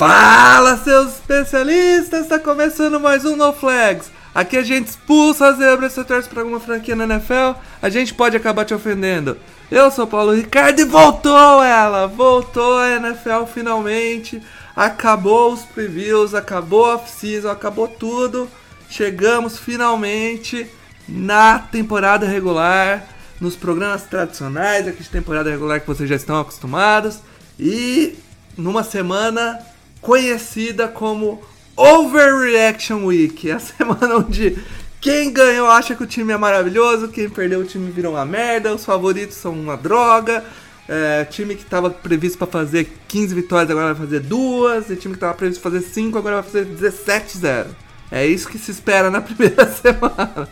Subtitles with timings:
[0.00, 2.22] Fala, seus especialistas!
[2.22, 4.10] Está começando mais um No Flags.
[4.34, 8.14] Aqui a gente expulsa as zebras se torce pra alguma franquia na NFL, a gente
[8.14, 9.36] pode acabar te ofendendo.
[9.70, 12.06] Eu sou Paulo Ricardo e voltou ela!
[12.06, 14.42] Voltou a NFL finalmente.
[14.74, 18.48] Acabou os previews, acabou a off-season, acabou tudo.
[18.88, 20.66] Chegamos finalmente
[21.06, 23.06] na temporada regular,
[23.38, 27.18] nos programas tradicionais aqui de temporada regular que vocês já estão acostumados.
[27.58, 28.18] E
[28.56, 29.68] numa semana
[30.00, 31.42] conhecida como
[31.76, 33.50] Overreaction Week.
[33.50, 34.58] É a semana onde
[35.00, 38.74] quem ganhou acha que o time é maravilhoso, quem perdeu o time virou uma merda,
[38.74, 40.44] os favoritos são uma droga.
[40.88, 45.14] É, time que estava previsto para fazer 15 vitórias agora vai fazer duas, e time
[45.14, 47.66] que estava previsto para fazer 5 agora vai fazer 17-0.
[48.10, 50.48] É isso que se espera na primeira semana.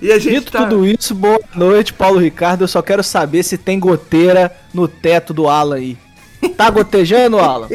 [0.00, 0.62] E a gente Dito tá...
[0.66, 2.62] tudo isso, boa noite, Paulo Ricardo.
[2.62, 5.98] Eu só quero saber se tem goteira no teto do Alan aí.
[6.50, 7.68] Tá gotejando, Alan?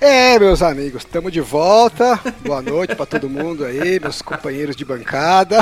[0.00, 2.20] É, meus amigos, estamos de volta.
[2.46, 5.58] Boa noite para todo mundo aí, meus companheiros de bancada.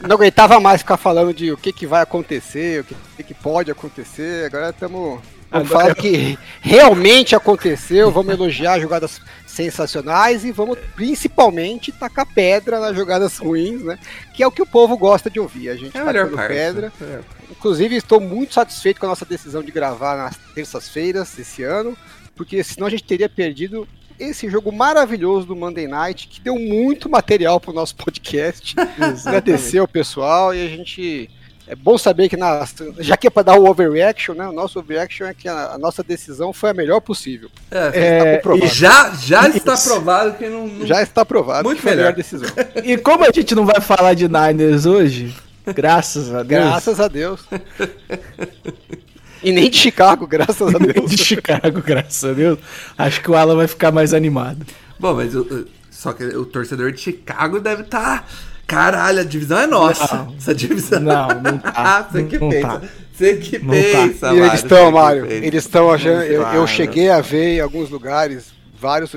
[0.00, 2.84] Não aguentava mais ficar falando de o que, que vai acontecer, o
[3.16, 4.46] que, que pode acontecer.
[4.46, 12.26] Agora estamos Vamos falar que realmente aconteceu, vamos elogiar jogadas sensacionais e vamos principalmente tacar
[12.26, 13.98] pedra nas jogadas ruins, né?
[14.34, 15.68] Que é o que o povo gosta de ouvir.
[15.68, 16.92] A gente é tacando pedra.
[17.00, 17.20] É.
[17.50, 21.96] Inclusive, estou muito satisfeito com a nossa decisão de gravar nas terças-feiras esse ano
[22.40, 23.86] porque senão a gente teria perdido
[24.18, 28.74] esse jogo maravilhoso do Monday Night, que deu muito material para o nosso podcast.
[29.26, 31.28] Agradecer ao pessoal e a gente.
[31.70, 32.66] É bom saber que, na,
[32.98, 34.44] já que é para dar o overreaction, né?
[34.48, 37.48] O nosso overreaction é que a, a nossa decisão foi a melhor possível.
[37.70, 41.82] É, é e já, já está provado que não, não, Já está provado muito que
[41.84, 42.48] foi a melhor decisão.
[42.82, 45.32] e como a gente não vai falar de Niners hoje,
[45.64, 46.64] graças a Deus.
[46.64, 47.40] Graças a Deus.
[49.40, 50.96] E nem de Chicago, graças a Deus.
[50.96, 52.58] Nem de Chicago, graças a Deus.
[52.98, 54.66] Acho que o Alan vai ficar mais animado.
[54.98, 58.22] Bom, mas o, só que o torcedor de Chicago deve estar.
[58.22, 58.49] Tá...
[58.70, 60.16] Caralho, a divisão é nossa.
[60.16, 61.00] Não, Essa divisão.
[61.00, 61.72] Não, não tá.
[61.74, 62.68] ah, você que não pensa.
[62.68, 62.82] Tá.
[63.12, 64.34] Você que não pensa, tá.
[64.34, 65.26] E eles estão, Mário.
[65.26, 66.22] Eles estão achando.
[66.22, 69.10] Eu, eu, cheguei a ver em alguns lugares, vários.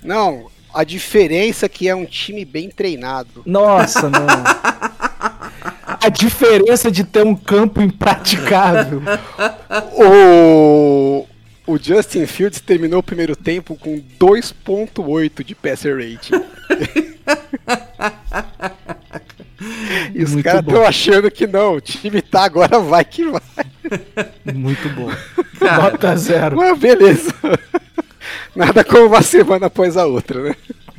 [0.00, 3.42] Não, a diferença é que é um time bem treinado.
[3.44, 4.26] Nossa, não.
[6.00, 9.02] a diferença de ter um campo impraticável.
[9.92, 11.26] o,
[11.66, 16.44] o Justin Fields terminou o primeiro tempo com 2.8 de passer rating.
[20.14, 23.42] e os caras estão achando que não, o time tá agora, vai que vai.
[24.54, 25.10] Muito bom.
[25.60, 26.56] Nota zero.
[26.56, 27.34] Mas beleza.
[28.54, 30.56] Nada como uma semana após a outra, né?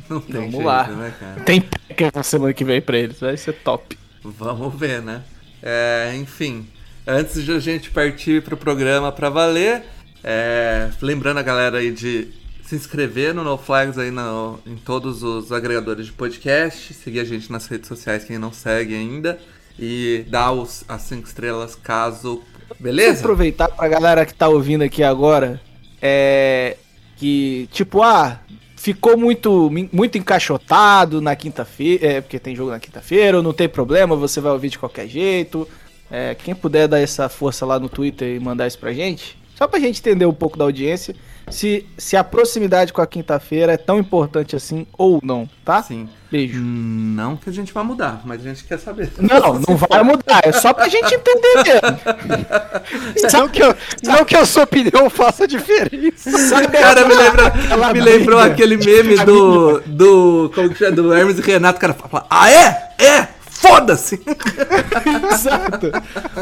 [0.08, 0.88] Vamos jeito, lá.
[0.88, 1.12] Né,
[1.44, 3.98] Tem que na semana que vem pra eles, vai ser top.
[4.24, 5.22] Vamos ver, né?
[5.62, 6.66] É, enfim,
[7.06, 9.82] antes de a gente partir pro programa para valer,
[10.24, 12.28] é, lembrando a galera aí de
[12.70, 17.24] se inscrever no No Flags aí no, em todos os agregadores de podcast, seguir a
[17.24, 19.40] gente nas redes sociais quem não segue ainda
[19.76, 22.40] e dar os, as cinco estrelas caso.
[22.78, 23.18] Beleza?
[23.18, 25.60] aproveitar pra galera que tá ouvindo aqui agora,
[26.00, 26.76] é
[27.16, 28.38] que tipo, ah,
[28.76, 34.14] ficou muito, muito encaixotado na quinta-feira, é, porque tem jogo na quinta-feira, não tem problema,
[34.14, 35.66] você vai ouvir de qualquer jeito.
[36.08, 39.66] É, quem puder dar essa força lá no Twitter e mandar isso pra gente, só
[39.66, 41.16] pra gente entender um pouco da audiência,
[41.50, 45.82] se, se a proximidade com a quinta-feira é tão importante assim ou não, tá?
[45.82, 46.08] Sim.
[46.30, 46.60] Beijo.
[46.60, 49.10] Hum, não que a gente vai mudar, mas a gente quer saber.
[49.18, 53.30] Não, não vai mudar, é só pra gente entender mesmo.
[53.32, 53.74] não, que eu,
[54.04, 56.30] não que a sua opinião faça diferença.
[56.70, 59.80] Cara, me, lembra, me lembrou aquele meme do.
[59.80, 60.52] do.
[60.54, 60.92] Como que chama?
[60.92, 62.92] Do Hermes e Renato, o cara fala, ah é?
[62.98, 63.39] É!
[63.60, 64.20] Foda-se!
[65.32, 65.92] Exato.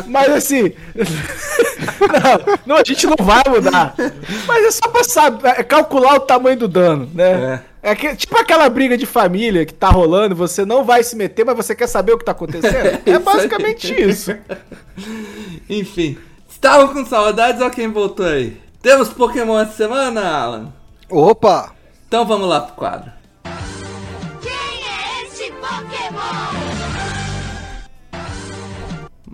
[0.06, 0.73] Mas assim.
[2.00, 3.94] não, não, a gente não vai mudar.
[4.47, 7.62] Mas é só pra saber, é calcular o tamanho do dano, né?
[7.82, 7.91] É.
[7.91, 11.44] é que, tipo aquela briga de família que tá rolando, você não vai se meter,
[11.44, 12.99] mas você quer saber o que tá acontecendo.
[13.09, 14.35] É, basicamente isso.
[15.69, 16.19] Enfim.
[16.49, 18.61] Estavam com saudades ou quem voltou aí?
[18.82, 20.73] Temos Pokémon essa semana, Alan?
[21.09, 21.73] Opa!
[22.06, 23.19] Então vamos lá pro quadro.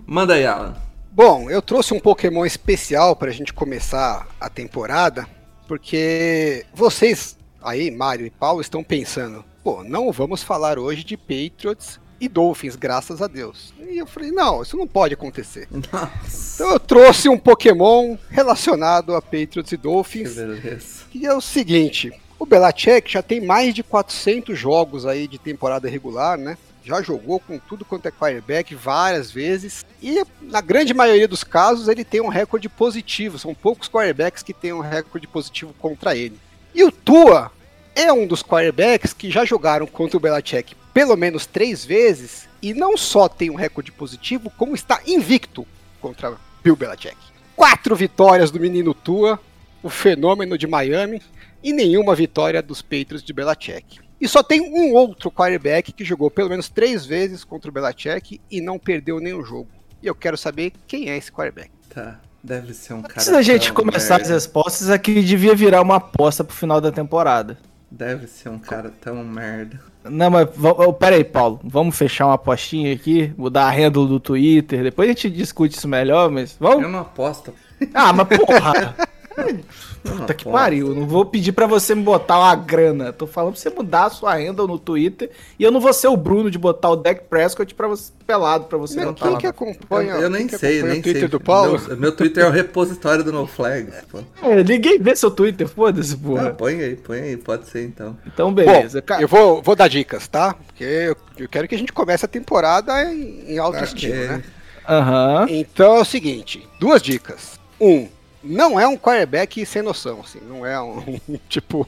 [0.05, 0.75] Manda aí, Alan.
[1.11, 5.27] Bom, eu trouxe um Pokémon especial pra gente começar a temporada,
[5.67, 11.99] porque vocês aí, Mário e Paulo, estão pensando, pô, não vamos falar hoje de Patriots
[12.19, 13.73] e Dolphins, graças a Deus.
[13.79, 15.67] E eu falei, não, isso não pode acontecer.
[15.71, 21.05] Nossa, Então eu trouxe um Pokémon relacionado a Patriots e que Dolphins, beleza.
[21.09, 25.89] que é o seguinte, o Belichick já tem mais de 400 jogos aí de temporada
[25.89, 26.57] regular, né?
[26.85, 29.85] Já jogou com tudo quanto é quarterback várias vezes.
[30.01, 33.39] E na grande maioria dos casos ele tem um recorde positivo.
[33.39, 36.39] São poucos quarterbacks que têm um recorde positivo contra ele.
[36.73, 37.51] E o Tua
[37.95, 42.47] é um dos quarterbacks que já jogaram contra o Belichick pelo menos três vezes.
[42.61, 45.67] E não só tem um recorde positivo, como está invicto
[45.99, 47.17] contra Bill Belichick.
[47.53, 49.37] Quatro vitórias do menino Tua,
[49.83, 51.21] o fenômeno de Miami,
[51.61, 53.99] e nenhuma vitória dos Patriots de Belichick.
[54.19, 58.39] E só tem um outro quarterback que jogou pelo menos três vezes contra o Belichick
[58.49, 59.67] e não perdeu nenhum jogo.
[60.01, 61.69] E eu quero saber quem é esse quarterback.
[61.93, 63.13] Tá, deve ser um cara.
[63.15, 64.33] Antes da gente começar as merda.
[64.35, 67.57] respostas, aqui devia virar uma aposta pro final da temporada.
[67.91, 69.79] Deve ser um cara tão merda.
[70.03, 71.59] Não, mas va- oh, pera aí, Paulo.
[71.63, 74.83] Vamos fechar uma apostinha aqui, mudar a handle do Twitter.
[74.83, 76.91] Depois a gente discute isso melhor, mas Eu vamos.
[76.91, 77.53] não aposto.
[77.93, 78.95] Ah, mas porra!
[80.05, 80.89] Eu Puta que pariu.
[80.89, 83.11] Eu não vou pedir pra você me botar uma grana.
[83.11, 85.31] Tô falando pra você mudar a sua handle no Twitter.
[85.59, 88.65] E eu não vou ser o Bruno de botar o Dak Prescott pra você, pelado
[88.65, 91.03] pra você não tá quem que Eu, acompanha, eu nem quem que sei, nem o
[91.03, 91.27] Twitter sei.
[91.27, 91.81] do Paulo?
[91.87, 93.95] Meu, meu Twitter é o repositório do No Flags.
[94.11, 94.19] Pô.
[94.43, 96.49] É, ninguém vê seu Twitter, foda-se, Ah, porra.
[96.51, 98.15] põe aí, põe aí, pode ser então.
[98.27, 99.01] Então, Bom, beleza.
[99.01, 100.53] Cara, eu vou, vou dar dicas, tá?
[100.67, 103.87] Porque eu, eu quero que a gente comece a temporada em, em alto Ok.
[103.87, 104.43] estilo, né?
[104.87, 105.47] Aham.
[105.49, 107.59] Então é o seguinte, duas dicas.
[107.81, 108.07] Um,
[108.45, 111.19] não é um quarterback sem noção, assim, não é um
[111.49, 111.85] tipo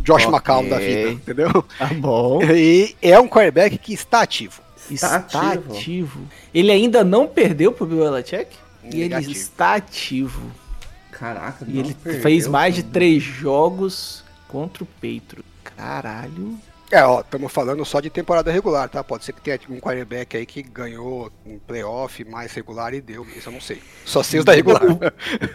[0.00, 0.34] Josh ok.
[0.34, 1.64] McCown da vida, entendeu?
[1.78, 2.42] Tá bom.
[2.42, 4.60] E é um quarterback que está ativo.
[4.90, 5.72] Está, Está ativo.
[5.72, 6.20] ativo.
[6.52, 8.48] Ele ainda não perdeu pro Bill Belichick?
[8.84, 9.32] E ele Negativo.
[9.32, 10.50] está ativo.
[11.12, 15.44] Caraca, E não ele perdeu, fez mais de três jogos contra o Patriots.
[15.76, 16.58] Caralho.
[16.90, 19.04] É, ó, estamos falando só de temporada regular, tá?
[19.04, 23.24] Pode ser que tenha um quarterback aí que ganhou um playoff mais regular e deu,
[23.36, 23.80] isso eu não sei.
[24.04, 24.82] Só sei os da regular.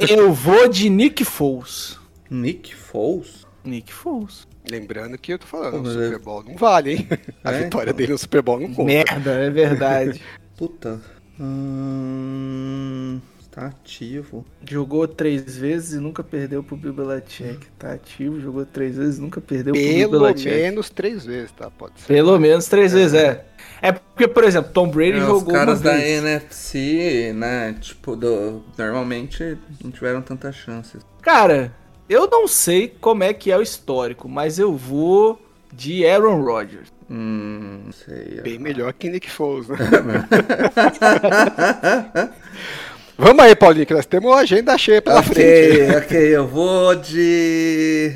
[0.09, 1.99] Eu vou de Nick Foles.
[2.29, 3.45] Nick Foles?
[3.65, 4.47] Nick Foles.
[4.69, 7.07] Lembrando que eu tô falando, Pô, o Super Bowl não vale, hein?
[7.43, 7.97] A É, vitória então.
[7.97, 8.83] dele no Super Bowl não conta.
[8.83, 10.21] Merda, é verdade.
[10.57, 11.01] Puta.
[11.39, 13.19] Hum,
[13.55, 14.45] tá ativo.
[14.69, 17.65] jogou três vezes e nunca perdeu pro Bill Belichick.
[17.79, 20.53] Tá ativo, jogou três vezes e nunca perdeu pro Bill Pelo Belichick.
[20.55, 21.69] menos três vezes, tá?
[21.71, 22.07] Pode ser.
[22.07, 23.45] Pelo menos três vezes, é.
[23.81, 26.23] É porque, por exemplo, Tom Brady É, os jogou caras uma da vez.
[26.23, 27.75] NFC, né?
[27.79, 31.01] Tipo, do- normalmente não tiveram tantas chances.
[31.21, 31.73] Cara,
[32.09, 35.41] eu não sei como é que é o histórico, mas eu vou
[35.73, 36.93] de Aaron Rodgers.
[37.09, 38.41] Hum, não sei.
[38.41, 39.77] Bem melhor que Nick Foles, né?
[43.17, 45.39] Vamos aí, Paulinho, que nós temos uma agenda cheia pela frente.
[45.39, 48.13] Ok, ok, eu vou de.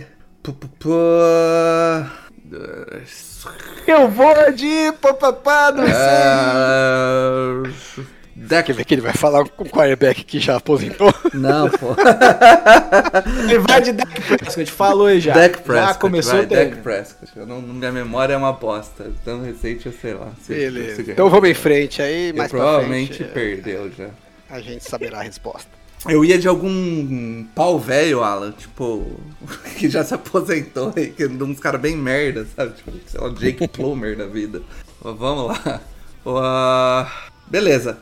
[3.87, 5.93] Eu vou de papapá, não sei.
[5.95, 7.63] Ah,
[8.35, 8.67] Dak...
[8.67, 11.13] Quer ver que ele vai falar com um quarterback que já aposentou?
[11.33, 11.87] Não, pô.
[13.43, 15.33] Ele vai de Dak Prescott, falou aí já.
[15.33, 15.87] Dak Prescott.
[15.87, 16.47] Já começou vai, o.
[16.47, 17.31] Dak Prescott.
[17.35, 19.11] Eu não, minha memória é uma bosta.
[19.25, 20.29] Tão recente, eu sei lá.
[20.41, 21.03] se- Beleza.
[21.03, 23.31] se- Então vamos em frente aí, mais pra provavelmente frente.
[23.33, 24.07] perdeu já.
[24.49, 25.69] A gente saberá a resposta.
[26.07, 29.05] Eu ia de algum pau velho, Alan, tipo,
[29.77, 32.73] que já se aposentou e que é uns caras bem merda, sabe?
[32.77, 34.61] Tipo, sei lá, Jake Plummer da vida.
[35.01, 35.81] Vamos lá.
[36.25, 37.97] Ah, beleza.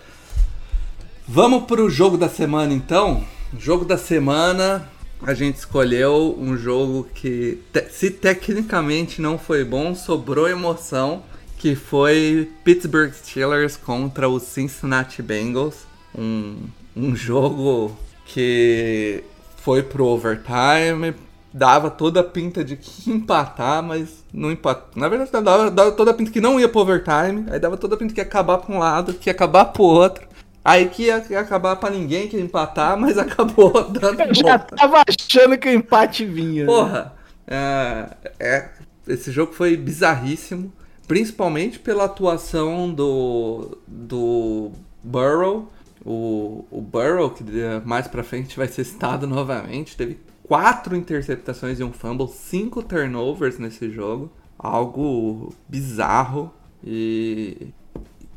[1.28, 3.24] Vamos pro jogo da semana então.
[3.58, 4.88] Jogo da semana,
[5.24, 11.24] a gente escolheu um jogo que, te- se tecnicamente não foi bom, sobrou emoção,
[11.58, 15.87] que foi Pittsburgh Steelers contra os Cincinnati Bengals.
[16.18, 16.58] Um,
[16.96, 17.96] um jogo
[18.26, 19.24] que
[19.58, 21.14] foi pro overtime,
[21.54, 24.90] dava toda a pinta de que ia empatar, mas não empatou.
[24.96, 27.96] Na verdade, dava, dava toda a pinta que não ia pro overtime, aí dava toda
[27.96, 30.28] a pinta que ia acabar pra um lado, que ia acabar pro outro.
[30.64, 34.60] Aí que ia, ia acabar pra ninguém, que ia empatar, mas acabou dando Eu já
[34.60, 36.66] tava achando que o empate vinha.
[36.66, 36.68] né?
[36.68, 37.14] Porra,
[37.48, 38.10] é,
[38.40, 38.70] é-
[39.08, 40.72] esse jogo foi bizarríssimo,
[41.08, 44.72] principalmente pela atuação do, do
[45.02, 45.72] Burrow.
[46.10, 51.80] O, o Burrow, que eh, mais pra frente vai ser citado novamente, teve quatro interceptações
[51.80, 54.32] e um fumble, cinco turnovers nesse jogo.
[54.58, 56.52] Algo bizarro
[56.84, 57.68] e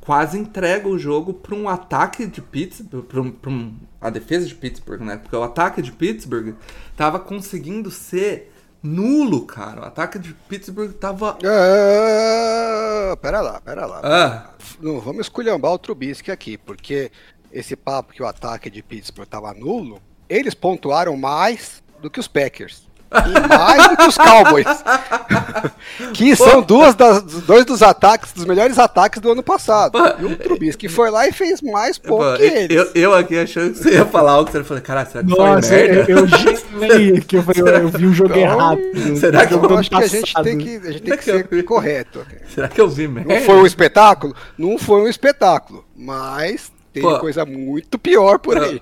[0.00, 4.46] quase entrega o jogo para um ataque de Pittsburgh, para um, pra um- a defesa
[4.46, 5.16] de Pittsburgh, né?
[5.18, 6.54] Porque o ataque de Pittsburgh
[6.96, 9.82] tava conseguindo ser nulo, cara.
[9.82, 11.38] O ataque de Pittsburgh tava.
[11.44, 14.00] Ah, pera lá, pera lá.
[14.02, 14.50] Ah,
[14.80, 17.10] Não vamos esculhambar o Trubisky aqui, porque
[17.52, 22.28] esse papo que o ataque de Pittsburgh estava nulo, eles pontuaram mais do que os
[22.28, 22.88] Packers.
[23.12, 24.66] E mais do que os Cowboys.
[26.14, 29.98] que são duas das, dois dos ataques, dos melhores ataques do ano passado.
[30.20, 32.76] E o Trubisky foi lá e fez mais pontos que eles.
[32.76, 35.68] Eu, eu aqui achando que você ia falar algo, você falou, caralho, será que Nossa,
[35.68, 36.12] foi merda?
[36.12, 38.80] eu, eu gelei que eu, falei, eu vi um jogo Então, errado.
[39.18, 41.48] será que Eu do acho que a gente tem que, a gente tem que ser
[41.50, 42.24] eu- correto.
[42.54, 43.34] Será que eu vi merda?
[43.34, 44.36] Não foi um espetáculo?
[44.56, 45.84] Não foi um espetáculo.
[45.96, 47.18] Mas tem Pô.
[47.18, 48.80] coisa muito pior por aí.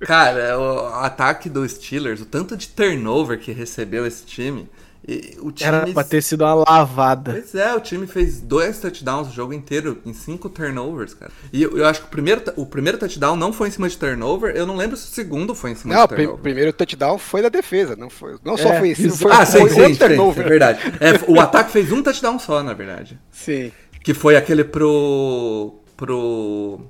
[0.00, 4.68] Cara, o ataque dos Steelers, o tanto de turnover que recebeu esse time.
[5.06, 7.32] e o time Era pra ter sido uma lavada.
[7.32, 11.30] Pois é, o time fez dois touchdowns o jogo inteiro em cinco turnovers, cara.
[11.52, 13.96] E eu, eu acho que o primeiro, o primeiro touchdown não foi em cima de
[13.96, 14.54] turnover.
[14.56, 16.42] Eu não lembro se o segundo foi em cima Não, o de turnover.
[16.42, 18.36] primeiro touchdown foi da defesa, não foi.
[18.44, 19.18] Não só É, foi isso, isso.
[19.18, 20.48] foi, ah, sim, foi sim, outro sim, é turnover.
[20.48, 20.80] verdade.
[21.00, 23.18] É, o ataque fez um touchdown só, na verdade.
[23.30, 23.70] Sim.
[24.02, 25.74] Que foi aquele pro.
[25.96, 26.80] pro.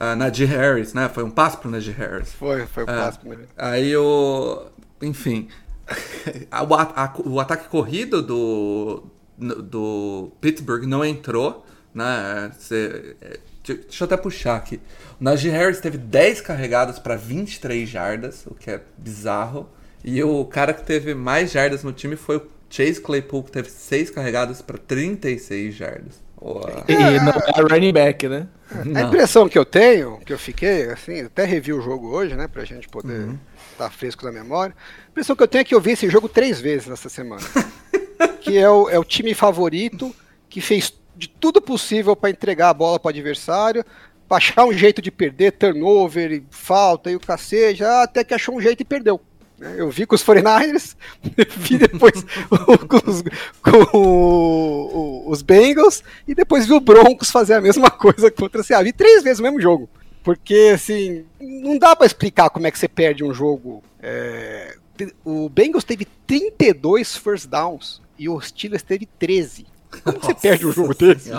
[0.00, 1.08] Uh, Najee Harris, né?
[1.08, 2.32] Foi um passe pro Najee Harris.
[2.32, 2.96] Foi, foi o É.
[2.96, 3.46] passo primeiro.
[3.56, 4.66] Aí o.
[5.02, 5.48] Enfim.
[6.50, 9.02] a- o, a- o ataque corrido do.
[9.38, 11.64] do Pittsburgh não entrou,
[11.94, 12.50] né?
[12.58, 14.80] Cê- é, de- deixa eu até puxar aqui.
[15.20, 19.68] O Najee Harris teve 10 carregadas para 23 jardas, o que é bizarro.
[20.04, 23.68] E o cara que teve mais jardas no time foi o Chase Claypool, que teve
[23.68, 26.22] 6 carregadas para 36 jardas.
[26.40, 28.46] Ó, E não é running back, né?
[28.94, 32.46] A impressão que eu tenho, que eu fiquei, assim, até revi o jogo hoje, né,
[32.46, 33.38] pra gente poder Uhum.
[33.72, 34.74] estar fresco na memória.
[35.06, 37.42] A impressão que eu tenho é que eu vi esse jogo três vezes nessa semana.
[38.40, 40.14] que é o, é o time favorito,
[40.48, 43.84] que fez de tudo possível para entregar a bola para o adversário,
[44.28, 48.34] pra achar um jeito de perder, turnover, e falta e o cacete, ah, até que
[48.34, 49.20] achou um jeito e perdeu.
[49.58, 49.74] Né?
[49.76, 50.94] Eu vi com os 49ers,
[51.58, 52.24] vi depois
[52.88, 53.22] com, os,
[53.62, 58.60] com o- o- os Bengals e depois vi o Broncos fazer a mesma coisa contra
[58.60, 58.84] o Seattle.
[58.90, 59.88] Vi três vezes o mesmo jogo.
[60.22, 63.82] Porque, assim, não dá pra explicar como é que você perde um jogo.
[64.02, 64.76] é,
[65.24, 69.64] O Bengals teve 32 first downs e o Steelers teve 13.
[70.04, 71.30] Como que você perde um jogo Nossa desse?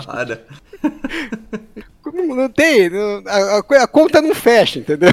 [2.04, 5.12] Não, não tem, não- a, a- a conta não fecha, entendeu?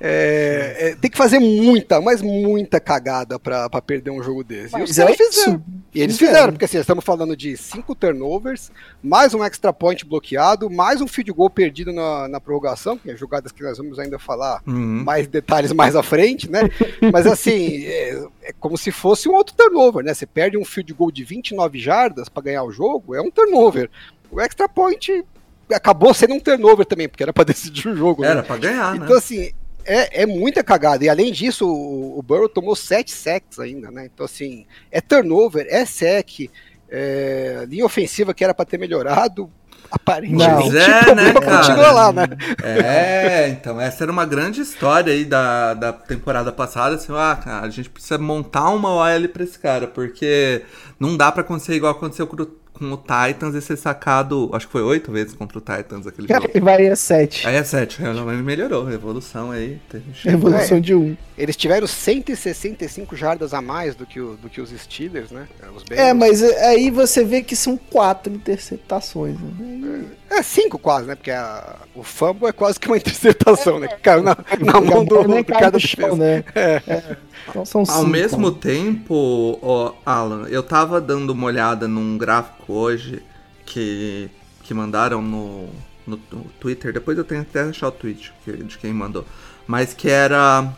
[0.00, 4.76] É, é, tem que fazer muita, mas muita cagada pra, pra perder um jogo desse.
[4.76, 5.40] E os Mas caras é isso.
[5.40, 5.64] fizeram.
[5.94, 6.34] E eles Fizeram.
[6.34, 8.72] fizeram, porque assim, estamos falando de cinco turnovers,
[9.02, 13.16] mais um extra point bloqueado, mais um field goal perdido na, na prorrogação, que é
[13.16, 15.04] jogadas que nós vamos ainda falar Uhum.
[15.04, 16.62] mais detalhes mais à frente, né?
[17.12, 20.12] Mas assim, é, é como se fosse um outro turnover, né?
[20.12, 23.88] Você perde um field goal de 29 jardas para ganhar o jogo, é um turnover.
[24.30, 25.24] O extra point
[25.72, 28.22] acabou sendo um turnover também, porque era para decidir o jogo.
[28.22, 28.28] né?
[28.30, 29.04] Era pra ganhar, né?
[29.04, 29.52] Então, assim,
[29.84, 31.04] é, é muita cagada.
[31.04, 34.08] E além disso, o, o Burrow tomou 7 sacks ainda, né?
[34.12, 36.50] Então, assim, é turnover, é sec,
[36.90, 39.50] é, linha ofensiva que era para ter melhorado.
[39.90, 42.26] Aparentemente, Pois é, o problema né, continua lá, né?
[42.64, 47.66] É, então essa era uma grande história aí da, da temporada passada, assim, ah, cara,
[47.66, 50.62] a gente precisa montar uma OL pra esse cara, porque
[50.98, 54.66] não dá pra acontecer igual aconteceu com, o- com o Titans e ser sacado, acho
[54.66, 56.50] que foi oito vezes contra o Titans aquele jogo.
[56.52, 57.46] E vai a 7.
[57.46, 59.78] Aí é sete, mas melhorou, evolução aí.
[59.88, 61.16] teve- Revolução de 1.
[61.38, 65.46] Eles tiveram 165 jardas a mais do que, o- do que os Steelers, né?
[65.74, 69.36] Os É, mas aí você vê que são quatro interceptações.
[69.40, 70.04] Né?
[70.23, 71.14] É cinco quase, né?
[71.14, 73.88] Porque a- o fumble é quase que uma interceptação, né?
[73.88, 76.44] Que caiu na, na mão do, do cai cara no da chão, né?
[76.54, 77.16] É.
[77.48, 78.06] Então são Ao cinco.
[78.06, 83.22] mesmo tempo, ó, Alan, eu tava dando uma olhada num gráfico hoje
[83.66, 84.28] que,
[84.62, 85.68] que mandaram no,
[86.06, 86.92] no, no Twitter.
[86.92, 89.24] Depois eu tenho que até achar o tweet que- de quem mandou.
[89.66, 90.72] Mas que era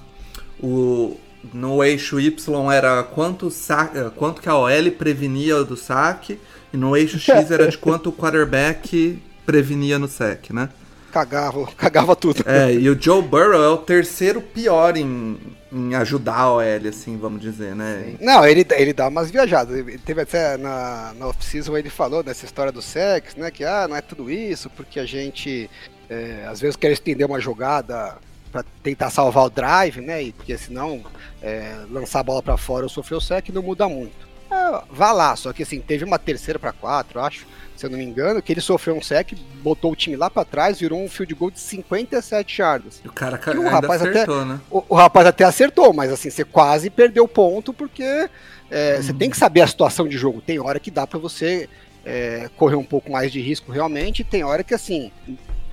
[0.60, 1.16] o.
[1.54, 6.40] No eixo Y era quanto, sa- eh, quanto que a OL prevenia do saque.
[6.72, 10.68] E no eixo X era de quanto o quarterback prevenia no sec, né?
[11.12, 12.42] Cagava, cagava tudo.
[12.44, 15.38] É, e o Joe Burrow é o terceiro pior em,
[15.72, 18.16] em ajudar a OL, assim, vamos dizer, né?
[18.20, 19.78] Não, ele, ele dá umas viajadas.
[19.78, 23.50] Ele teve até na, na off-season ele falou dessa história do sex, né?
[23.50, 25.70] Que ah, não é tudo isso, porque a gente
[26.10, 28.18] é, às vezes quer estender uma jogada
[28.52, 30.22] para tentar salvar o drive, né?
[30.22, 31.02] E porque senão
[31.42, 34.26] é, lançar a bola para fora ou sofrer o sec não muda muito.
[34.50, 37.46] É, vá lá, só que assim, teve uma terceira para quatro, acho,
[37.76, 40.44] se eu não me engano, que ele sofreu um sec, botou o time lá para
[40.44, 43.00] trás, virou um field goal de 57 jardas.
[43.04, 44.60] E o cara Que o rapaz até- acertou, né?
[44.70, 48.28] O, o rapaz até acertou, mas assim, você quase perdeu o ponto, porque
[48.70, 50.40] é, você tem que saber a situação de jogo.
[50.40, 51.68] Tem hora que dá pra você
[52.04, 55.10] é, correr um pouco mais de risco realmente, e tem hora que assim,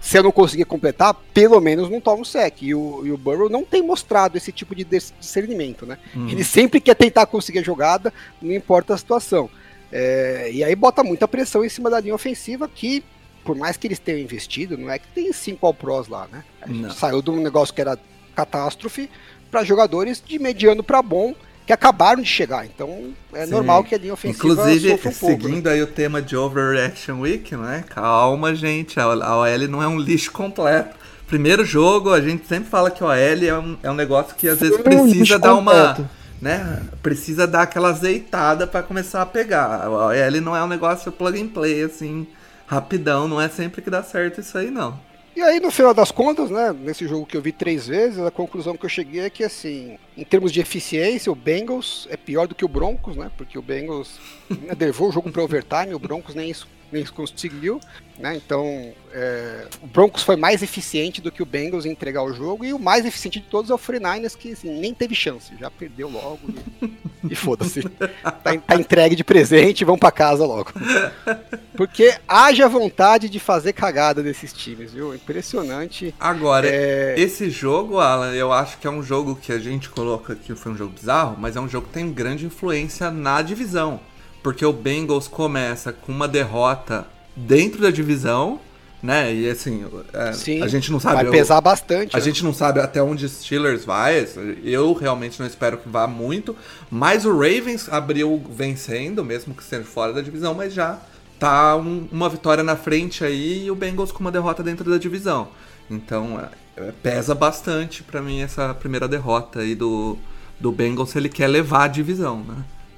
[0.01, 2.61] se eu não conseguir completar, pelo menos não toma o sec.
[2.61, 5.97] E o, e o Burrow não tem mostrado esse tipo de dis- discernimento, né?
[6.15, 6.27] Uhum.
[6.27, 9.49] Ele sempre quer tentar conseguir a jogada, não importa a situação.
[9.95, 13.03] É, e aí bota muita pressão em cima da linha ofensiva que
[13.43, 16.43] por mais que eles tenham investido, não é que tem cinco All-Pros lá, né?
[16.61, 16.89] A gente Não.
[16.89, 17.99] saiu de um negócio que era
[18.35, 19.09] catástrofe
[19.51, 21.35] para jogadores de mediano para bom
[21.65, 22.65] que acabaram de chegar.
[22.65, 23.51] Então é Sim.
[23.51, 25.35] normal que a linha ofensiva Inclusive, sofra um pouco.
[25.35, 25.41] né?
[25.43, 27.83] seguindo aí o tema de Overreaction Week, né?
[27.89, 28.99] Calma, gente.
[28.99, 30.95] A OL não é um lixo completo.
[31.27, 34.47] Primeiro jogo, a gente sempre fala que a OL é um, é um negócio que
[34.47, 36.09] às vezes um precisa lixo dar uma.
[36.43, 36.83] Né?
[37.01, 39.89] Precisa dar aquela azeitada pra começar a pegar.
[39.89, 42.27] OL não é um negócio plug and play, assim,
[42.67, 43.29] rapidão.
[43.29, 44.99] Não é sempre que dá certo isso aí, não.
[45.35, 48.29] E aí, no final das contas, né, nesse jogo que eu vi três vezes, a
[48.29, 52.47] conclusão que eu cheguei é que, assim, em termos de eficiência, o Bengals é pior
[52.47, 55.99] do que o Broncos, né, porque o Bengals né, levou o jogo para overtime, o
[55.99, 57.79] Broncos nem isso, nem conseguiu,
[58.17, 62.33] né, então é, o Broncos foi mais eficiente do que o Bengals em entregar o
[62.33, 65.51] jogo, e o mais eficiente de todos é o 49ers, que, assim, nem teve chance,
[65.59, 66.39] já perdeu logo,
[66.81, 66.93] e,
[67.33, 70.71] e foda-se, tá, tá entregue de presente, vão para casa logo.
[71.75, 75.13] Porque haja vontade de fazer cagada desses times, viu?
[75.15, 76.13] Impressionante.
[76.19, 77.15] Agora, É.
[77.17, 80.71] esse jogo, Alan, eu acho que é um jogo que a gente coloca que foi
[80.71, 83.99] um jogo bizarro, mas é um jogo que tem grande influência na divisão.
[84.43, 88.59] Porque o Bengals começa com uma derrota dentro da divisão,
[89.01, 89.33] né?
[89.33, 91.15] E assim, é, Sim, a gente não sabe.
[91.15, 92.15] Vai eu- pesar bastante.
[92.15, 92.25] A né?
[92.25, 94.27] gente não sabe até onde os Steelers vai.
[94.63, 96.55] Eu realmente não espero que vá muito.
[96.91, 100.99] Mas o Ravens abriu vencendo, mesmo que sendo fora da divisão, mas já
[101.39, 104.97] tá um- uma vitória na frente aí e o Bengals com uma derrota dentro da
[104.97, 105.47] divisão.
[105.89, 106.39] Então
[106.77, 110.17] é, é, pesa bastante pra mim essa primeira derrota aí do,
[110.59, 112.55] do Bengals se ele quer levar a divisão, né?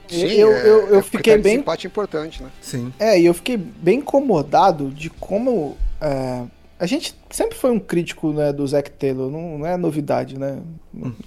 [0.08, 2.50] Sim, eu, é- eu, eu é fiquei bem empate importante, né?
[2.62, 2.94] Sim.
[3.00, 5.76] É, e eu fiquei bem incomodado de como.
[6.02, 6.44] é,
[6.78, 10.60] a gente sempre foi um crítico né, do Zac Taylor, não, não é novidade, né?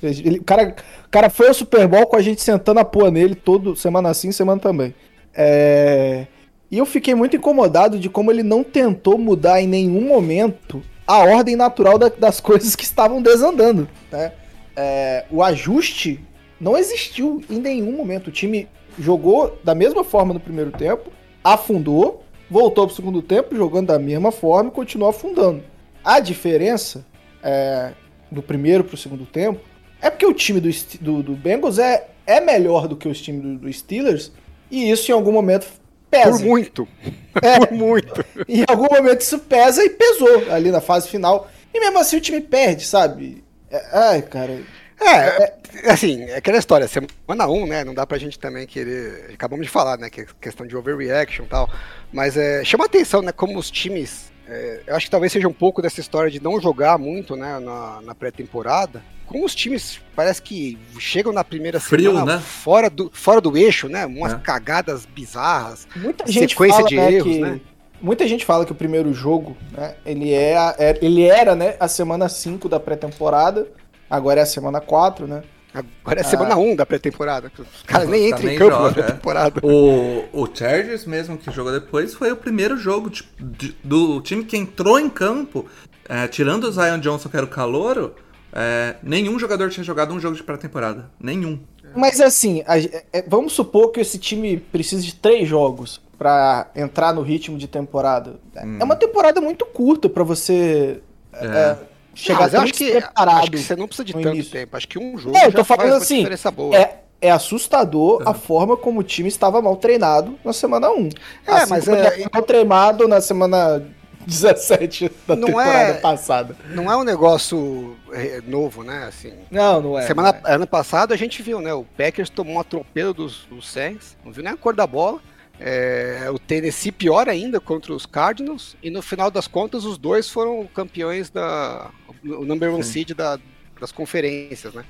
[0.03, 3.11] Ele- o, cara, o cara foi ao Super Bowl com a gente sentando a pua
[3.11, 4.95] nele todo semana sim, semana também.
[5.35, 6.27] É,
[6.71, 11.19] e eu fiquei muito incomodado de como ele não tentou mudar em nenhum momento a
[11.25, 13.89] ordem natural da- das coisas que estavam desandando.
[14.13, 14.33] Né?
[14.77, 16.21] É, o ajuste
[16.61, 18.29] não existiu em nenhum momento.
[18.29, 18.69] O time
[18.99, 21.11] jogou da mesma forma no primeiro tempo,
[21.43, 25.63] afundou, voltou pro segundo tempo jogando da mesma forma e continuou afundando.
[26.05, 27.05] A diferença
[27.43, 27.93] é,
[28.31, 29.61] do primeiro pro segundo tempo
[30.01, 33.43] é porque o time do, do, do Bengals é, é melhor do que os times
[33.43, 34.33] do, do Steelers
[34.71, 35.67] e isso em algum momento
[36.11, 36.39] pesa.
[36.39, 36.89] Por muito.
[37.41, 37.57] É.
[37.61, 38.25] Por muito.
[38.49, 41.49] Em algum momento isso pesa e pesou ali na fase final.
[41.73, 43.45] E mesmo assim o time perde, sabe?
[43.71, 44.61] É- ai, cara.
[45.01, 45.55] É,
[45.91, 47.85] assim, é aquela história, semana 1, né?
[47.85, 49.31] Não dá pra gente também querer.
[49.33, 50.11] Acabamos de falar, né?
[50.11, 51.69] Que é questão de overreaction e tal.
[52.13, 53.33] Mas é, chama atenção, né?
[53.33, 54.33] Como os times.
[54.49, 57.59] é, eu acho que talvez seja um pouco dessa história de não jogar muito, né?
[57.59, 59.03] Na, na pré-temporada.
[59.27, 62.43] Como os times parece que chegam na primeira Frio, semana né?
[62.43, 64.07] fora, do, fora do eixo, né?
[64.07, 64.39] Umas É.
[64.39, 65.87] cagadas bizarras.
[65.95, 67.61] Muita gente Sequência fala, de né, erros, que, né?
[68.01, 71.75] Muita gente fala que o primeiro jogo, né, ele, é, a- é- ele era, né,
[71.81, 73.67] a semana 5 da pré-temporada,
[74.09, 75.43] agora é a semana 4, né?
[75.75, 77.53] Agora é semana 1 da pré-temporada.
[77.59, 78.93] Os caras nem Tá, entram em nem campo joga, na é.
[78.95, 79.61] pré-temporada.
[79.63, 84.45] O, o Chargers mesmo, que jogou depois, foi o primeiro jogo de- de- do time
[84.45, 85.67] que entrou em campo,
[86.09, 88.15] é, tirando o Zion Johnson, que era o calouro,
[88.53, 91.11] é, nenhum jogador tinha jogado um jogo de pré-temporada.
[91.21, 91.61] Nenhum.
[91.95, 97.13] Mas assim, a- é- vamos supor que esse time precisa de três jogos pra entrar
[97.13, 98.37] no ritmo de temporada.
[98.57, 101.01] É uma temporada muito curta pra você
[101.35, 101.77] é,
[102.19, 104.53] chegar Mas eu tão acho que, acho que você não precisa de tanto início.
[104.53, 104.77] tempo.
[104.77, 106.77] Acho que um jogo Não, eu já tô falando uma assim, diferença boa.
[106.77, 111.09] É, é assustador a forma como o time estava mal treinado na semana 1.
[111.47, 113.83] É, assim mas como é- ele estava mal treinado na semana
[114.27, 116.57] 17 da Não temporada é- passada.
[116.75, 119.05] Não é um negócio é, novo, né?
[119.09, 120.07] Assim, Não, não é.
[120.07, 120.55] Semana, não é.
[120.55, 121.73] Ano passado a gente viu, né?
[121.73, 125.19] O Packers tomou um atropelo dos, dos Saints, não viu nem a cor da bola.
[125.61, 128.77] É, o Tennessee pior ainda contra os Cardinals.
[128.83, 131.91] E no final das contas, os dois foram campeões da.
[132.25, 133.39] O number one seed da,
[133.81, 134.85] das conferências, né?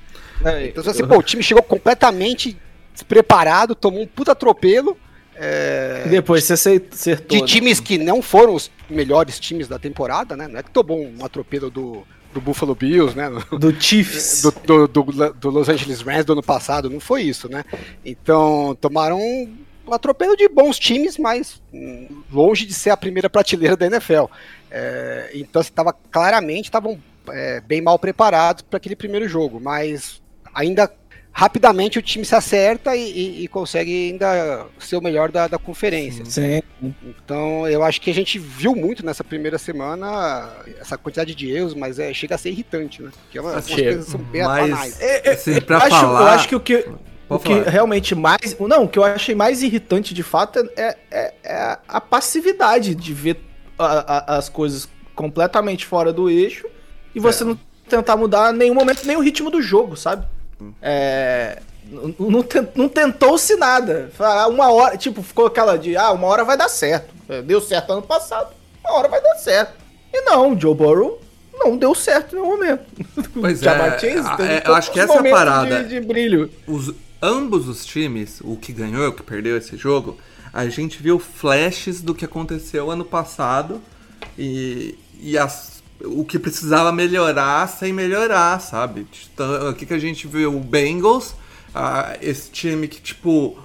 [0.45, 2.57] É, Então, assim, pô, o time chegou completamente
[2.93, 4.97] despreparado, tomou um puta atropelo.
[5.35, 7.37] é, E depois você acertou.
[7.37, 7.47] de né?
[7.47, 10.47] times que não foram os melhores times da temporada, né?
[10.47, 12.03] Não é que tomou um atropelo do,
[12.33, 13.29] do Buffalo Bills, né?
[13.57, 14.41] Do Chiefs.
[14.65, 17.63] do, do, do- do Los Angeles Rams do ano passado, não foi isso, né?
[18.05, 19.19] Então, tomaram
[19.89, 24.25] um, atropelo de bons times, mas hum, longe de ser a primeira prateleira da NFL.
[24.71, 26.99] É, então, estava claramente estavam
[27.29, 30.21] é, bem mal preparados para aquele primeiro jogo, mas
[30.53, 30.91] ainda
[31.31, 35.57] rapidamente o time se acerta e, e- e consegue ainda ser o melhor da, da
[35.57, 36.25] conferência.
[36.25, 36.61] Sim.
[37.03, 41.73] Então, eu acho que a gente viu muito nessa primeira semana essa quantidade de erros,
[41.75, 43.11] mas é, chega a ser irritante, né?
[43.23, 43.83] Porque é uma, umas Chega.
[43.91, 44.99] coisas são bem Mas-.
[44.99, 46.85] É, é, Assim, eu pra acho, falar- eu acho que o que,
[47.29, 47.69] o que falar.
[47.69, 48.57] realmente mais.
[48.59, 53.13] Não, o que eu achei mais irritante de fato é, é- é a passividade de
[53.13, 53.39] ver
[53.77, 56.65] a- a- as coisas completamente fora do eixo
[57.13, 60.25] e você não tentar mudar nenhum momento nem o ritmo do jogo, sabe?
[60.81, 61.59] É,
[61.91, 64.09] n- não, ten- não tentou-se nada.
[64.13, 67.13] Falar Uma hora, tipo, ficou aquela de, ah, uma hora vai dar certo.
[67.27, 68.49] É, Deu certo ano passado,
[68.83, 69.73] uma hora vai dar certo.
[70.13, 71.21] E não, o Joe Burrow
[71.53, 72.81] não deu certo em nenhum momento.
[73.39, 75.83] Pois é, Chase teve é, eu acho que essa é a parada.
[75.83, 76.49] De, de brilho.
[76.67, 80.17] os, ambos os times, o que ganhou e o que perdeu esse jogo,
[80.53, 83.81] a gente viu flashes do que aconteceu ano passado
[84.37, 89.05] e, e as- o que precisava melhorar sem melhorar, sabe?
[89.33, 91.35] Então, aqui que a gente viu o Bengals,
[91.75, 93.57] ah, esse time que, tipo,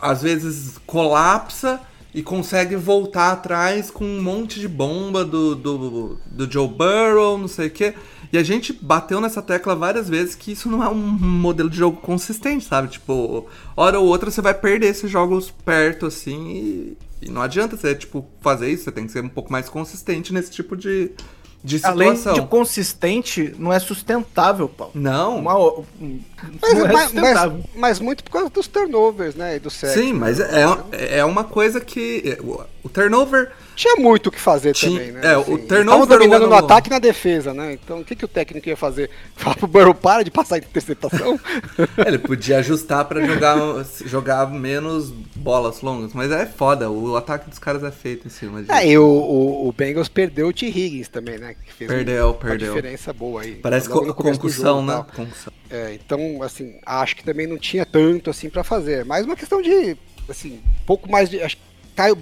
[0.00, 1.80] às vezes colapsa
[2.14, 7.48] e consegue voltar atrás com um monte de bomba do, do, do Joe Burrow, não
[7.48, 7.94] sei o quê.
[8.32, 11.76] E a gente bateu nessa tecla várias vezes que isso não é um modelo de
[11.76, 12.88] jogo consistente, sabe?
[12.88, 17.76] Tipo, hora ou outra você vai perder esses jogos perto, assim, e, e não adianta
[17.76, 18.84] você, tipo, fazer isso.
[18.84, 21.10] Você tem que ser um pouco mais consistente nesse tipo de,
[21.64, 22.34] de Além situação.
[22.44, 24.92] de consistente, não é sustentável, Paulo.
[24.94, 26.20] Não, Uma, o- um-
[26.62, 26.72] Mas,
[27.12, 29.56] não é mas, mas- mas muito por causa dos turnovers, né?
[29.56, 29.98] E do sexo.
[29.98, 30.64] sim, mas é,
[31.18, 32.38] é uma coisa que...
[32.44, 33.50] O, o turnover...
[33.80, 35.20] Tinha muito o que fazer Tinha- também, né?
[35.32, 37.72] é, o Assim, turnover estavam dominando o no ano- ataque e na defesa, né?
[37.72, 39.08] Então o que, que o técnico ia fazer?
[39.36, 41.40] Falar pro Burrow, para de passar interceptação?
[42.06, 43.56] Ele podia ajustar pra jogar,
[44.04, 48.60] jogar menos bolas longas, mas é foda, o ataque dos caras é feito em cima
[48.60, 48.70] disso.
[48.72, 50.66] é, e o, o, o Bengals perdeu o T.
[50.66, 51.54] Higgins também, né?
[51.64, 52.74] Que fez Perdeu, uma perdeu.
[52.74, 53.54] diferença boa aí.
[53.54, 55.06] Parece co no concussão, né?
[55.16, 55.50] Concussão.
[55.70, 59.06] É, então, assim, acho que também não tinha tanto assim pra fazer.
[59.06, 59.96] Mas uma questão de,
[60.28, 61.40] assim, um pouco mais de.
[61.40, 61.56] Acho,
[61.96, 62.18] caio,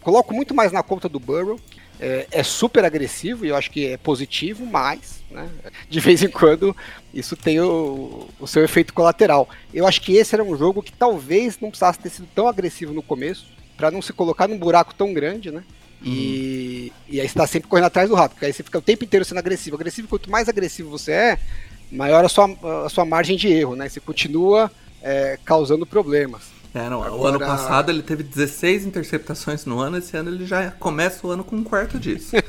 [0.00, 1.58] coloco muito mais na conta do Burrow.
[2.00, 5.48] É, é super agressivo e eu acho que é positivo, mas, né,
[5.90, 6.76] de vez em quando,
[7.12, 9.48] isso tem o, o seu efeito colateral.
[9.74, 12.94] Eu acho que esse era um jogo que talvez não precisasse ter sido tão agressivo
[12.94, 15.64] no começo, pra não se colocar num buraco tão grande, né?
[16.02, 18.82] E, e aí você tá sempre correndo atrás do rato, porque aí você fica o
[18.82, 19.76] tempo inteiro sendo agressivo.
[19.76, 21.38] Agressivo, quanto mais agressivo você é,
[21.90, 22.48] maior a sua,
[22.84, 23.88] a sua margem de erro, né?
[23.88, 24.70] Você continua
[25.02, 26.57] é, causando problemas.
[26.74, 30.44] É, não, O Agora- ano passado ele teve 16 interceptações no ano, esse ano ele
[30.46, 32.32] já começa o ano com um quarto disso.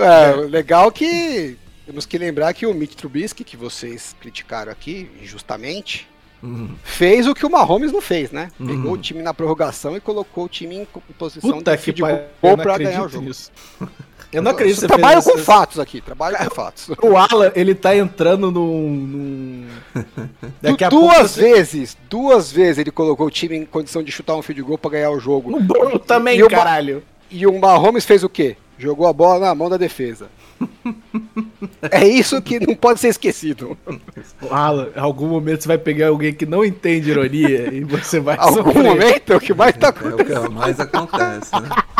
[0.00, 6.08] É, legal que temos que lembrar que o Mitch Trubisky, que vocês criticaram aqui, injustamente,
[6.42, 6.76] Uhum.
[6.84, 8.48] fez o que o Mahomes não fez, né?
[8.60, 8.66] Uhum.
[8.68, 10.86] Pegou o time na prorrogação e colocou o time em
[11.18, 13.28] posição Puta de que não pra ganhar o jogo.
[14.32, 16.90] Eu não acredito Eu trabalho com fatos aqui, trabalho com fatos.
[17.02, 18.90] O Alan, ele tá entrando num.
[18.90, 19.66] num...
[20.60, 24.36] Daqui a duas pouco vezes, duas vezes ele colocou o time em condição de chutar
[24.36, 25.50] um field goal pra ganhar o jogo.
[25.50, 27.02] No bolo também, E o caralho.
[27.30, 28.56] E o Mahomes fez o quê?
[28.78, 30.28] Jogou a bola na mão da defesa.
[31.90, 33.76] é isso que não pode ser esquecido.
[34.40, 38.20] O Alan, em algum momento você vai pegar alguém que não entende ironia e você
[38.20, 38.82] vai Algum sofrer.
[38.84, 41.68] momento é o que mais tá É o que mais acontece, né?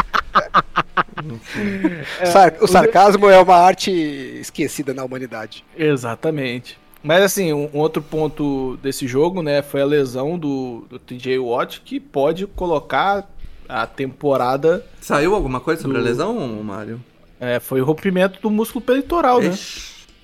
[2.33, 5.65] Sar- o sarcasmo é uma arte esquecida na humanidade.
[5.77, 6.79] Exatamente.
[7.03, 11.39] Mas assim, um, um outro ponto desse jogo, né, foi a lesão do, do TJ
[11.39, 13.29] Watt, que pode colocar
[13.69, 14.85] a temporada.
[15.01, 17.01] Saiu alguma coisa sobre Do- a lesão, Mário?
[17.41, 19.57] é, foi o rompimento do músculo peitoral, né?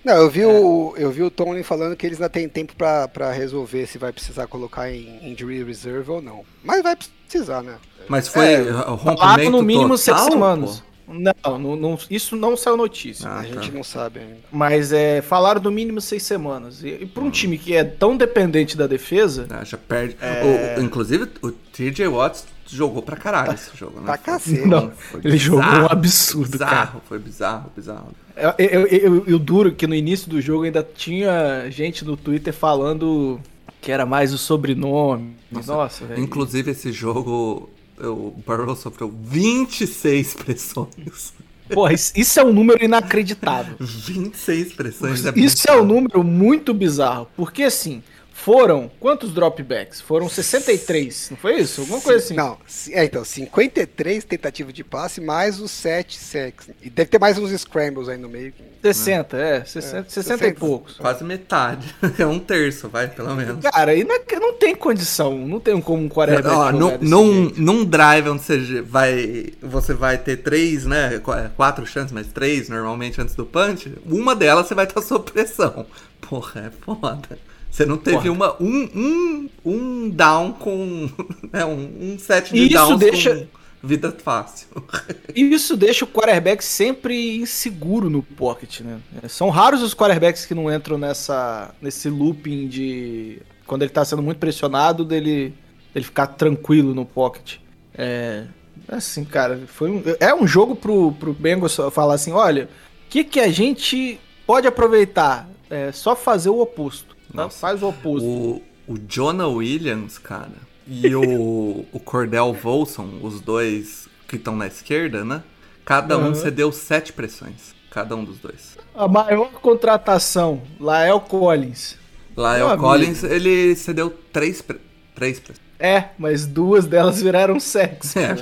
[0.05, 3.09] Não, eu vi, o, eu vi o Tony falando que eles ainda têm tempo pra,
[3.09, 6.45] pra resolver se vai precisar colocar em injury reserve ou não.
[6.63, 7.77] Mas vai precisar, né?
[8.07, 10.81] Mas foi É, rompimento no mínimo seis total, semanas.
[10.81, 10.94] pô?
[11.07, 13.29] Não, não, não- isso não saiu notícia.
[13.29, 13.77] Ah, A gente tá.
[13.77, 14.37] não sabe ainda.
[14.51, 16.83] Mas é, falaram no mínimo seis semanas.
[16.83, 20.17] E, e para um time que é tão dependente da defesa, Ah, já perde.
[20.21, 20.77] É.
[20.77, 24.07] O- o- inclusive, o TJ Watts jogou pra caralho esse jogo, né?
[24.07, 24.67] Pra cacete.
[24.67, 28.09] Não, foi ele jogou um bizarro, absurdo, bizarro, Foi bizarro, bizarro.
[28.37, 32.53] eu, eu, eu, eu duro que no início do jogo ainda tinha gente no Twitter
[32.55, 33.39] falando
[33.81, 35.37] que era mais o sobrenome.
[35.67, 36.21] Nossa, velho.
[36.23, 41.33] Inclusive, esse jogo, o Burrow sofreu 26 pressões.
[41.73, 43.77] Porra, isso, é um número inacreditável.
[43.81, 45.25] 26 pressões.
[45.35, 47.29] Isso é um número muito bizarro.
[47.37, 48.03] Porque assim,
[48.37, 50.01] foram quantos dropbacks?
[50.01, 51.81] Foram 63, não foi isso?
[51.83, 52.35] Alguma coisa assim.
[52.35, 52.59] Não,
[52.91, 56.69] é, então, 53 tentativas de passe, mais os 7 sacks.
[56.83, 58.53] E deve ter mais uns scrambles aí no meio.
[58.83, 60.61] 60, é, 60, 60 e 60.
[60.61, 60.97] poucos.
[60.99, 61.95] Quase metade.
[62.19, 63.63] É um terço, vai, pelo menos.
[63.63, 67.05] Cara, aí não, não tem condição, não tem como um quarterback Ó, jogar num, desse
[67.05, 67.63] num, jeito.
[67.63, 71.19] num drive onde você vai, você vai ter três, né?
[71.21, 73.93] qu- Quatro chances, mas três normalmente antes do punch.
[74.05, 75.87] Uma delas você vai estar sob pressão.
[76.21, 77.39] Porra, é foda.
[77.75, 81.11] Você não teve uma, um, um, um down com.
[81.53, 83.47] Né, um, um set de isso downs deixa- com
[83.83, 84.69] vida fácil.
[85.35, 88.99] Isso deixa o quarterback sempre inseguro no pocket, né?
[89.29, 93.43] São raros os quarterbacks que não entram nessa, nesse looping de.
[93.67, 95.53] Quando ele tá sendo muito pressionado, dele,
[95.93, 97.57] dele ficar tranquilo no pocket.
[97.97, 98.45] É,
[98.87, 103.25] Assim, cara, foi um, é um jogo pro, pro Bengals falar assim, olha, o que,
[103.25, 105.49] que a gente pode aproveitar?
[105.71, 107.14] É só fazer o oposto.
[107.51, 108.27] Faz o oposto.
[108.27, 110.53] O, o Jonah Williams, cara,
[110.87, 115.43] e o, o Cordell Volson, os dois que estão na esquerda, né?
[115.85, 116.35] Cada um Uhum.
[116.35, 117.75] cedeu sete pressões.
[117.91, 118.77] Cada um dos dois.
[118.95, 121.97] A maior contratação, Lael Collins.
[122.37, 124.81] Lael Meu Collins, ele cedeu três, pre-
[125.15, 125.65] três pressões.
[125.79, 128.19] É, mas duas delas viraram sexo.
[128.19, 128.35] É.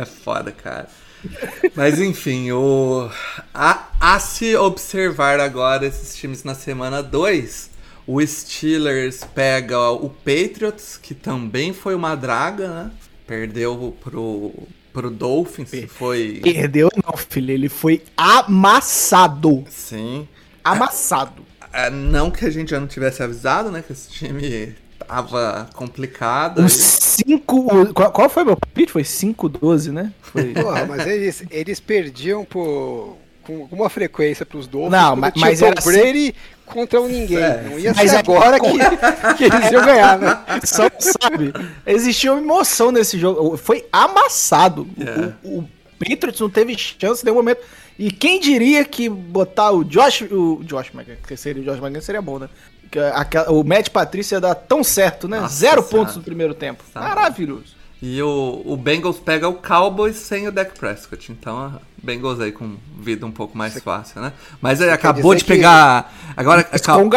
[0.00, 0.88] É foda, cara.
[1.74, 3.10] Mas enfim, o...
[3.52, 7.70] a, a se observar agora esses times na semana 2,
[8.06, 12.90] o Steelers pega o Patriots, que também foi uma draga, né?
[13.26, 14.54] Perdeu pro,
[14.92, 16.40] pro Dolphins, que foi...
[16.42, 17.52] Perdeu não, filho.
[17.52, 19.64] Ele foi amassado.
[19.68, 20.26] Sim.
[20.64, 21.44] Amassado.
[21.72, 23.84] É, não que a gente já não tivesse avisado, né?
[23.86, 24.74] Que esse time
[25.08, 26.58] tava complicado.
[26.64, 27.92] Os 5.
[27.94, 28.92] Qual, qual foi meu palpite?
[28.92, 30.12] Foi 5-12, né?
[30.20, 30.52] Foi.
[30.54, 34.92] Porra, mas eles, eles perdiam por, com alguma frequência pros Dolphins.
[34.92, 36.34] Não, mas- mas era Brady
[36.66, 37.38] contra um ninguém.
[37.38, 37.62] É.
[37.68, 38.70] Não ia Mas ser agora que,
[39.36, 40.38] que eles iam ganhar, né?
[40.64, 41.52] Só sabe,
[41.86, 43.56] existia uma emoção nesse jogo.
[43.56, 44.82] Foi amassado.
[44.96, 45.32] O- É.
[45.42, 45.68] O, o
[45.98, 47.60] Patriots não teve chance em nenhum momento.
[47.98, 50.22] E quem diria que botar o Josh.
[50.30, 52.48] O Josh McGinn, que seria o Josh McGinn seria bom, né?
[53.14, 55.40] Aquela- o Matt Patrícia ia dar tão certo, né?
[55.40, 55.88] Nossa Zero Senhora.
[55.98, 56.82] pontos no primeiro tempo.
[56.92, 57.06] Sabe.
[57.06, 57.76] Maravilhoso.
[58.00, 61.32] E o, o Bengals pega o Cowboys sem o Dak Prescott.
[61.32, 64.32] Então, a Bengals aí com vida um pouco mais fácil, né?
[64.62, 66.14] Mas aí acabou de pegar.
[66.36, 66.70] Agora, Com
[67.06, 67.08] o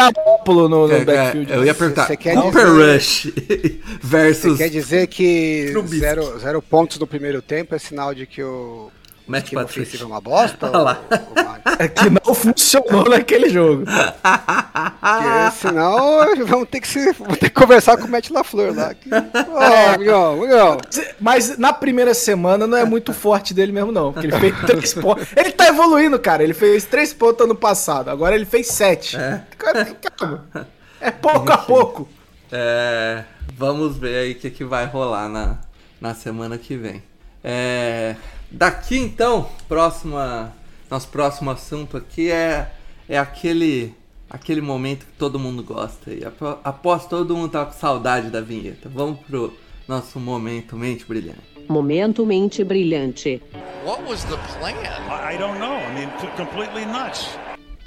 [0.68, 1.54] no, no é, backfield.
[1.54, 6.62] é, eu ia perguntar: Você Cooper dizer- Rush Você versus quer dizer que zero, zero
[6.64, 8.90] pontos no primeiro tempo é sinal de que o
[9.32, 10.02] Matt time Patricia.
[10.04, 10.67] é uma bosta?
[10.67, 11.02] Olha lá.
[11.10, 11.52] ou- ou?
[11.80, 13.86] É que não funcionou naquele jogo.
[13.86, 18.94] Porque senão vamos ter que, se, vamos ter que conversar com o Matt LaFleur lá.
[18.94, 19.24] Que, É.
[19.50, 20.78] Ó, amigão, amigão.
[21.20, 24.12] Mas na primeira semana não é muito forte dele mesmo, não.
[24.12, 25.28] Porque ele fez três pontos.
[25.36, 26.44] Ele tá evoluindo, cara.
[26.44, 28.10] Ele fez três pontos ano passado.
[28.10, 29.17] Agora ele fez sete.
[29.17, 29.41] É.
[29.58, 30.46] Calma.
[31.00, 32.10] É pouco a pouco.
[32.52, 33.24] É,
[33.56, 35.58] vamos ver aí o que, que vai rolar na,
[36.00, 37.02] na semana que vem.
[37.44, 38.15] É,
[38.52, 40.54] daqui então, próxima,
[40.90, 42.72] nosso próximo assunto aqui é,
[43.08, 43.94] é aquele,
[44.30, 46.12] aquele momento que todo mundo gosta.
[46.12, 46.22] E
[46.64, 48.90] após todo mundo tá com saudade da vinheta.
[48.90, 49.54] Vamos pro
[49.88, 51.52] nosso momento mente brilhante.
[51.72, 53.42] Momento Mente Brilhante.
[53.86, 54.76] What was the plan?
[55.10, 55.78] I don't know.
[55.78, 57.30] I mean, completely nuts.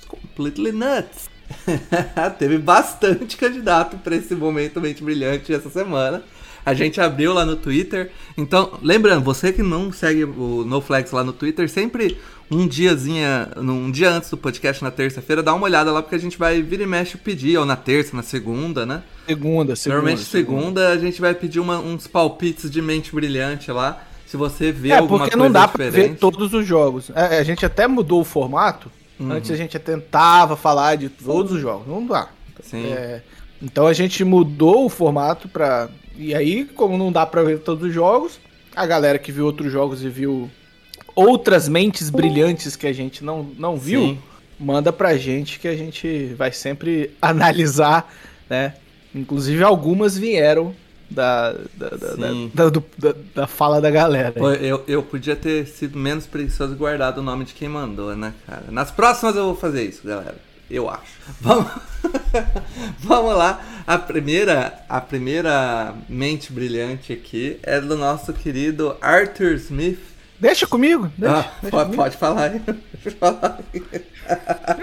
[0.09, 1.29] Completely nuts.
[2.39, 6.23] Teve bastante candidato para esse momento mente brilhante essa semana.
[6.67, 8.11] A gente abriu lá no Twitter.
[8.39, 12.17] Então, lembrando, você que não segue o NoFlex lá no Twitter, sempre
[12.51, 16.19] um diazinha, um dia antes do podcast na terça-feira, dá uma olhada lá porque a
[16.19, 19.03] gente vai vir e mexe pedir, ou na terça, na segunda, né?
[19.27, 19.97] Segunda, segunda.
[19.99, 24.03] Normalmente segunda a gente vai pedir uma- uns palpites de mente brilhante lá.
[24.27, 26.19] Se você vê É, alguma porque coisa não dá pra ver diferente.
[26.19, 27.11] todos os jogos.
[27.15, 28.91] É, a gente até mudou o formato.
[29.21, 29.31] Uhum.
[29.33, 31.87] Antes a gente tentava falar de todos os jogos.
[31.87, 32.29] Não dá.
[32.63, 32.87] Sim.
[32.87, 33.23] É,
[33.63, 35.89] então a gente mudou o formato pra.
[36.17, 38.39] E aí, como não dá pra ver todos os jogos,
[38.75, 40.51] a galera que viu outros jogos e viu
[41.15, 44.19] outras mentes brilhantes que a gente não, não viu, Sim.
[44.59, 48.13] manda pra gente que a gente vai sempre analisar,
[48.49, 48.75] né?
[49.15, 50.75] Inclusive algumas vieram
[51.09, 52.15] da, da, da,
[52.55, 54.33] da- do- da- da fala da galera.
[54.33, 58.17] Pô, eu, eu podia ter sido menos preguiçoso e guardado o nome de quem mandou,
[58.17, 58.65] né, cara?
[58.71, 60.37] Nas próximas eu vou fazer isso, galera.
[60.71, 61.13] Eu acho.
[61.41, 61.71] Vamos,
[63.01, 63.61] Vamos lá.
[63.87, 69.99] A primeira, a primeira mente brilhante aqui é do nosso querido Arthur Smith.
[70.41, 72.03] Deixa comigo, deixa, Ah, deixa pode, comigo.
[72.03, 72.61] pode falar aí.
[73.05, 73.83] Pode falar aí.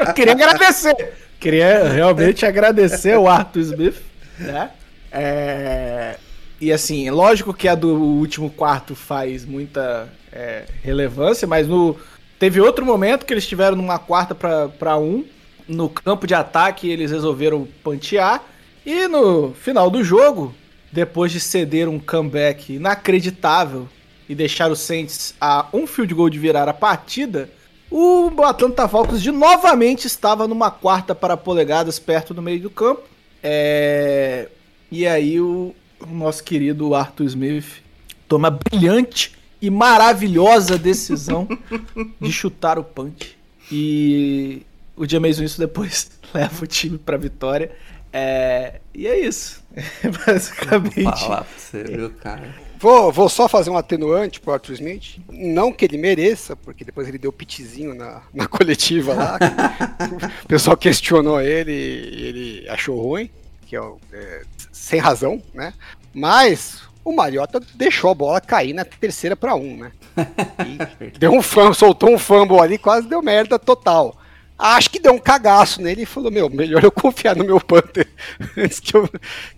[0.08, 1.14] Eu queria agradecer.
[1.40, 3.96] Queria realmente agradecer o Arthur Smith,
[4.40, 4.70] né?
[5.12, 6.18] É,
[6.60, 11.98] E assim, lógico que a do último quarto faz muita é, relevância, mas no
[12.40, 15.26] teve outro momento que eles tiveram numa quarta para um
[15.72, 18.44] no campo de ataque eles resolveram pantear
[18.86, 20.54] e no final do jogo,
[20.92, 23.88] depois de ceder um comeback inacreditável
[24.28, 27.50] e deixar o Saints a um field goal de virar a partida,
[27.90, 33.04] o Atlanta Falcons de novamente estava numa quarta para polegadas perto do meio do campo.
[33.44, 34.48] É,
[34.92, 35.76] E aí o,
[36.08, 37.84] nosso querido Arthur Smith
[38.28, 41.48] toma a brilhante e maravilhosa decisão
[42.20, 43.38] de chutar o punch.
[43.72, 47.72] E o Jameis isso depois leva o time para vitória.
[48.14, 49.64] É, E é isso.
[50.26, 51.04] Basicamente.
[51.04, 52.54] Falar pra você, viu, cara?
[52.78, 55.20] Vou, vou só fazer um atenuante pro Arthur Smith.
[55.30, 59.38] Não que ele mereça, porque depois ele deu pitizinho na, na coletiva lá.
[60.44, 63.30] o pessoal questionou ele e ele achou ruim,
[63.68, 65.74] que é, é, sem razão, né?
[66.12, 69.92] Mas o Mariota deixou a bola cair na terceira para um, né?
[70.66, 74.18] E deu um fumble, soltou um fumble ali, quase deu merda total.
[74.62, 78.08] Acho que deu um cagaço nele e falou: Meu, melhor eu confiar no meu Panther
[78.56, 79.10] antes que eu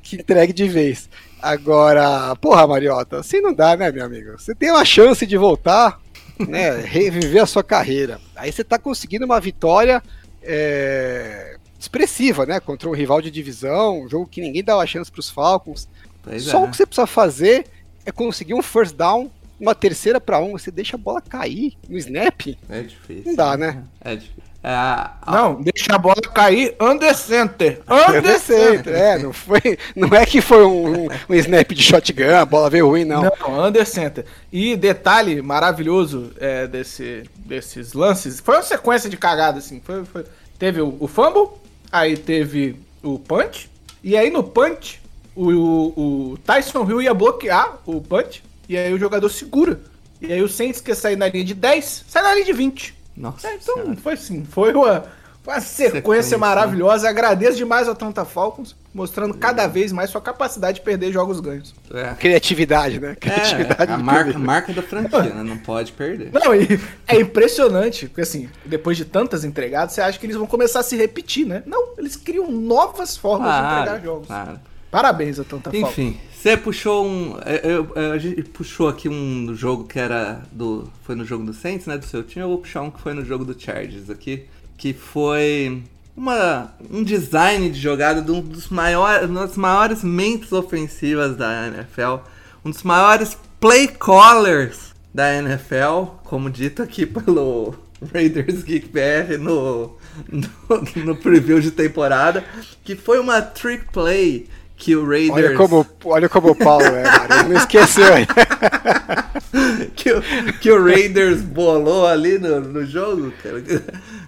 [0.02, 1.10] que entregue de vez.
[1.42, 4.32] Agora, porra, Mariota, assim não dá, né, meu amigo?
[4.40, 6.00] Você tem uma chance de voltar,
[6.40, 6.78] né?
[6.88, 8.18] Reviver a sua carreira.
[8.34, 10.02] Aí você tá conseguindo uma vitória
[10.42, 12.62] é, expressiva, né?
[12.62, 15.90] Contra um rival de divisão, um jogo que ninguém dava chance pros Falcons.
[16.24, 16.66] Pois Só é.
[16.66, 17.66] o que você precisa fazer
[18.06, 21.98] é conseguir um first down, uma terceira para um, você deixa a bola cair no
[21.98, 22.42] snap.
[22.70, 23.24] É difícil.
[23.26, 23.84] Não dá, né?
[24.02, 24.44] É difícil.
[24.66, 27.82] É, Não, deixa a bola cair under center.
[27.86, 28.94] É Under center.
[28.96, 29.60] é, não foi,
[29.94, 33.24] não é que foi um, um- um snap de shotgun, a bola veio ruim, não.
[33.24, 34.26] Não, under center.
[34.52, 39.82] E detalhe maravilhoso é, desse, desses lances, foi uma sequência de cagada, assim.
[39.84, 40.24] Foi, foi-
[40.58, 41.50] teve o, o fumble,
[41.92, 43.70] aí teve o punch,
[44.02, 45.02] e aí no punch,
[45.36, 49.80] o, o, o Tyson Hill ia bloquear o punch, e aí o jogador segura.
[50.22, 52.96] E aí o Saints quer sair na linha de 10, sai na linha de 20.
[53.16, 53.96] Nossa É, então, Senhora.
[53.98, 55.04] foi assim, foi uma,
[55.46, 57.10] uma sequência, Sequência, maravilhosa.
[57.10, 61.76] Agradeço demais ao Atlanta Falcons, mostrando cada vez mais sua capacidade de perder jogos ganhos.
[61.94, 62.14] É.
[62.16, 63.16] Criatividade, né?
[63.20, 65.44] Criatividade É, a marca, marca da franquia, né?
[65.44, 66.30] Não pode perder.
[66.32, 70.48] Não, e é impressionante, porque assim, depois de tantas entregadas, você acha que eles vão
[70.48, 71.62] começar a se repetir, né?
[71.66, 74.28] Não, eles criam novas formas de entregar Claro, jogos.
[74.28, 74.60] claro.
[74.90, 75.90] Parabéns, Atlanta Falcons.
[75.92, 77.38] Enfim, você puxou um.
[77.64, 80.92] eu- eu- a gente puxou aqui um jogo que era do.
[81.04, 81.98] Foi no jogo do Saints, né?
[81.98, 82.44] Do seu time.
[82.44, 84.44] Eu vou puxar um que foi no jogo do Chargers aqui.
[84.78, 85.82] Que foi
[86.18, 91.68] uma, um design de jogada de um dos maiores, uma das maiores mentes ofensivas da
[91.68, 92.28] NFL.
[92.66, 97.74] Um dos maiores play callers da NFL, como dito aqui pelo
[98.14, 99.96] Raiders Geek BR no,
[100.30, 102.44] no, no preview de temporada.
[102.84, 104.50] Que foi uma trick play
[104.84, 105.32] que o Raiders.
[105.32, 107.04] Olha como, olha como o Paulo é.
[107.40, 108.28] Ele não esqueceu aí.
[109.96, 110.22] que, o,
[110.60, 113.64] que o Raiders bolou ali no, no jogo cara,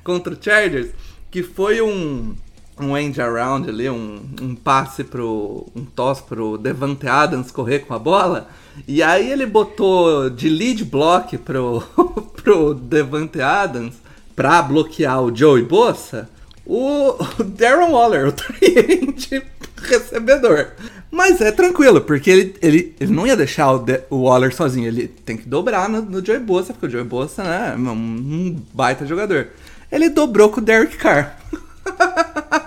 [0.02, 0.92] contra o Chargers,
[1.30, 2.34] que foi um,
[2.80, 5.68] um end around ali, um, um passe pro.
[5.76, 8.48] um toss pro Devante Adams correr com a bola.
[8.88, 11.84] E aí ele botou de lead block pro,
[12.42, 13.96] pro Devante Adams
[14.34, 16.30] pra bloquear o Joey Bossa.
[16.66, 17.14] O
[17.44, 19.44] Darren Waller, o cliente
[19.82, 20.68] recebedor.
[21.12, 24.88] Mas é tranquilo, porque ele, ele, ele não ia deixar o, De- o Waller sozinho.
[24.88, 27.92] Ele tem que dobrar no, no Joey Bosa, porque o Joey Bosa né, é um,
[27.92, 29.48] um baita jogador.
[29.92, 31.38] Ele dobrou com o Derek Carr.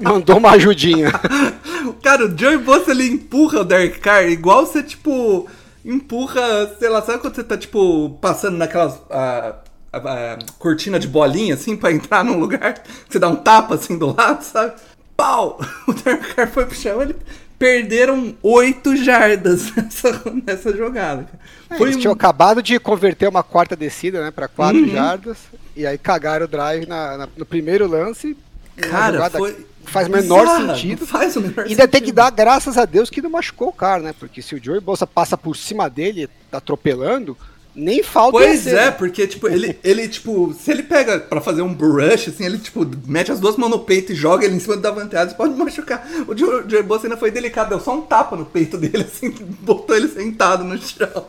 [0.00, 1.10] Mandou uma ajudinha.
[2.02, 5.48] Cara, o Joey Bosa ele empurra o Derek Carr igual você, tipo,
[5.84, 6.40] empurra,
[6.78, 8.94] sei lá, sabe quando você tá, tipo, passando naquelas.
[9.10, 9.56] ah,
[9.92, 14.14] ah, cortina de bolinha, assim, pra entrar num lugar, você dá um tapa assim do
[14.14, 14.74] lado, sabe?
[15.18, 15.58] Pau!
[15.88, 17.16] O Derek Carr foi pro chão, ele
[17.58, 21.24] perderam oito jardas nessa, nessa jogada.
[21.24, 21.78] cara.
[21.78, 25.36] Foi Eles tinham acabado de converter uma quarta descida, né, para quatro jardas.
[25.76, 28.36] E aí cagaram o drive na- na- no primeiro lance.
[28.76, 31.06] Cara, foi Faz o menor bizarra, sentido.
[31.06, 32.14] Faz o menor E ainda tem que sentido.
[32.16, 34.14] dar graças a Deus que não machucou o cara, né?
[34.18, 37.36] Porque se o Joey Bolsa passa por cima dele, tá atropelando,
[37.78, 41.72] nem falta Pois é, porque, tipo, ele, ele, tipo, se ele pega pra fazer um
[41.72, 44.76] brush, assim, ele, tipo, mete as duas mãos no peito e joga ele em cima
[44.76, 46.04] da vantagem, pode machucar.
[46.26, 49.30] O Bosa ainda foi delicado, deu só um tapa no peito dele, assim,
[49.62, 51.26] botou ele sentado no chão.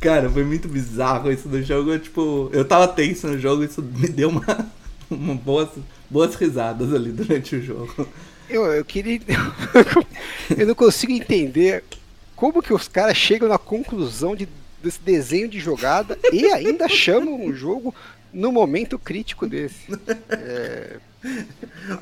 [0.00, 4.08] Cara, foi muito bizarro isso do jogo, tipo, eu tava tenso no jogo, isso me
[4.08, 4.72] deu uma,
[5.08, 5.68] uma boas,
[6.10, 8.08] boas risadas ali durante o jogo.
[8.50, 9.20] Eu, eu queria.
[10.58, 11.84] eu não consigo entender
[12.34, 14.48] como que os caras chegam na conclusão de,
[14.84, 17.94] desse desenho de jogada e ainda chamam um jogo
[18.32, 19.86] no momento crítico desse.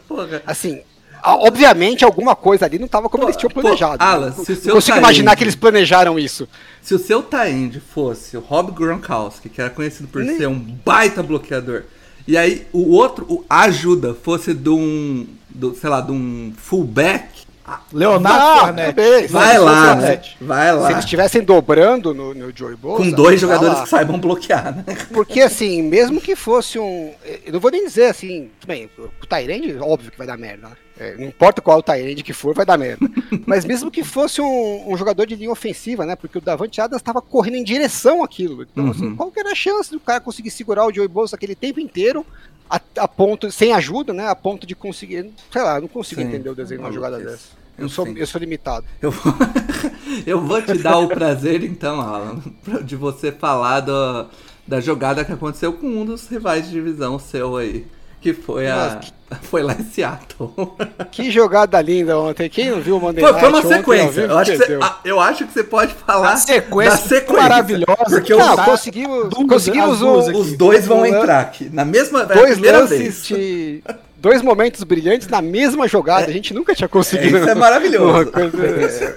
[0.08, 0.42] Porra.
[0.46, 0.82] Assim,
[1.22, 4.02] obviamente alguma coisa ali não estava como Pô, eles tinham pô, planejado.
[4.02, 6.48] Alan, se o não seu consigo imaginar que eles planejaram isso.
[6.80, 10.58] Se o seu tie-end fosse o Rob Gronkowski, que era conhecido por Nem- ser um
[10.58, 11.84] baita bloqueador,
[12.26, 16.52] e aí o outro, o a ajuda, fosse de um, do, sei lá, de um
[16.56, 17.44] fullback,
[17.92, 18.92] Leonardo Fournette.
[18.94, 20.20] bem, vai se lá, né?
[20.40, 20.90] Vai Se lá.
[20.90, 23.82] eles estivessem dobrando no, no Joey Bosa, Com dois jogadores lá.
[23.84, 24.84] que saibam bloquear, né?
[25.12, 27.12] Porque assim, mesmo que fosse um.
[27.44, 28.50] Eu não vou nem dizer assim.
[28.60, 30.68] tudo Bem, o Tyrande, óbvio que vai dar merda.
[30.68, 30.74] né?
[31.02, 33.08] É, não importa qual o Tyrande que for, vai dar merda.
[33.46, 36.14] Mas mesmo que fosse um, um jogador de linha ofensiva, né?
[36.14, 38.62] Porque o Davante Adams estava correndo em direção àquilo.
[38.62, 41.54] Então, assim, qual que era a chance do cara conseguir segurar o Joey Bosa aquele
[41.54, 42.24] tempo inteiro?
[42.70, 44.28] A, a ponto, sem ajuda, né?
[44.28, 45.30] A ponto de conseguir.
[45.50, 47.48] Sei lá, eu não consigo Sim, entender o desenho de uma jogada maluquice.
[47.48, 47.62] dessa.
[47.78, 48.86] Eu sou, eu sou limitado.
[49.00, 49.34] Eu vou,
[50.26, 52.40] eu vou te dar o prazer, então, Alan,
[52.84, 54.26] de você falar do-
[54.66, 57.86] da jogada que aconteceu com um dos rivais de divisão seu aí.
[58.22, 59.00] Que foi a.
[59.44, 60.52] Foi lá em Seattle.
[61.10, 62.50] Que jogada linda ontem.
[62.50, 64.10] Quem não viu o Monday Foi, Night foi uma ontem, sequência.
[64.22, 66.96] vivo, Eu acho, que você, ah, eu acho que você pode falar A sequência da
[66.98, 67.42] sequência.
[67.42, 68.04] maravilhosa.
[68.10, 70.32] Porque Não, os, Não, conseguimos, conseguimos um- aqui.
[70.38, 71.70] os dois vão entrar aqui.
[71.72, 73.26] Na mesma é Dois lances vez.
[73.26, 73.82] de.
[74.18, 76.26] Dois momentos brilhantes na mesma jogada.
[76.26, 77.38] A gente nunca tinha conseguido.
[77.38, 78.06] É, isso é maravilhoso.
[78.12, 79.16] uma coisa-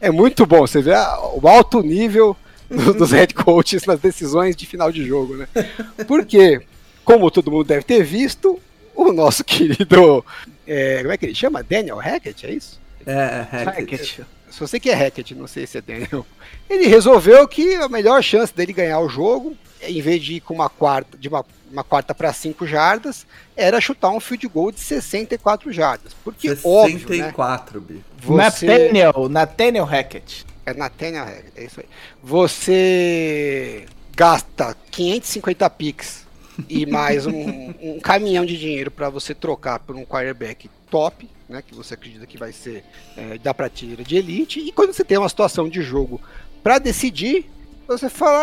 [0.00, 0.66] é, é muito bom.
[0.66, 2.36] Você vê o alto nível
[2.70, 5.48] do- dos head coaches nas decisões de final de jogo, né?
[6.06, 6.60] Porque,
[7.08, 8.60] como todo mundo deve ter visto,
[8.94, 10.22] o nosso querido.
[10.66, 11.62] é, como é que ele chama?
[11.62, 12.78] Daniel Hackett, é isso?
[13.06, 14.26] É, é, Hackett.
[14.50, 16.26] Se você que é Hackett, não sei se é Daniel.
[16.68, 20.52] Ele resolveu que a melhor chance dele ganhar o jogo, em vez de ir com
[20.52, 24.80] uma quarta, de uma, uma quarta para 5 jardas, era chutar um field goal de
[24.80, 26.14] 64 jardas.
[26.22, 27.16] Porque, óbvio, né?
[27.16, 28.04] 64, Bi.
[28.20, 28.66] Você...
[28.66, 30.44] Nathaniel, Nathaniel Hackett.
[30.66, 31.86] É Nathaniel Hackett, é isso aí.
[32.22, 36.27] Você gasta 550 pix
[36.68, 41.62] e mais um, um caminhão de dinheiro para você trocar por um quarterback top, né,
[41.66, 42.84] que você acredita que vai ser
[43.16, 46.20] é, da prateleira de elite, e quando você tem uma situação de jogo
[46.62, 47.46] para decidir,
[47.86, 48.38] você fala,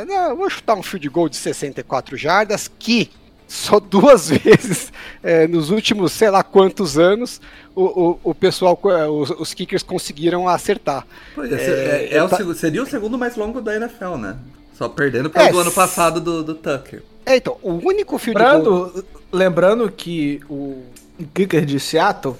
[0.00, 3.10] ah, não, vou chutar um field goal de 64 jardas, que
[3.46, 4.92] só duas vezes
[5.22, 7.40] é, nos últimos sei lá quantos anos
[7.74, 8.78] o, o, o pessoal,
[9.10, 11.06] os, os kickers conseguiram acertar.
[11.36, 14.36] Ia ser- é- é o seria o segundo mais longo da NFL, né?
[14.76, 17.02] Só perdendo pelo É, do ano passado do, do Tucker.
[17.26, 18.56] É, então, o único field goal...
[18.56, 20.82] Lembrando, lembrando que o
[21.32, 22.36] kicker de Seattle,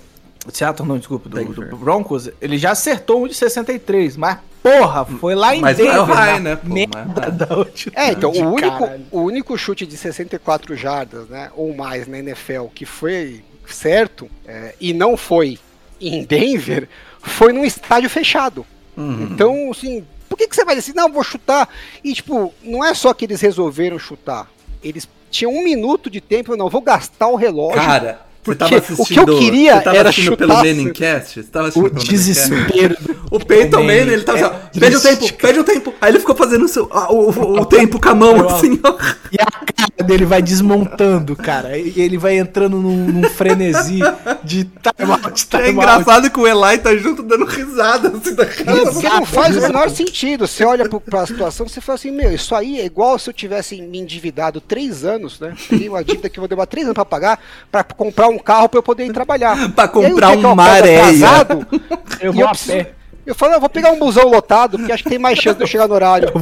[0.52, 5.34] Seattle não, desculpa, do, do Broncos, ele já acertou um de 63, mas porra, foi
[5.34, 7.30] lá em Mas Denver, High, na né, pô, merda High.
[7.30, 7.46] da
[7.94, 9.06] É, então, o único, caralho.
[9.10, 14.74] o único chute de 64 jardas, né, ou mais na NFL, que foi certo, é,
[14.80, 15.58] e não foi
[16.00, 16.88] em Denver,
[17.20, 18.66] foi num estádio fechado.
[18.96, 19.28] Uhum.
[19.32, 21.68] Então, assim, por que, que você vai dizer assim, não, vou chutar?
[22.02, 24.48] E, tipo, não é só que eles resolveram chutar.
[24.84, 27.80] Eles tinham um minuto de tempo, eu não, vou gastar o relógio.
[27.80, 29.38] Cara, Porque tava o que eu assistindo.
[29.38, 31.42] queria você tava era assistindo chutar- pelo Manningcast?
[31.42, 32.96] Você tava assistindo O pelo desespero.
[33.30, 34.00] O Peyton Também.
[34.00, 35.94] Manning, ele tava É assim, pede o tempo, pede o tempo.
[36.00, 38.94] Aí ele ficou fazendo o, seu, o, o- o tempo com a mão, assim, ó.
[39.32, 41.76] E a cara dele vai desmontando, cara.
[41.76, 43.98] E ele vai entrando num, num frenesi
[44.44, 45.70] de timeout, É timeout.
[45.70, 48.72] engraçado que o Eli tá junto dando risada, assim, da cara.
[48.76, 49.26] Não, porque não Exato.
[49.26, 50.46] faz o menor sentido.
[50.46, 53.34] Você olha pro, pra situação, você fala assim, meu, isso aí é igual se eu
[53.34, 55.54] tivesse me endividado três anos, né?
[55.68, 57.40] Tem uma dívida que eu vou demorar três anos pra pagar,
[57.72, 59.56] pra comprar um carro pra eu poder ir trabalhar.
[59.74, 61.66] Pra E aí, comprar dia que eu atrasado,
[62.20, 62.92] Eu vou a preciso- pé.
[63.26, 65.62] Eu falo, eu vou pegar um busão lotado, porque acho que tem mais chance de
[65.62, 66.28] eu chegar no horário.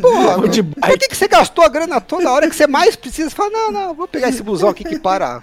[0.00, 0.98] Porra, Vou de por bike.
[0.98, 3.30] que, que você gastou a grana toda a hora que você mais precisa?
[3.30, 5.42] Você fala, não, não, vou pegar esse busão aqui que para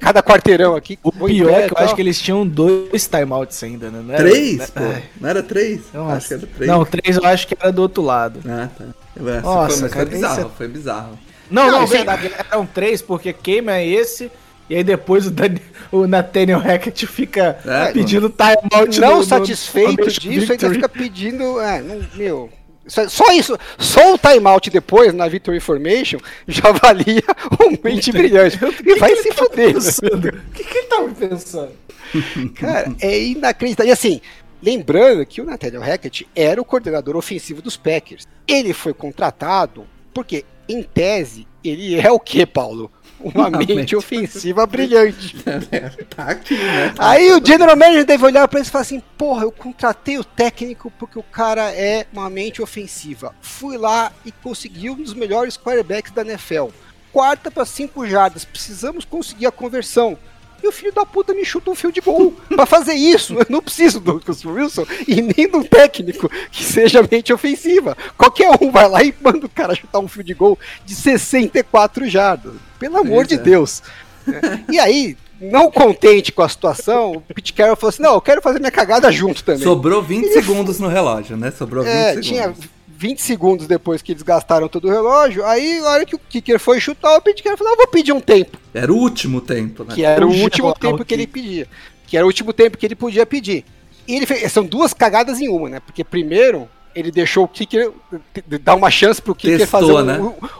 [0.00, 0.98] cada quarteirão aqui.
[1.02, 1.84] O vou pior pé é que eu tal.
[1.84, 4.00] acho que eles tinham dois timeouts ainda, né?
[4.02, 4.80] Não era- Três, pô.
[4.82, 5.80] Ai, Não era três?
[5.92, 6.16] nossa.
[6.16, 6.70] Acho que era três.
[6.70, 8.40] Não, três eu acho que era do outro lado.
[8.48, 8.84] Ah, tá.
[9.16, 11.18] É, Nossa, foi, mas cara, foi bizarro, foi bizarro.
[11.50, 12.30] Não, Não, não, esse- verdade.
[12.50, 14.30] Eram três, porque queima é esse.
[14.68, 15.56] E aí depois o, Dan-
[15.92, 20.88] o Nathaniel Hackett fica É, pedindo timeout não no- no- satisfeito no disso, ainda fica
[20.88, 21.60] pedindo.
[21.60, 22.50] É, não, meu.
[22.86, 27.22] Só, só isso, só o timeout depois na Victory Formation já valia
[27.66, 28.58] um mente brilhante.
[28.84, 29.74] E vai se fuder.
[30.48, 31.72] O que, que ele tava pensando?
[32.56, 33.88] Cara, é inacreditável.
[33.90, 34.20] E assim,
[34.62, 38.26] lembrando que o Nathaniel Hackett era o coordenador ofensivo dos Packers.
[38.46, 42.90] Ele foi contratado porque, em tese, ele é o que, Paulo?
[43.20, 43.96] Uma Uma mente mente.
[43.96, 45.34] ofensiva brilhante.
[46.14, 46.92] tá aqui, né?
[46.98, 50.24] Aí o general manager deve olhar pra ele e falar assim: porra, eu contratei o
[50.24, 53.34] técnico porque o cara é uma mente ofensiva.
[53.40, 56.66] Fui lá e consegui um dos melhores quarterbacks da NFL.
[57.12, 60.18] Quarta para cinco jardas, precisamos conseguir a conversão.
[60.64, 62.32] E o filho da puta me chuta um field goal.
[62.48, 67.34] Pra fazer isso, eu não preciso do Wilson e nem do técnico que seja mente
[67.34, 67.94] ofensiva.
[68.16, 72.54] Qualquer um vai lá e manda o cara chutar um field goal de 64 jardas.
[72.78, 73.38] Pelo amor de é.
[73.38, 73.82] Deus.
[74.72, 78.40] E aí, não contente com a situação, o Pete Carroll falou assim: não, eu quero
[78.40, 79.62] fazer minha cagada junto também.
[79.62, 81.50] Sobrou 20 segundos no relógio, né?
[81.50, 82.26] Sobrou 20 É, segundos.
[82.26, 82.54] tinha
[83.04, 85.44] 20 segundos depois que eles gastaram todo o relógio.
[85.44, 88.20] Aí, na hora que o Kicker foi chutar, o Carroll falou: ah, vou pedir um
[88.20, 88.56] tempo.
[88.72, 89.94] Era o último tempo, né?
[89.94, 91.68] Que era o último tempo que ele pedia.
[92.06, 93.62] Que era o último tempo que ele podia pedir.
[94.08, 94.50] E ele fez.
[94.50, 95.80] São duas cagadas em uma, né?
[95.80, 96.66] Porque primeiro.
[96.96, 97.90] Ele deixou o kicker
[98.62, 100.18] dar uma chance pro kicker Testou, fazer um, né?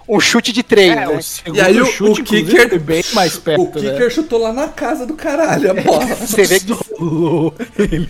[0.08, 1.20] um- um chute de treino, É, né?
[1.54, 2.70] E aí o, chute, o kicker.
[2.70, 6.04] foi bem mais perto, o kicker chutou lá na casa do caralho a bola.
[6.26, 6.72] Você vê que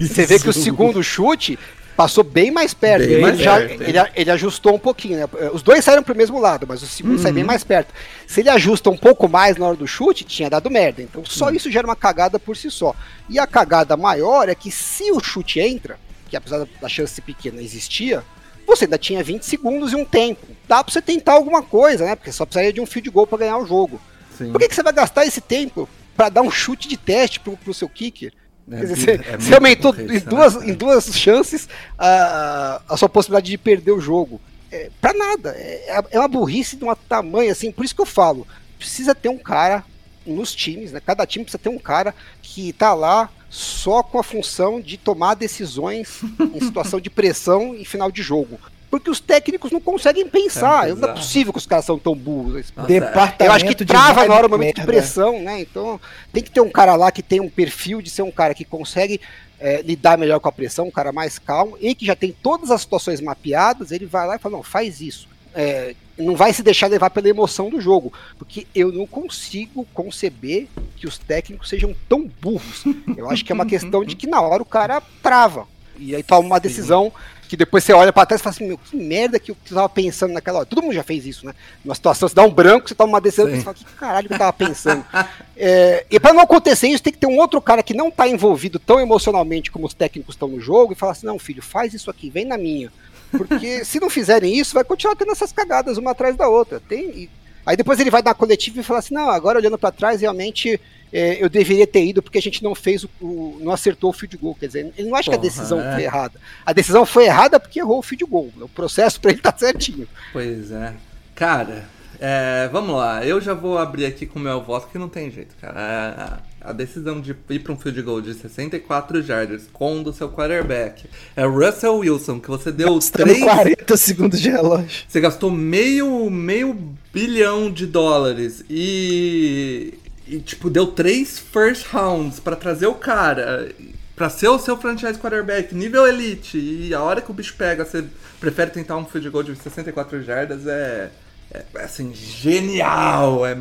[0.07, 1.59] Você vê que o segundo chute
[1.97, 3.05] passou bem mais perto.
[3.05, 3.89] Bem ele, mais já, perto, é.
[3.89, 5.29] ele, ele ajustou um pouquinho, né?
[5.53, 7.35] Os dois saíram pro mesmo lado, mas o segundo sai Uhum.
[7.37, 7.93] bem mais perto.
[8.27, 11.03] Se ele ajusta um pouco mais na hora do chute, tinha dado merda.
[11.03, 11.55] Então só Uhum.
[11.55, 12.95] isso gera uma cagada por si só.
[13.29, 17.63] E a cagada maior é que se o chute entra, que apesar da- chance pequena
[17.63, 18.25] existia,
[18.67, 20.47] você ainda tinha 20 segundos e um tempo.
[20.67, 22.17] dá pra você tentar alguma coisa, né?
[22.17, 24.01] Porque só precisaria de um field goal pra ganhar o jogo.
[24.39, 24.51] Sim.
[24.51, 25.87] Por que, que você vai gastar esse tempo
[26.17, 28.33] pra dar um chute de teste pro, pro seu kicker?
[28.71, 31.05] É Quer dizer, muito- você, é você muito aumentou burrice, em né, duas, em duas
[31.17, 34.41] chances a, a sua possibilidade de perder o jogo.
[34.73, 35.51] É, pra nada.
[35.57, 37.71] É, é uma burrice de uma tamanho assim.
[37.71, 38.47] Por isso que eu falo:
[38.79, 39.85] precisa ter um cara
[40.27, 41.01] nos times, né?
[41.05, 45.35] Cada time precisa ter um cara que tá lá só com a função de tomar
[45.35, 46.21] decisões
[46.55, 48.59] em situação de pressão em final de jogo.
[48.95, 50.89] Porque os técnicos não conseguem pensar.
[50.89, 52.73] É não é possível que os caras são tão burros.
[52.87, 55.63] Departamento Eu acho que trava na hora do momento de pressão, né?
[55.63, 56.01] Então
[56.33, 58.65] tem que ter um cara lá que tem um perfil de ser um cara que
[58.65, 59.21] consegue
[59.59, 62.71] é, lidar melhor com a pressão, um cara mais calmo e que já tem todas
[62.71, 63.91] as situações mapeadas.
[63.91, 65.27] Ele vai lá e fala: não, faz isso.
[65.53, 70.69] É, não vai se deixar levar pela emoção do jogo, porque eu não consigo conceber
[70.97, 72.85] que os técnicos sejam tão burros.
[73.17, 75.67] Eu acho que é uma questão de que na hora o cara trava
[75.99, 77.13] e aí toma uma decisão
[77.55, 79.89] que depois você olha pra trás e fala assim, meu, que merda que eu tava
[79.89, 80.67] pensando naquela hora.
[80.67, 81.55] Todo mundo já fez isso, né?
[81.85, 83.57] Numa situação, você dá um branco, você toma uma decisão, Sim.
[83.57, 85.05] você fala, que caralho que eu tava pensando.
[85.57, 88.27] É, e pra não acontecer isso, tem que ter um outro cara que não tá
[88.27, 91.95] envolvido tão emocionalmente como os técnicos estão no jogo e falar assim, não, filho, faz
[91.95, 92.93] isso aqui, vem na minha.
[93.31, 96.81] Porque se não fizerem isso, vai continuar tendo essas cagadas uma atrás da outra.
[96.81, 97.31] Tem, e-
[97.65, 100.79] Aí depois ele vai na coletiva e fala assim, não, agora olhando pra trás, realmente
[101.15, 104.13] é, eu deveria ter ido porque a gente não fez o, o- não acertou o
[104.13, 104.55] field goal.
[104.59, 105.95] Quer dizer, ele não acha que a Porra, decisão é.
[105.95, 106.41] foi errada.
[106.67, 108.51] A decisão foi errada porque errou o field goal.
[108.61, 110.07] O processo pra ele tá certinho.
[110.33, 110.93] Pois é.
[111.35, 111.89] Cara,
[112.21, 113.25] é, vamos lá.
[113.25, 115.81] Eu já vou abrir aqui com o meu voto que não tem jeito, cara.
[115.81, 116.21] É,
[116.67, 120.13] A, a decisão de ir para um field goal de 64 jardas com o do
[120.15, 121.05] seu quarterback
[121.37, 125.05] é Russell Wilson, que você deu Estamos 3 40 segundos de relógio.
[125.07, 126.75] Você gastou meio, meio
[127.13, 129.93] bilhão de dólares e,
[130.27, 133.73] e tipo, deu três first rounds pra trazer o cara,
[134.17, 137.85] pra ser o seu franchise quarterback, nível elite, e a hora que o bicho pega,
[137.85, 138.05] você
[138.41, 141.11] prefere tentar um field goal de 64 jardas, é,
[141.53, 143.55] é assim, genial, é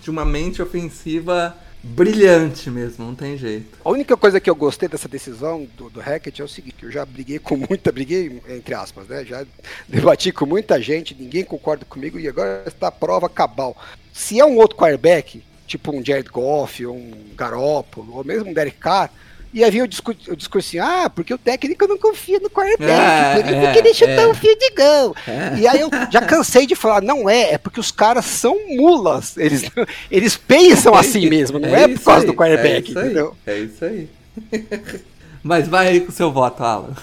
[0.00, 3.78] de uma mente ofensiva brilhante mesmo, não tem jeito.
[3.82, 6.90] A única coisa que eu gostei dessa decisão do, do Hackett é o seguinte, eu
[6.90, 9.24] já briguei com muita, briguei entre aspas, né?
[9.24, 9.46] Já
[9.88, 13.76] debati com muita gente, ninguém concorda comigo e agora está a prova cabal.
[14.12, 18.52] Se é um outro quarterback, tipo um Jared Goff, ou um Garoppolo, ou mesmo um
[18.52, 19.08] Derek Carr,
[19.54, 22.90] e havia o discurso, o discurso assim, ah, porque o técnico não confia no quarterback,
[22.90, 24.28] É, por isso é, que ele chutou é.
[24.28, 25.16] um fio de gol.
[25.58, 29.36] E aí eu já cansei de falar, não é, é porque os caras são mulas,
[29.36, 29.70] eles,
[30.10, 33.04] eles pensam assim mesmo, não é, por isso causa aí, do quarterback, é isso aí,
[33.04, 33.36] entendeu?
[33.46, 34.08] É isso aí.
[35.42, 36.94] Mas vai aí com o seu voto, Alan.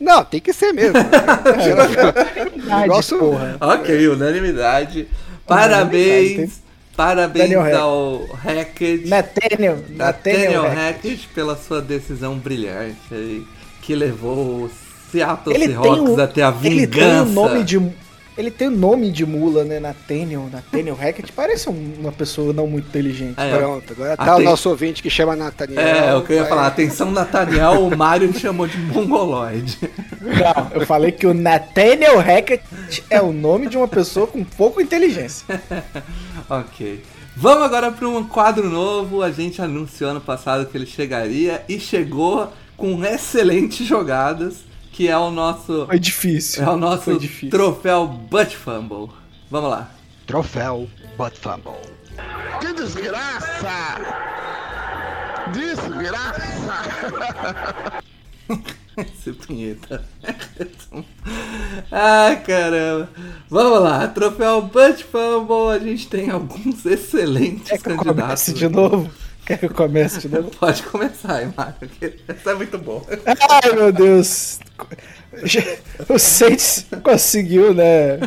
[0.00, 0.98] Não, tem que ser mesmo.
[2.80, 3.56] negócio, porra.
[3.60, 5.08] Ok, unanimidade.
[5.48, 6.63] Unanimidade,
[6.96, 7.50] Parabéns.
[7.50, 9.08] Daniel ao Hackett.
[9.08, 9.78] Nathaniel.
[9.90, 10.62] Nathaniel Nathaniel.
[10.74, 13.44] Hackett pela sua decisão brilhante aí,
[13.82, 14.70] que levou o
[15.10, 17.22] Seattle Ele Seahawks um, até a ele tem vingança.
[17.30, 18.04] um nome de.
[18.36, 19.78] Ele tem o nome de mula, né?
[19.78, 20.48] Nathaniel.
[20.50, 21.30] Nathaniel Hackett.
[21.30, 23.34] Parece um- uma pessoa não muito inteligente.
[23.38, 25.80] É, Pronto, agora tá Aten- o nosso ouvinte que chama Nathaniel.
[25.80, 26.66] É, o que eu ia vai- falar.
[26.66, 29.78] Atenção, Nathaniel, o Mário te chamou de mongoloide.
[30.20, 32.64] Não, eu falei que o Nathaniel Hackett
[33.08, 35.44] é o nome de uma pessoa com pouca inteligência.
[36.48, 37.02] ok.
[37.36, 39.22] Vamos agora para um quadro novo.
[39.22, 44.58] A gente anunciou ano passado que ele chegaria e chegou com excelentes jogadas,
[44.92, 46.62] que é o nosso Foi difícil.
[46.64, 47.50] é o nosso Foi difícil.
[47.50, 49.08] troféu Butt Fumble.
[49.50, 49.90] Vamos lá.
[50.26, 50.88] Troféu
[51.18, 51.72] Butt Fumble.
[52.60, 54.00] Que desgraça!
[55.52, 56.82] Desgraça!
[58.98, 60.04] Esse punheta.
[61.90, 63.08] Ai, caramba.
[63.48, 64.06] Vamos lá.
[64.08, 65.74] Troféu Butt Fumble.
[65.74, 68.14] A gente tem alguns excelentes Quer que candidatos.
[68.14, 69.10] comece de novo?
[69.44, 70.50] Quer que eu comece de novo?
[70.58, 71.50] Pode começar aí,
[72.28, 73.04] Essa é muito bom.
[73.26, 74.60] Ai, meu Deus.
[76.08, 78.18] O Saints conseguiu, né?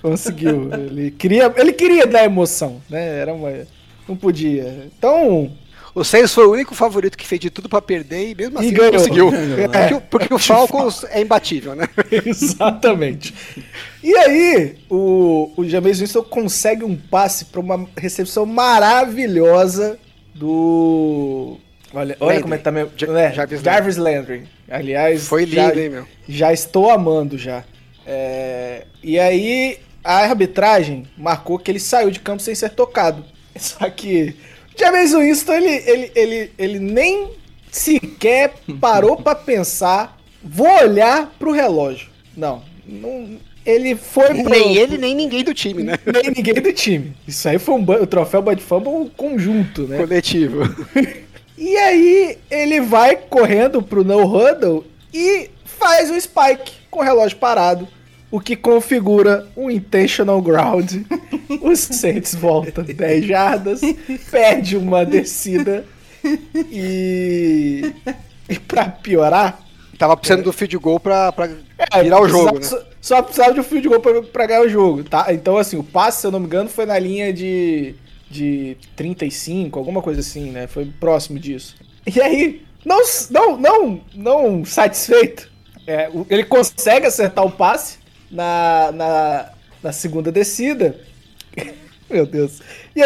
[0.00, 0.72] Conseguiu.
[0.72, 3.18] Ele queria, ele queria dar emoção, né?
[3.18, 3.50] Era uma,
[4.08, 4.88] não podia.
[4.96, 5.52] Então,
[5.94, 8.66] O Saints foi o único favorito que fez de tudo pra perder e mesmo E
[8.66, 8.92] assim ganhou.
[8.92, 9.30] conseguiu.
[9.30, 11.86] Ganhou, Porque, o- porque o Falcons é imbatível, né?
[12.24, 13.34] exatamente.
[14.02, 19.98] E aí, o, o James Winston consegue um passe para uma recepção maravilhosa
[20.34, 21.58] do.
[21.94, 22.42] Olha, olha Landry.
[22.42, 22.90] como é que tá meu.
[22.96, 24.44] Ja- né, Jarvis Jarvis, Landry.
[24.70, 26.06] Aliás, Foi já- lindo, hein, meu?
[26.28, 27.64] já estou amando já.
[28.06, 33.24] É, e aí a arbitragem marcou que ele saiu de campo sem ser tocado.
[33.56, 34.34] Só que
[34.76, 37.30] James Winston, ele, ele, ele, ele nem
[37.70, 42.08] sequer parou pra pensar, vou olhar pro relógio.
[42.36, 45.98] Não, não ele foi pro, Nem ele, nem ninguém do time, né?
[46.04, 47.16] nem ninguém do time.
[47.26, 49.98] Isso aí foi um o troféu Bud Fumble conjunto, né?
[49.98, 50.62] Coletivo.
[51.64, 57.36] E aí ele vai correndo pro no huddle e faz o spike com o relógio
[57.38, 57.86] parado
[58.32, 61.02] o que configura um intentional ground.
[61.62, 63.80] Os Saints voltam 10 jardas,
[64.30, 65.84] perde uma descida
[66.70, 67.92] e.
[68.48, 69.62] E pra piorar,
[70.02, 72.64] Tava precisando do field goal pra, pra é, virar o jogo, né?
[72.64, 75.32] Só, só precisava de um field goal pra, pra ganhar o jogo, tá?
[75.32, 77.94] Então, assim, o passe, se eu não me engano, foi na linha de,
[78.28, 80.66] de 35, alguma coisa assim, né?
[80.66, 81.76] Foi próximo disso.
[82.04, 85.48] E aí, não, não, não, não satisfeito,
[85.86, 88.01] é, ele consegue acertar o passe
[88.32, 89.46] na, na,
[89.82, 90.96] na segunda descida.
[92.10, 92.60] Meu Deus.
[92.96, 93.00] E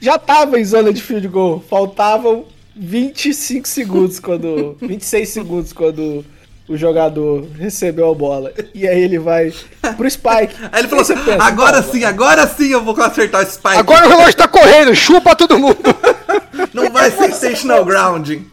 [0.00, 1.64] já tava em zona de field goal.
[1.70, 2.44] Faltavam
[2.76, 4.76] 25 segundos quando.
[4.82, 6.24] 26 segundos quando
[6.68, 8.52] o jogador recebeu a bola.
[8.74, 9.52] E aí ele vai
[9.96, 10.54] pro Spike.
[10.70, 13.76] Aí ele falou assim, pensa, agora "Pô, sim, agora sim eu vou acertar o Spike.
[13.76, 15.76] Agora o relógio tá correndo, chupa todo mundo.
[16.72, 18.46] Não vai ser intentional grounding.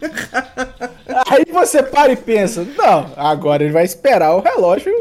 [1.28, 4.92] Aí você para e pensa, não, agora ele vai esperar o relógio.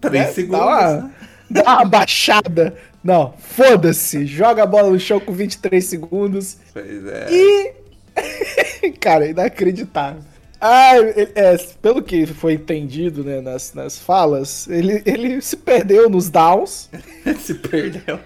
[0.00, 0.60] Três né, segundos.
[0.60, 1.12] Dar uma,
[1.50, 2.76] dar uma baixada.
[3.02, 4.26] Não, foda-se.
[4.26, 6.58] Joga a bola no chão com 23 segundos.
[6.72, 7.26] Pois é.
[7.30, 8.92] E.
[9.00, 10.22] Cara, inacreditável.
[10.64, 16.30] Ah, é, pelo que foi entendido né, nas, nas falas, ele, ele se perdeu nos
[16.30, 16.88] downs.
[17.40, 18.20] Se perdeu.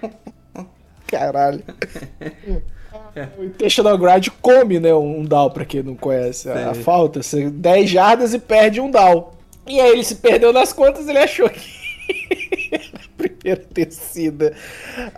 [1.07, 1.63] Caralho.
[3.39, 7.23] O Intentional Grind come, né, um down, pra quem não conhece a, a falta.
[7.23, 9.31] Você 10 jardas e perde um down.
[9.67, 11.61] E aí ele se perdeu nas contas, ele achou que...
[13.17, 14.53] Primeira descida.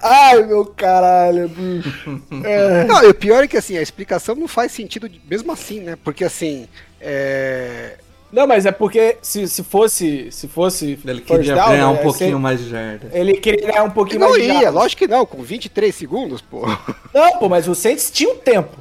[0.02, 2.22] Ai, meu caralho, bicho.
[2.44, 2.84] É.
[2.88, 5.82] Não, e o pior é que assim, a explicação não faz sentido de- mesmo assim,
[5.82, 5.98] né?
[6.04, 6.68] Porque assim,
[7.02, 7.98] é...
[8.32, 10.32] Não, mas é porque se, se fosse.
[10.32, 11.00] Se fosse.
[11.04, 13.10] Ele queria down, ganhar um né, pouquinho você- mais de jarda.
[13.12, 14.74] Ele queria ganhar um pouquinho não mais de ia, jardas.
[14.76, 16.62] lógico que não, com 23 segundos, pô.
[17.12, 18.78] Não, pô, mas o Saints tinha um tempo.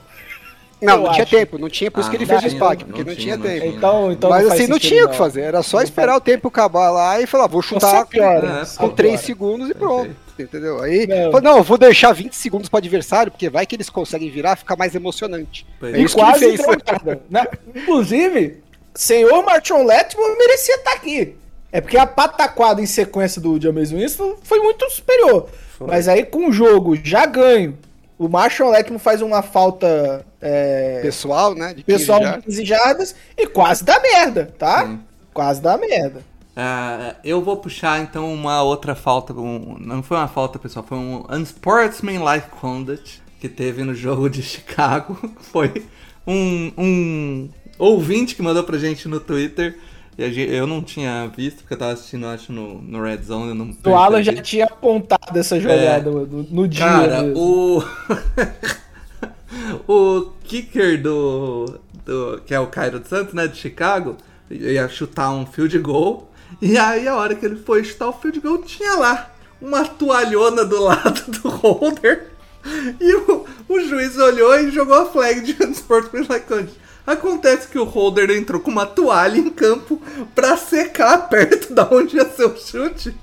[0.81, 1.37] Não, Eu não tinha acho.
[1.37, 3.05] tempo, não tinha, por isso Ah, que ele não fez o tinha, SPAC, não porque
[3.05, 3.61] não tinha, tinha não tempo.
[3.61, 3.75] tinha.
[3.77, 6.21] Então, então Mas não assim, não tinha o que fazer, era só Não esperar o
[6.21, 9.27] tempo acabar lá e falar, vou chutar É, só com 3 piora.
[9.27, 10.11] segundos e pronto.
[10.39, 10.81] Entendeu?
[10.81, 11.33] Aí, Não.
[11.33, 14.55] falou, não, eu vou deixar 20 segundos pro adversário, porque vai que eles conseguem virar,
[14.55, 15.67] fica mais emocionante.
[15.81, 16.01] Pois É é.
[16.03, 16.57] isso que ele quase
[17.03, 17.19] fez.
[17.29, 17.45] né?
[17.75, 18.63] Inclusive,
[18.95, 21.35] senhor Martin Letmore merecia estar aqui.
[21.73, 25.49] É porque a pataquada em sequência do James Winston foi muito superior.
[25.81, 27.77] Mas aí com o jogo já ganho,
[28.19, 31.69] o Marshall Letmore faz uma falta é, Pessoal, né?
[31.75, 32.37] De 15 pessoal já.
[32.37, 34.87] de 15 jardas e quase dá merda, tá?
[34.87, 35.01] Sim.
[35.33, 36.23] Quase dá merda.
[36.57, 39.33] Ah, eu vou puxar então uma outra falta.
[39.33, 44.43] um- não foi uma falta, pessoal, foi um unsportsmanlike conduct que teve no jogo de
[44.43, 45.17] Chicago.
[45.41, 45.85] Foi
[46.27, 47.49] um, um
[47.79, 49.79] ouvinte que mandou pra gente no Twitter.
[50.19, 53.23] E a gen- eu não tinha visto, porque eu tava assistindo, acho, no, no Red
[53.23, 53.51] Zone.
[53.51, 56.85] eu Não O Alan já tinha apontado essa jogada no, no dia.
[56.85, 56.89] É.
[56.89, 57.39] Cara, mesmo.
[57.39, 57.85] o.
[59.87, 62.43] o kicker do, do.
[62.45, 63.47] Que é o Cairo Santos, né?
[63.47, 64.17] De Chicago.
[64.51, 66.29] Ia chutar um field goal.
[66.61, 69.31] E aí, a hora que ele foi chutar o field goal, tinha lá
[69.63, 72.27] uma toalhona do lado do holder.
[73.01, 76.77] E o, o juiz olhou e jogou a flag de unsportsmanlike conduct.
[77.13, 80.01] Acontece que o holder entrou com uma toalha em campo
[80.35, 83.15] pra secar perto da onde ia ser o chute.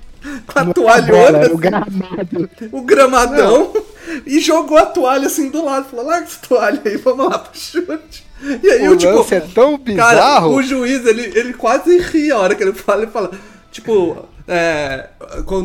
[0.46, 1.32] Com a Não toalhona.
[1.32, 2.50] bola, o assim gramado.
[2.72, 3.72] o gramadão
[4.26, 5.88] e jogou a toalha assim do lado.
[5.88, 8.26] Falou, larga essa toalha aí, vamos lá pro chute.
[8.62, 9.84] E aí O eu, tipo, é tão cara,
[10.14, 10.54] bizarro.
[10.56, 13.30] o juiz, ele, ele quase ri a hora que ele fala, ele fala,
[13.70, 15.08] tipo, é,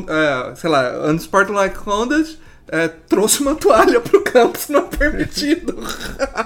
[0.09, 2.39] é, sei lá, unsportsmanlike conduct,
[2.72, 5.76] é, trouxe uma toalha pro campo, isso não é permitido.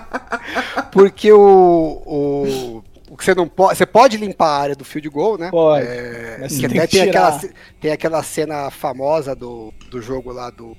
[0.91, 3.77] Porque o, o, o que você não pode.
[3.77, 5.51] Você pode limpar a área do field goal, né?
[5.51, 5.85] Pode.
[5.85, 7.27] É, Mas que tem até que tem tirar.
[7.27, 10.75] aquela, tem aquela cena famosa do, do jogo lá do.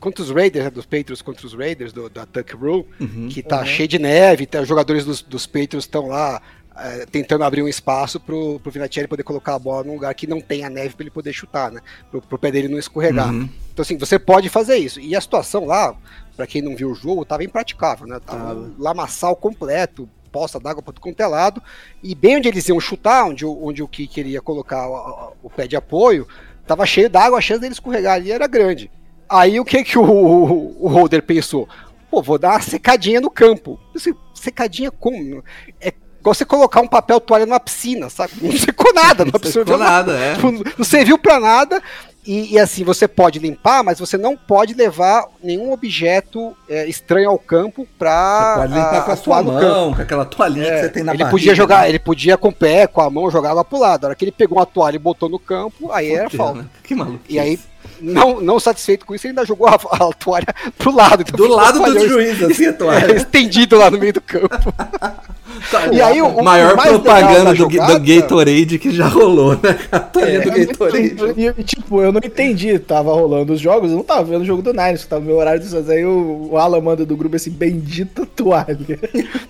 [0.00, 2.84] Contra os Raiders, né, dos Patriots contra os Raiders, do, da Tuck Rule,
[3.30, 6.42] que tá cheio de neve, tá, os jogadores dos, dos Patriots estão lá
[6.76, 10.26] é, tentando abrir um espaço pro, pro Vinatieri poder colocar a bola num lugar que
[10.26, 11.80] não tem a neve para ele poder chutar, né?
[12.10, 13.30] Pro, pro pé dele não escorregar.
[13.30, 13.48] Uhum.
[13.72, 15.00] Então, assim, você pode fazer isso.
[15.00, 15.94] E a situação lá,
[16.36, 18.18] pra quem não viu o jogo, tava impraticável, né?
[18.24, 21.62] Tava um lamaçal completo, poça d'água pra tudo é lado.
[22.02, 25.50] E bem onde eles iam chutar, onde, o- onde o que queria colocar o, o
[25.50, 26.26] pé de apoio,
[26.66, 28.90] tava cheio d'água, a chance dele escorregar ali era grande.
[29.28, 31.68] Aí o que que o, o, o holder pensou?
[32.10, 33.78] Pô, vou dar uma secadinha no campo.
[33.94, 35.42] Assim, secadinha como?
[35.80, 35.92] É
[36.22, 38.32] igual você colocar um papel toalha numa piscina, sabe?
[38.40, 40.34] Não secou nada, não, Não secou nada, é.
[40.34, 41.82] Tipo, não serviu pra nada.
[42.24, 47.28] E, e, assim, você pode limpar, mas você não pode levar nenhum objeto é, estranho
[47.28, 49.66] ao campo Você pra pode limpar a- com a sua no campo.
[49.66, 51.30] mão, com aquela toalhinha que É, você tem na ele barriga.
[51.36, 54.04] podia jogar, ele podia com o pé, com a mão, jogava pro lado.
[54.04, 56.60] A hora que ele pegou uma toalha e botou no campo, aí era falta.
[56.62, 56.66] né?
[56.84, 57.18] Que maluco.
[57.28, 57.58] E aí,
[58.02, 60.46] não, não satisfeito com isso, ele ainda jogou a, a toalha
[60.76, 61.22] pro lado.
[61.22, 63.14] Então Do lado do juiz, assim, a é, toalha.
[63.16, 64.72] estendido lá no meio do campo.
[65.92, 69.52] E aí, o- o maior mais legal propaganda do, jogada- do Gatorade que já rolou,
[69.62, 69.78] né?
[69.92, 71.14] A toalha do Gatorade.
[71.36, 72.78] E, e, tipo, eu não entendi.
[72.78, 75.36] Tava rolando os jogos, eu não tava vendo o jogo do Niners, tava no meu
[75.36, 75.88] horário de Santos.
[75.90, 78.76] Aí o, o Alan manda do grupo assim, bendita toalha.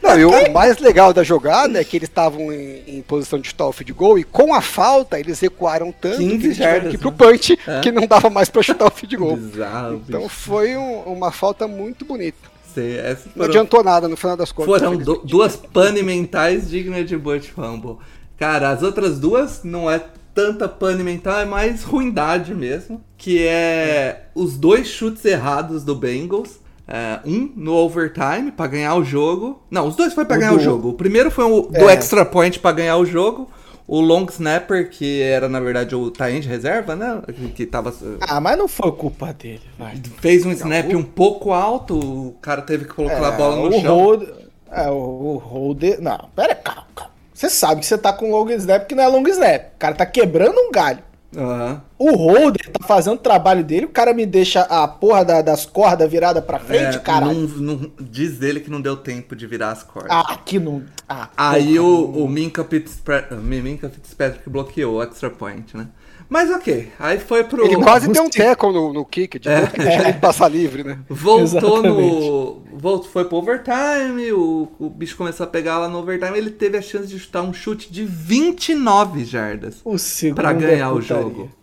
[0.03, 3.53] Não, e o mais legal da jogada é que eles estavam em, em posição de
[3.59, 6.91] o field goal e com a falta eles recuaram tanto 15 que eles tiveram jardas,
[6.91, 7.17] que ir pro né?
[7.17, 7.81] punch É.
[7.81, 9.37] que não dava mais pra chutar o field goal.
[9.37, 10.35] Bizarro, Então bicho.
[10.35, 12.51] foi um- uma falta muito bonita.
[12.75, 14.81] Sei, essas Não foram- adiantou nada no final das contas.
[14.81, 17.99] Foram duas pane mentais dignas de Butch Fumble.
[18.39, 20.01] Cara, as outras duas não é
[20.35, 23.03] tanta pane mental, é mais ruindade mesmo.
[23.19, 26.61] Que é os dois chutes errados do Bengals.
[26.89, 29.63] É, um no overtime pra ganhar o jogo.
[29.71, 30.89] Não, os dois foi pra O ganhar o do- jogo.
[30.89, 31.95] O primeiro foi o do É.
[31.95, 33.49] extra point pra ganhar o jogo.
[33.87, 37.23] O long snapper, que era na verdade o de reserva, né?
[37.55, 37.95] Que, tava.
[38.21, 40.01] Ah, mas não foi culpa dele, vai.
[40.21, 43.81] Fez um snap um pouco alto, o cara teve que colocar a bola no o
[43.81, 43.95] chão.
[43.95, 44.29] Hold,
[44.71, 46.01] é, o, o holder.
[46.01, 47.13] Não, pera, calma, calma.
[47.35, 49.75] Você sabe que você tá com long snap que não é long snap.
[49.75, 51.03] O cara tá quebrando um galho.
[51.37, 51.83] Aham.
[51.99, 55.65] O holder tá fazendo o trabalho dele, o cara me deixa a porra da- das
[55.65, 59.71] cordas virada pra frente, É, não- não- diz ele que não deu tempo de virar
[59.71, 60.11] as cordas.
[60.11, 60.83] Ah, aqui não.
[61.09, 61.83] Ah, Aí porra.
[61.89, 65.89] o, o Minka, Fitzpatrick, Minka Fitzpatrick bloqueou o extra point, né?
[66.33, 67.63] Mas ok, aí foi pro.
[67.63, 69.61] Ele quase deu um tackle no, no kick, de É.
[69.61, 70.99] tanto que deixar ele passar livre, né?
[71.07, 72.01] Voltou no.
[72.01, 72.71] Exatamente.
[72.73, 76.39] Voltou, foi pro overtime, o, o bicho começou a pegar lá no overtime.
[76.39, 80.55] Ele teve a chance de chutar um chute de 29 jardas O segundo pra é
[80.55, 81.23] ganhar o putaria.
[81.23, 81.51] jogo.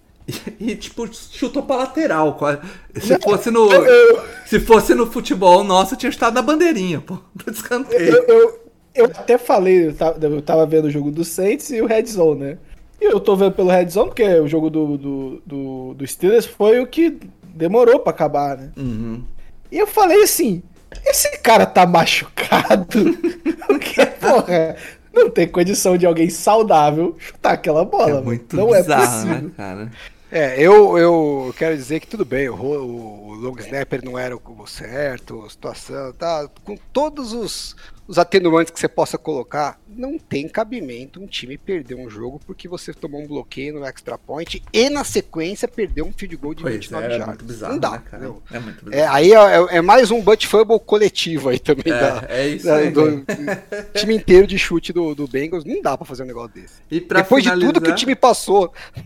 [0.60, 2.36] E, e, tipo, chutou pra lateral.
[2.36, 2.60] quase.
[3.02, 3.68] Se fosse no.
[4.46, 7.18] Se fosse no futebol nosso, tinha chutado na bandeirinha, pô.
[7.34, 8.16] Do escanteio.
[8.16, 8.60] Eu, eu,
[8.94, 12.06] eu até falei, eu tava, eu tava vendo o jogo do Saints e o Red
[12.06, 12.58] Zone, né?
[13.02, 16.46] E eu tô vendo pelo Red Zone, porque o jogo do, do, do, do Steelers
[16.46, 18.72] foi o que demorou pra acabar, né?
[18.78, 19.24] Uhum.
[19.72, 20.62] E eu falei assim:
[21.06, 23.18] esse cara tá machucado.
[23.68, 24.76] Porque, porra,
[25.14, 28.20] não tem condição de alguém saudável chutar aquela bola.
[28.20, 29.42] É muito não é bizarro, possível.
[29.42, 29.92] né, cara?
[30.32, 34.68] É, eu, eu quero dizer que tudo bem, o, o long snapper não era o
[34.68, 36.48] certo, a situação, tá?
[36.64, 37.76] Com todos os,
[38.10, 42.68] os atenuantes que você possa colocar, não tem cabimento um time perder um jogo porque
[42.68, 46.64] você tomou um bloqueio no extra point e na sequência perdeu um field goal de
[46.64, 47.28] Pois 29 é, é jardas.
[47.28, 48.24] muito bizarro, não dá, né, cara?
[48.26, 48.44] entendeu?
[48.52, 49.16] É muito É, bizarro.
[49.16, 52.76] aí é, é mais um butt fumble coletivo aí também É, da, é isso da-
[52.78, 52.90] aí.
[52.90, 53.26] do
[53.94, 55.64] time inteiro de chute do, do Bengals.
[55.64, 56.82] Não dá pra fazer um negócio desse.
[56.90, 58.74] E Depois de tudo que o finalizar- time passou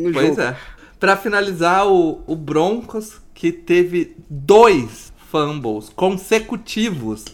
[0.00, 0.40] no Pois jogo.
[0.42, 0.56] é.
[1.00, 7.24] Pra finalizar, o, o Broncos, que teve dois fumbles consecutivos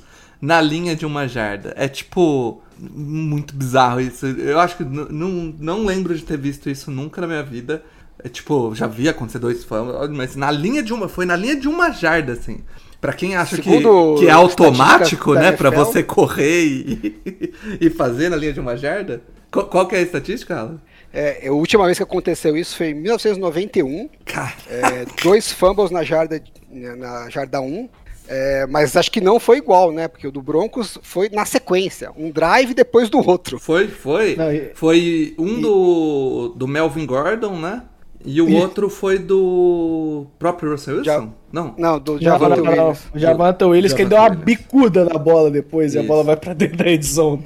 [0.41, 1.73] na linha de uma jarda.
[1.77, 2.63] É tipo.
[2.79, 4.25] Muito bizarro isso.
[4.27, 7.83] Eu acho que não, não lembro de ter visto isso nunca na minha vida.
[8.23, 11.09] É tipo, já vi acontecer dois fumbles, mas na linha de uma.
[11.09, 12.63] Foi na linha de uma jarda, assim.
[13.01, 15.53] Pra quem acha que, Segundo que é automático, né?
[15.53, 15.85] Pra NFL.
[15.85, 17.21] você correr e,
[17.81, 19.23] e fazer na linha de uma jarda.
[19.51, 20.81] Qual, qual que é a estatística, Alan?
[21.13, 24.09] É, a última vez que aconteceu isso foi em 1991.
[24.25, 24.53] Cara.
[24.69, 27.89] é, dois fumbles na jarda, na jarda 1.
[28.31, 30.07] É, mas acho que não foi igual, né?
[30.07, 32.11] Porque o do Broncos foi na sequência.
[32.17, 33.59] Um drive depois do outro.
[33.59, 34.37] Foi, foi.
[34.37, 37.83] Não, e- Foi um do, do Melvin Gordon, né?
[38.25, 41.05] E o E- outro foi do próprio Russell Wilson?
[41.11, 41.75] Já- Não.
[41.77, 43.01] Não, do Já Javante Williams.
[43.15, 46.09] O Javante Williams, que ele deu uma bicuda na bola depois e a Isso.
[46.09, 47.43] bola vai pra dentro da edição.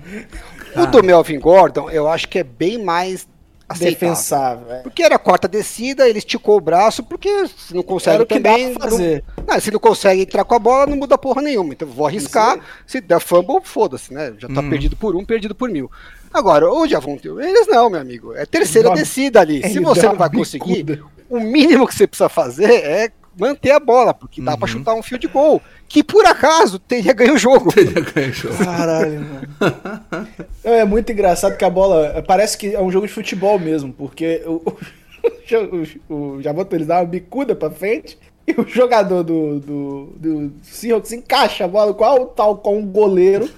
[0.76, 3.26] O do Melvin Gordon, eu acho que é bem mais
[3.68, 4.08] aceitável.
[4.08, 4.72] Defensável.
[4.72, 4.78] é.
[4.80, 8.74] Porque era a quarta descida, ele esticou o braço, porque se não consegue Era também.
[8.74, 9.24] fazer.
[9.46, 11.72] Não, se não consegue entrar com a bola, não muda porra nenhuma.
[11.72, 12.58] Então vou arriscar.
[12.86, 14.32] Se der fumble, foda-se, né?
[14.38, 14.70] Já tá Uhum.
[14.70, 15.90] perdido por um, perdido por mil.
[16.32, 18.34] Agora, o Javonte eles não, meu amigo.
[18.34, 19.62] É terceira Ele descida ali.
[19.68, 21.08] Se você não vai conseguir, bicuda.
[21.30, 24.58] o mínimo que você precisa fazer é manter a bola, porque dá Uhum.
[24.58, 25.60] pra chutar um field goal.
[25.88, 27.72] Que por acaso teria ganho o jogo.
[27.76, 28.56] Ele ganhou o jogo.
[28.64, 29.20] Caralho,
[29.60, 30.28] mano.
[30.64, 32.22] Não, É muito engraçado que a bola.
[32.26, 34.62] Parece que é um jogo de futebol mesmo, porque o,
[36.08, 40.52] o, o Javante ele dá uma bicuda pra frente e o jogador do, do, do
[40.62, 43.48] Seahawks encaixa a bola igual tal com um goleiro.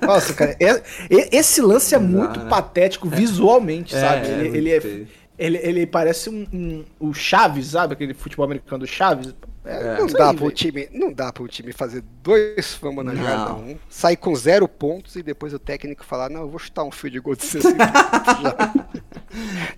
[0.00, 0.70] Nossa, cara, é-
[1.10, 4.26] é- esse lance é muito patético visualmente, É, sabe?
[4.26, 5.06] é ele, muito ele, é.
[5.38, 7.92] Ele, ele parece um, um- o Chaves, sabe?
[7.94, 9.34] Aquele futebol americano do Chaves.
[9.64, 10.56] É, Não isso dá aí, para o velho.
[10.56, 13.22] time, não dá para o time fazer dois fama na Não.
[13.24, 16.84] jarda 1, sair com zero pontos e depois o técnico falar, não, eu vou chutar
[16.84, 18.74] um field goal de 60 pontos já.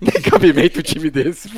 [0.11, 1.49] Tem cabimento o time desse.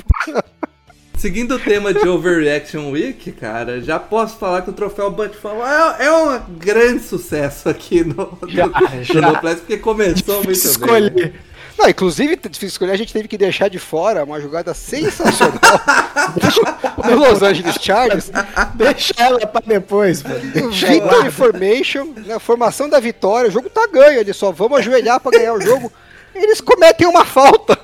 [1.18, 6.06] seguindo o tema de Overreaction Week, cara, já posso falar que o troféu Butfall é,
[6.06, 9.22] é um grande sucesso aqui no, Já, no, já.
[9.34, 10.54] no porque começou muito bem.
[10.54, 11.34] Escolher.
[11.78, 15.59] Não, inclusive, difícil escolher, a gente teve que deixar de fora uma jogada sensacional
[17.07, 18.32] do Los Angeles Chargers.
[18.76, 20.39] Deixa ela pra depois, mano.
[20.72, 21.32] Victory.
[21.32, 25.53] Formation, né, formação da vitória, o jogo tá ganho, eles só vamos ajoelhar pra ganhar
[25.53, 25.91] o jogo.
[26.34, 27.78] Eles cometem uma falta.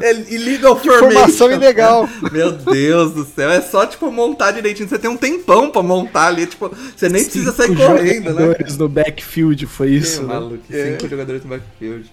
[0.00, 1.50] É illegal Formação formation.
[1.52, 2.08] ilegal.
[2.32, 4.88] Meu Deus do céu, é só tipo montar direitinho.
[4.88, 8.42] Você tem um tempão pra montar ali, tipo, você nem precisa sair Cinco correndo, né?
[8.46, 10.34] jogadores no backfield, foi isso, Que né?
[10.34, 12.10] maluco, cinco jogadores no backfield.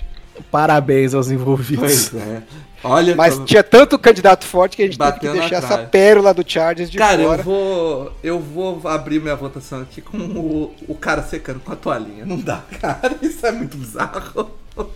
[0.50, 2.10] Parabéns aos envolvidos.
[2.10, 2.42] Pois é.
[2.84, 6.34] Olha, Mas tô- tinha tanto candidato forte que a gente teve que deixar essa pérola
[6.34, 7.40] do Chargers de cara, fora.
[7.42, 8.14] eu vou.
[8.24, 12.26] Eu vou abrir minha votação aqui com o, o cara secando com a toalhinha.
[12.26, 13.16] Não dá, cara.
[13.22, 14.52] Isso é muito bizarro.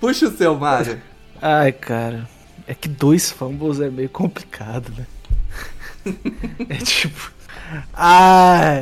[0.00, 1.00] Puxa o seu, Mário.
[1.40, 2.28] Ai, cara.
[2.66, 5.06] É que dois fumbles é meio complicado, né?
[6.68, 7.32] é tipo.
[7.92, 8.76] Ah.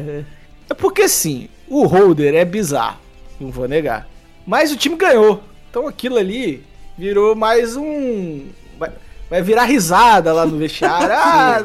[0.68, 2.98] É porque assim, o holder é bizarro.
[3.40, 4.06] Não vou negar.
[4.46, 5.42] Mas o time ganhou.
[5.70, 6.62] Então aquilo ali
[6.98, 8.46] virou mais um.
[8.78, 8.90] Vai,
[9.30, 11.08] vai virar risada lá no vestiário.
[11.14, 11.58] ah,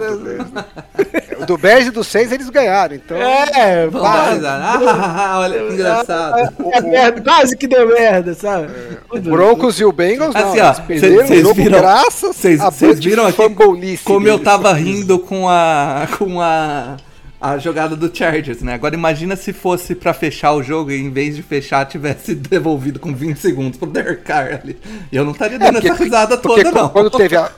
[1.41, 3.17] O do Bears e do 6 eles ganharam, então.
[3.17, 6.53] é, Vamos pá, dar Ah, olha que engraçado.
[6.73, 8.67] é merda, quase que deu merda, sabe?
[9.09, 11.79] O Broncos e o Bengals não, Assim, ó, eles perderam cês- cês o jogo viram-
[11.79, 16.97] graças Vocês a vocês viram aqui como eu tava rindo com a com a
[17.39, 18.73] a jogada do Chargers, né?
[18.73, 22.99] Agora imagina se fosse pra fechar o jogo e em vez de fechar tivesse devolvido
[22.99, 24.77] com 20 segundos pro Derek Carr ali.
[25.11, 26.89] Eu não estaria dando essa risada Porque toda qu- não.
[26.89, 27.51] quando teve, a,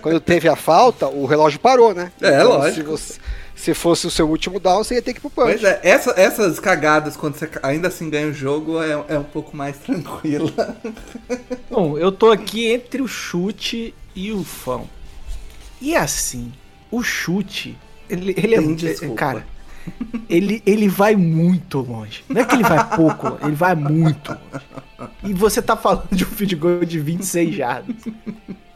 [0.00, 2.10] quando teve a falta, o relógio parou, né?
[2.22, 2.96] É, Então, lógico.
[2.96, 3.20] Se, você-
[3.54, 5.46] se fosse o seu último down, você ia ter que ir pro punch.
[5.58, 9.24] Pois é, essa- essas cagadas quando você ainda assim ganha o jogo é, é um
[9.24, 10.76] pouco mais tranquila.
[11.70, 14.80] Bom, eu tô aqui entre o chute e o fã.
[15.82, 16.52] E assim,
[16.90, 17.76] o chute,
[18.08, 19.14] ele, ele é muito.
[19.14, 19.46] Cara,
[20.28, 22.24] ele, ele vai muito longe.
[22.28, 24.64] Não é que ele vai pouco, longe, ele vai muito longe.
[25.24, 27.96] E você tá falando de um field goal de 26 jardas.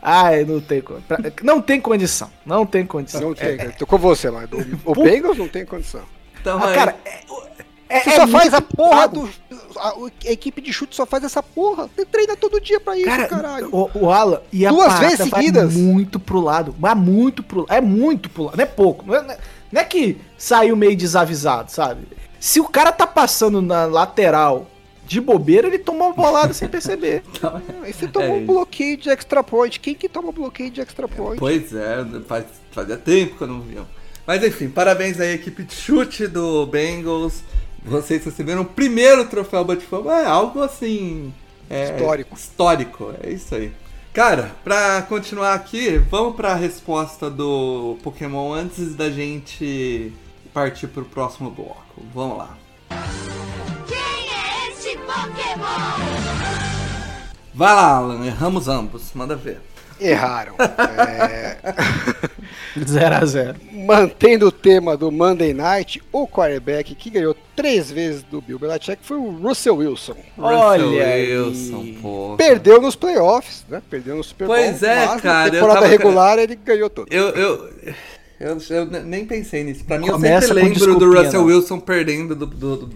[0.01, 2.30] Ai, não tem pra- Não tem condição.
[2.45, 3.20] Não tem condição.
[3.20, 3.70] Não tem, É- cara.
[3.78, 6.03] Tô com você, mas o, o Bengals não tem condição.
[6.41, 7.20] Então, Ah, cara, é,
[7.97, 9.28] é, Você é só faz a porra do.
[9.76, 9.88] A,
[10.26, 11.88] a equipe de chute só faz essa porra.
[11.95, 13.68] Você treina todo dia pra isso, Cara, caralho.
[13.72, 15.74] o, o Alan e a Duas vezes vai seguidas.
[15.74, 19.22] muito pro lado, mas muito pro é muito pro lado, não é pouco, não é,
[19.22, 19.38] não é-
[19.72, 22.03] não é que saiu meio desavisado, sabe?
[22.38, 24.66] Se o cara tá passando na lateral
[25.07, 27.22] de bobeira, ele toma uma bolada sem perceber.
[27.82, 29.80] Aí você tomou É um bloqueio de extra point.
[29.80, 31.38] Quem que toma bloqueio de extra point?
[31.38, 33.82] Pois é, faz, fazia tempo que eu não via.
[34.26, 37.43] Mas enfim, parabéns aí, equipe de chute do Bengals.
[37.85, 40.11] Vocês receberam o primeiro troféu Butfumble.
[40.11, 41.33] É algo assim.
[41.68, 42.37] é, Histórico.
[42.37, 43.72] Histórico, é isso aí.
[44.12, 50.12] Cara, pra continuar aqui, vamos pra resposta do Pokémon antes da gente
[50.53, 52.03] partir pro próximo bloco.
[52.14, 52.57] Vamos lá.
[53.89, 56.62] Quem é esse Pokémon?
[57.55, 59.61] Vai lá, Alan, erramos ambos, manda ver.
[60.03, 60.55] Erraram.
[60.59, 61.57] É,
[62.85, 68.23] 0 a 0 mantendo o tema do Monday Night, o quarterback que ganhou três vezes
[68.23, 70.17] do Bill Belichick foi o Russell Wilson.
[70.39, 70.85] Olha.
[70.87, 72.37] Wilson, porra.
[72.37, 73.83] Perdeu nos playoffs, né?
[73.91, 74.57] Perdeu no Super Bowl.
[74.57, 77.09] Pois é, mas cara, Na temporada tava- regular ele ganhou tudo.
[77.11, 77.71] Eu, eu,
[78.41, 79.85] eu, eu nem pensei nisso.
[79.85, 81.47] Pra mim, Começa eu sempre lembro do Russell não.
[81.49, 82.91] Wilson perdendo do, do, do,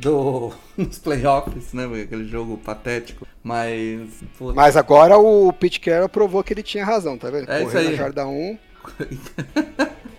[0.00, 1.84] do- nos playoffs, né?
[2.02, 3.26] Aquele jogo patético.
[3.42, 4.08] Mas.
[4.38, 7.50] pô, Mas agora o Pete Carroll provou que ele tinha razão, tá vendo?
[7.50, 7.90] É isso Correu aí.
[7.90, 8.58] na jarda 1.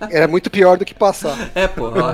[0.09, 1.51] Era muito pior do que passar.
[1.53, 2.11] É, pô, ó,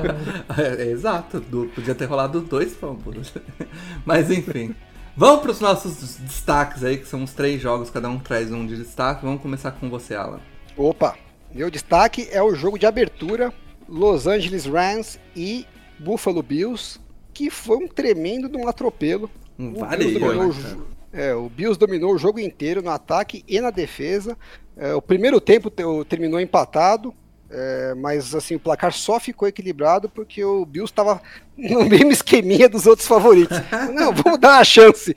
[0.61, 1.39] é, é exato.
[1.39, 3.33] do- podia ter rolado dois fumbles.
[4.05, 4.75] Mas enfim.
[5.15, 8.77] Vamos pros nossos destaques aí, que são os três jogos, cada um traz um de
[8.77, 9.25] destaque.
[9.25, 10.39] Vamos começar com você, Alan.
[10.75, 11.15] Opa,
[11.53, 13.51] meu destaque é o jogo de abertura
[13.89, 15.65] Los Angeles Rams e
[15.97, 16.99] Buffalo Bills,
[17.37, 19.29] que foi um tremendo de um atropelo.
[19.59, 23.43] Um O dominou né, o jo- É, o Bills dominou o jogo inteiro no ataque
[23.47, 24.35] e na defesa.
[24.75, 25.71] É, o primeiro tempo
[26.03, 27.13] terminou empatado,
[27.49, 31.21] é, mas assim o placar só ficou equilibrado porque o Bills estava
[31.57, 33.57] no mesmo esqueminha dos outros favoritos.
[33.95, 35.15] Não, vamos dar uma chance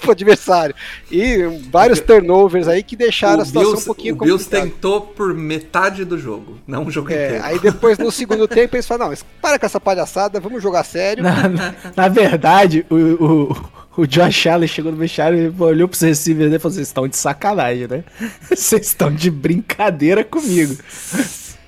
[0.00, 0.74] para adversário.
[1.10, 1.38] E
[1.70, 4.70] vários turnovers aí que deixaram a o situação Bills, um pouquinho o Bills complicada.
[4.70, 7.44] tentou por metade do jogo, não o jogo É, inteiro.
[7.44, 11.22] aí depois no segundo tempo eles falaram, não, para com essa palhaçada, vamos jogar sério.
[11.22, 13.56] Na, na- na verdade, o, o,
[14.02, 17.16] o Josh Allen chegou no vestiário e olhou pros receivers e falou: vocês estão de
[17.16, 18.02] sacanagem, né?
[18.50, 20.76] Vocês estão de brincadeira comigo.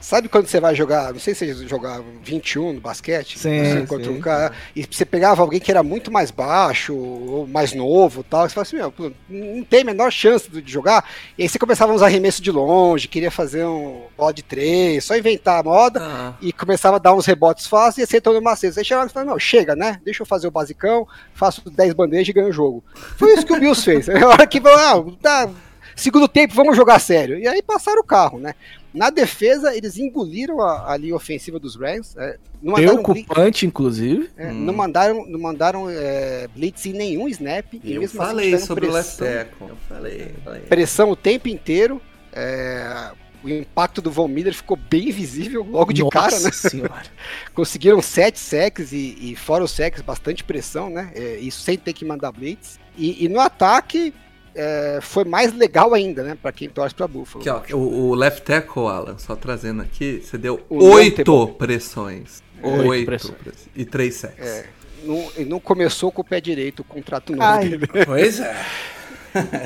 [0.07, 3.87] Sabe quando você vai jogar, não sei se você jogava 21 no basquete, Sim, você
[3.89, 4.17] contra sim.
[4.17, 8.49] um cara, e você pegava alguém que era muito mais baixo, ou mais novo tal,
[8.49, 8.95] você fala assim, meu,
[9.29, 11.05] não tem a menor chance de jogar,
[11.37, 15.17] e aí você começava uns arremessos de longe, queria fazer um bola de três, só
[15.17, 18.81] inventar a moda, Ah, e começava a dar uns rebotes fáceis e acertando uma cesta.
[18.81, 20.01] Aí chegava e falava, não, chega, né?
[20.05, 21.05] Deixa eu fazer o basicão,
[21.35, 22.85] faço 10 bandejas e ganho o jogo.
[23.17, 24.07] Foi isso que o Bills fez.
[24.21, 25.51] Na hora que falou, ah, tá,
[25.97, 27.41] segundo tempo, vamos jogar sério.
[27.41, 28.55] E aí passaram o carro, né?
[28.97, 32.17] Na defesa, eles engoliram a, a linha ofensiva dos Rams.
[32.17, 34.31] é, não Preocupante, inclusive.
[34.39, 34.55] é, Hum.
[34.55, 37.75] não mandaram, não mandaram é, blitz em nenhum snap.
[37.75, 39.69] E eu mesmo assim falei tiveram sobre o left pressão tackle.
[39.69, 40.61] Eu falei, falei.
[40.63, 42.01] pressão o tempo inteiro.
[42.33, 43.13] é,
[43.45, 46.51] o impacto do Von Miller ficou bem visível logo de cara, né?
[46.51, 47.05] senhora.
[47.55, 51.13] Conseguiram sete sacks e, e fora os sacks, bastante pressão, né?
[51.15, 52.81] É, isso sem ter que mandar blitz.
[52.97, 54.13] E, e no ataque
[54.57, 56.37] é, foi mais legal ainda, né?
[56.41, 57.41] Pra quem torce pra Buffalo.
[57.49, 62.43] Aqui, ó, o, o left tackle, Alan, só trazendo aqui, você deu não oito pressões.
[62.63, 63.69] Oito Oito pressões.
[63.75, 64.45] E três sacks.
[64.47, 64.67] É,
[65.05, 67.69] não, e não começou com o pé direito o contrato novo Ai.
[67.69, 67.87] dele.
[68.07, 68.65] Pois é.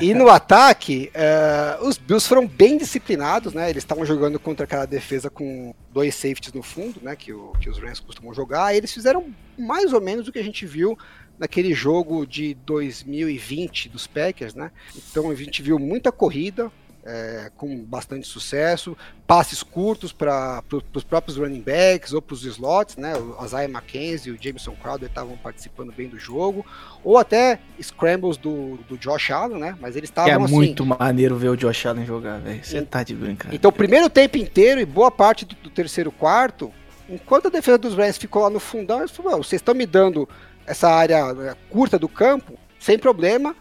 [0.01, 3.69] E no ataque, é, os Bills foram bem disciplinados, né?
[3.69, 7.15] Eles estavam jogando contra aquela defesa com dois safeties no fundo, né?
[7.15, 8.73] Que, o- que os Rams costumam jogar.
[8.73, 9.27] E eles fizeram
[9.57, 10.97] mais ou menos o que a gente viu
[11.41, 14.71] naquele jogo de 2020 dos Packers, né?
[14.95, 16.71] Então a gente viu muita corrida.
[17.03, 20.63] é, com bastante sucesso, passes curtos para
[20.93, 23.13] os próprios running backs ou para os slots, né?
[23.17, 26.63] O Isaiah McKenzie e o Jameson Crowder estavam participando bem do jogo,
[27.03, 29.75] ou até scrambles do, do Josh Allen, né?
[29.81, 30.53] Mas eles É estavam assim.
[30.53, 32.63] muito maneiro ver o Josh Allen jogar, velho.
[32.63, 33.55] Você tá de brincadeira.
[33.55, 36.71] Então, o primeiro tempo inteiro e boa parte do, do terceiro quarto,
[37.09, 39.87] enquanto a defesa dos Rams ficou lá no fundão, eles falaram: "Não, vocês estão me
[39.87, 40.29] dando
[40.71, 43.55] essa área né, curta do campo, sem problema.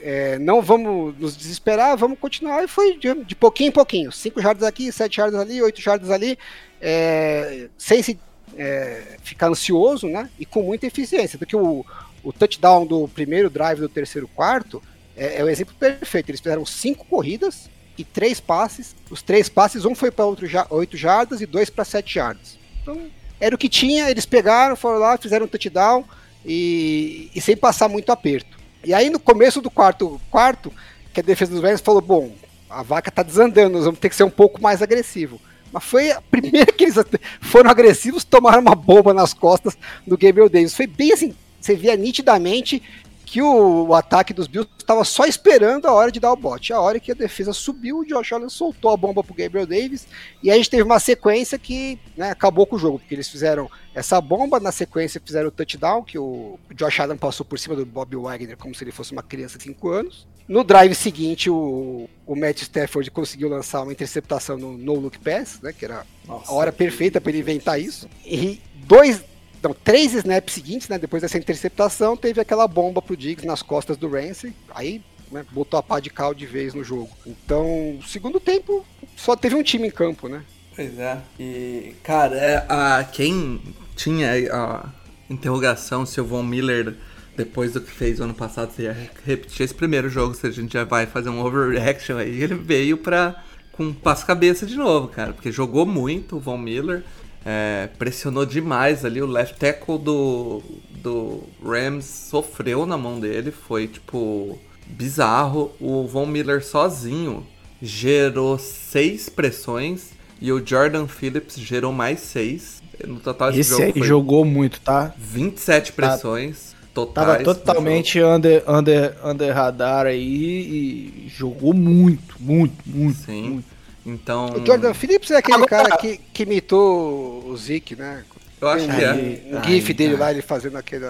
[0.00, 2.64] é, não vamos nos desesperar, vamos continuar.
[2.64, 6.10] E foi de, de pouquinho em pouquinho: 5 jardas aqui, 7 jardas ali, 8 jardas
[6.10, 6.38] ali,
[6.80, 8.18] é, sem se
[8.56, 10.30] é, ficar ansioso, né?
[10.38, 11.38] E com muita eficiência.
[11.38, 11.84] Porque o,
[12.24, 14.82] o touchdown do primeiro drive do terceiro quarto
[15.14, 16.30] é, é o exemplo perfeito.
[16.30, 18.96] Eles fizeram cinco corridas e três passes.
[19.10, 22.58] Os três passes, um foi para 8 jardas e dois para 7 jardas.
[22.80, 23.10] Então,
[23.40, 26.04] era o que tinha, eles pegaram, foram lá, fizeram um touchdown
[26.44, 28.56] e, e sem passar muito aperto.
[28.84, 30.72] E aí no começo do quarto, quarto
[31.12, 32.32] que a defesa dos Rams falou, bom,
[32.68, 35.40] a vaca tá desandando, nós vamos ter que ser um pouco mais agressivo.
[35.72, 36.96] Mas foi a primeira que eles
[37.40, 39.76] foram agressivos, tomaram uma bomba nas costas
[40.06, 40.74] do Gabriel Davis.
[40.74, 42.82] Foi bem assim, você via nitidamente
[43.26, 46.72] que o, o ataque dos Bills estava só esperando a hora de dar o bote.
[46.72, 50.06] A hora que a defesa subiu, o Josh Allen soltou a bomba pro Gabriel Davis
[50.40, 53.28] e aí a gente teve uma sequência que né, acabou com o jogo, porque eles
[53.28, 57.74] fizeram essa bomba, na sequência fizeram o touchdown, que o Josh Allen passou por cima
[57.74, 60.26] do Bob Wagner como se ele fosse uma criança de 5 anos.
[60.46, 65.60] No drive seguinte, o, o Matt Stafford conseguiu lançar uma interceptação no no look pass,
[65.60, 68.08] né, que era a hora perfeita para ele inventar isso.
[68.24, 69.24] E dois,
[69.68, 73.96] não, três snaps seguintes, né, depois dessa interceptação, teve aquela bomba pro Diggs nas costas
[73.96, 74.52] do Ramsey.
[74.74, 77.10] Aí né, botou a pá de cal de vez no jogo.
[77.26, 78.84] Então, segundo tempo,
[79.16, 80.42] só teve um time em campo, né?
[80.74, 81.18] Pois é.
[81.40, 83.60] E, cara, é, a, quem
[83.94, 84.88] tinha a
[85.28, 86.94] interrogação se o Von Miller,
[87.36, 90.50] depois do que fez o ano passado, se ia repetir esse primeiro jogo, se a
[90.50, 93.42] gente já vai fazer um overreaction aí, ele veio pra,
[93.72, 95.32] com passo-cabeça de novo, cara.
[95.32, 97.02] Porque jogou muito o Von Miller,
[97.48, 100.60] é, pressionou demais ali, o left tackle do,
[101.00, 105.70] do Rams sofreu na mão dele, foi tipo bizarro.
[105.80, 107.46] O Von Miller sozinho
[107.80, 112.82] gerou seis pressões e o Jordan Phillips gerou mais seis.
[113.06, 115.14] No total esse, Esse jogo aí jogou muito, tá?
[115.16, 117.26] 27 pressões totais.
[117.28, 123.18] Tava totalmente under, under, under radar aí e jogou muito, muito, muito.
[123.18, 123.50] Sim.
[123.50, 123.75] muito.
[124.06, 128.22] Então, O Jordan Phillips é aquele Agora- cara que, que imitou o Zeke, né?
[128.60, 129.56] eu acho Tem que um, é.
[129.56, 130.24] um Ai, gif dele cara.
[130.26, 131.04] lá, ele fazendo aquele.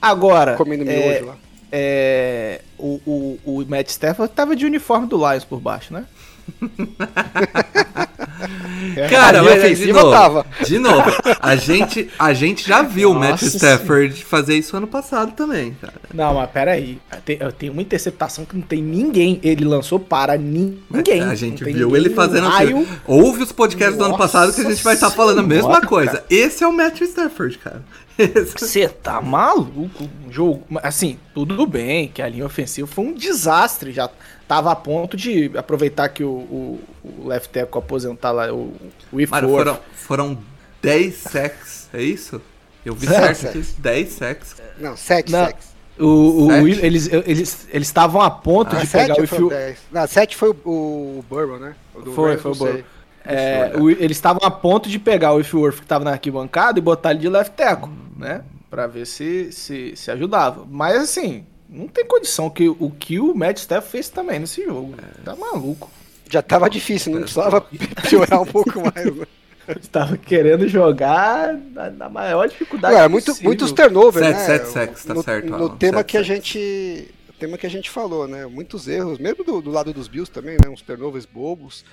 [0.00, 1.36] Agora, comendo é, miojo lá.
[1.72, 6.04] é, o, o, o Matt Stafford tava de uniforme do Lions por baixo, né?
[9.10, 10.46] Cara, A linha mas, de novo, tava.
[10.64, 14.86] de novo, a gente, a gente já viu o Matt Nossa Stafford fazer isso ano
[14.86, 15.94] passado também, cara.
[16.12, 16.98] Não, mas peraí.
[17.24, 19.40] Tem, tem uma interceptação que não tem ninguém.
[19.42, 21.22] Ele lançou para ninguém.
[21.22, 22.78] A gente viu ele fazendo raio.
[22.78, 22.88] assim.
[23.06, 25.68] Ouve os podcasts do ano Nossa passado que a gente vai estar falando a mesma
[25.68, 26.12] senhora, coisa.
[26.12, 26.24] cara.
[26.30, 27.82] Esse é o Matt Stafford, cara.
[28.56, 30.04] Você tá maluco?
[30.28, 30.62] O jogo.
[30.82, 33.90] Assim, tudo bem que a linha ofensiva foi um desastre.
[33.92, 34.08] Já
[34.48, 38.74] tava a ponto de aproveitar que o, o, o left tackle aposentar lá, o,
[39.12, 40.38] o If Mano, foram, foram
[40.82, 42.40] 10 sacks, é isso?
[42.84, 43.46] Eu vi Certo.
[43.46, 44.56] aqui, 10 sacks.
[44.78, 45.46] Não, sete Não.
[45.46, 45.74] sacks.
[45.98, 46.84] O, o, Sete?
[46.84, 49.78] Eles eles eles estavam a ponto Ah, de pegar o ou If foram dez?
[49.92, 51.76] Não, sete foi o, o Burrow, né?
[51.94, 52.54] O do Foi, Rams, foi o.
[52.54, 52.84] Burrow.
[53.24, 56.78] É, eu o- eles estavam a ponto de pegar o Whitworth que tava na arquibancada
[56.78, 58.44] e botar ele de left tackle, né?
[58.68, 60.66] Pra ver se, se, se ajudava.
[60.68, 64.94] Mas assim, não tem condição que o que o Matt Staff fez também nesse jogo.
[65.24, 65.90] Tá maluco.
[66.30, 67.60] Já tava difícil, não precisava
[68.08, 69.16] piorar um pouco mais.
[69.16, 69.26] né?
[69.68, 72.94] Ele tava querendo jogar na, na maior dificuldade.
[72.94, 73.48] Ué, muito, possível.
[73.48, 74.44] muitos turnover, Sete, né?
[74.44, 77.66] sete sacks, tá no, certo, No Alan, tema sete que a gente, o tema que
[77.66, 78.46] a gente falou, né?
[78.46, 80.70] Muitos erros, mesmo do, do lado dos Bills também, né?
[80.70, 81.84] Uns turnovers bobos.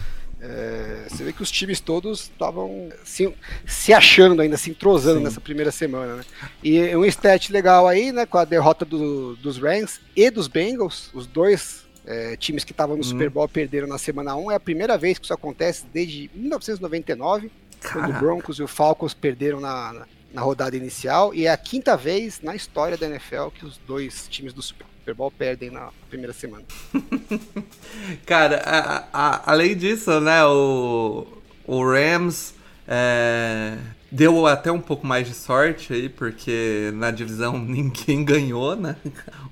[0.43, 3.31] É, você vê que os times todos estavam se,
[3.65, 5.23] se achando ainda, se entrosando Sim.
[5.25, 6.23] nessa primeira semana, né?
[6.63, 8.25] E um stat legal aí, né?
[8.25, 12.97] Com a derrota do- dos Rams e dos Bengals, os dois é, times que estavam
[12.97, 14.51] no Super Bowl perderam na semana 1.
[14.51, 17.51] É a primeira vez que isso acontece desde 1999
[17.83, 18.19] quando o Caraca.
[18.19, 22.39] Broncos e o Falcons perderam na, na, na rodada inicial, e é a quinta vez
[22.41, 24.85] na história da NFL que os dois times do Super
[25.15, 26.63] Bowl perdem na primeira semana.
[28.25, 31.27] Cara, a- a- além disso, né, o,
[31.65, 32.53] o Rams
[32.87, 33.77] é,
[34.11, 38.95] deu até um pouco mais de sorte aí, porque na divisão ninguém ganhou, né?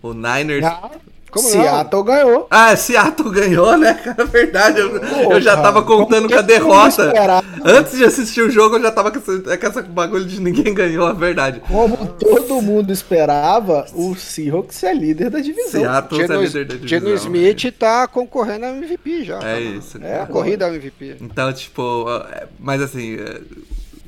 [0.02, 0.64] O Niners.
[1.32, 2.48] Como Seattle ganhou.
[2.50, 4.26] Ah, Seattle ganhou, né, cara?
[4.30, 4.98] Verdade, eu,
[5.32, 7.12] eu já tava contando com a derrota.
[7.64, 10.74] Antes de assistir o jogo, eu já tava com essa, com essa bagulho de ninguém
[10.74, 11.62] ganhou, é verdade.
[11.68, 15.82] Como todo mundo esperava, o Seahawks é líder da divisão.
[15.82, 16.88] Seattle é Geno, líder da divisão.
[16.88, 19.40] Geno Smith tá concorrendo a MVP já.
[19.44, 20.28] É isso, É a cara.
[20.28, 21.18] corrida ao MVP.
[21.22, 23.42] Então, tipo, é, mas assim, é,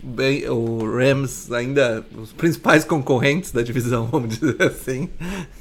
[0.04, 5.10] bem, o Rams ainda, os principais concorrentes da divisão, vamos dizer assim,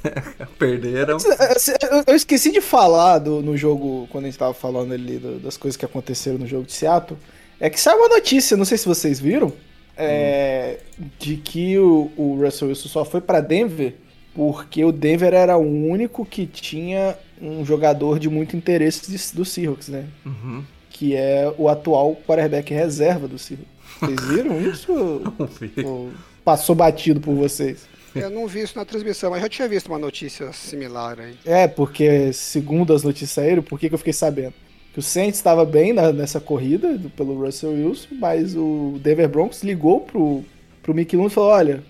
[0.57, 1.17] perderam.
[1.19, 5.39] Eu- Eu esqueci de falar do, no jogo, quando a gente tava falando ali do-
[5.39, 7.17] das coisas que aconteceram no jogo de Seattle.
[7.59, 9.53] É que saiu uma notícia, não sei se vocês viram,
[9.95, 10.79] é,
[11.19, 13.93] de que o, o Russell Wilson só foi pra Denver
[14.33, 19.43] porque o Denver era o único que tinha um jogador de muito interesse de- do
[19.45, 20.05] Seahawks, né?
[20.25, 20.63] Uhum.
[20.89, 23.70] Que é o atual quarterback reserva do Seahawks.
[24.01, 24.91] Vocês viram isso?
[25.39, 25.71] Não vi.
[25.85, 26.11] Ou
[26.43, 27.87] passou batido por vocês?
[28.13, 31.35] Eu não vi isso na transmissão, mas já tinha visto uma notícia similar aí.
[31.45, 34.53] É, porque segundo as notícias saíram, por que, que eu fiquei sabendo?
[34.91, 39.29] Que o Saints estava bem na- nessa corrida do- pelo Russell Wilson, mas o Denver
[39.29, 40.43] Broncos ligou pro,
[40.83, 41.81] pro Mickey Lund e falou: olha,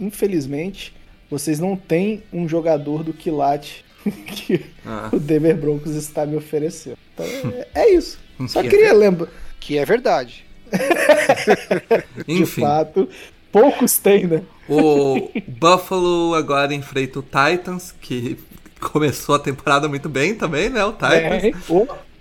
[0.00, 0.94] infelizmente,
[1.30, 3.84] vocês não têm um jogador do quilate
[4.26, 6.96] que Ah, o Denver Broncos está me oferecendo.
[7.12, 8.18] Então é, é isso.
[8.48, 9.28] Só Que é queria lembrar,
[9.60, 10.45] Que é verdade.
[12.26, 13.08] de enfim, fato,
[13.52, 14.42] poucos têm, né?
[14.68, 18.36] o Buffalo agora enfrenta o Titans, que
[18.80, 20.84] começou a temporada muito bem também, né?
[20.84, 21.44] O Titans.
[21.44, 21.50] É,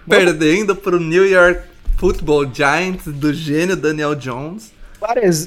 [0.08, 1.62] Perdendo pro New York
[1.98, 4.72] Football Giants do gênio Daniel Jones.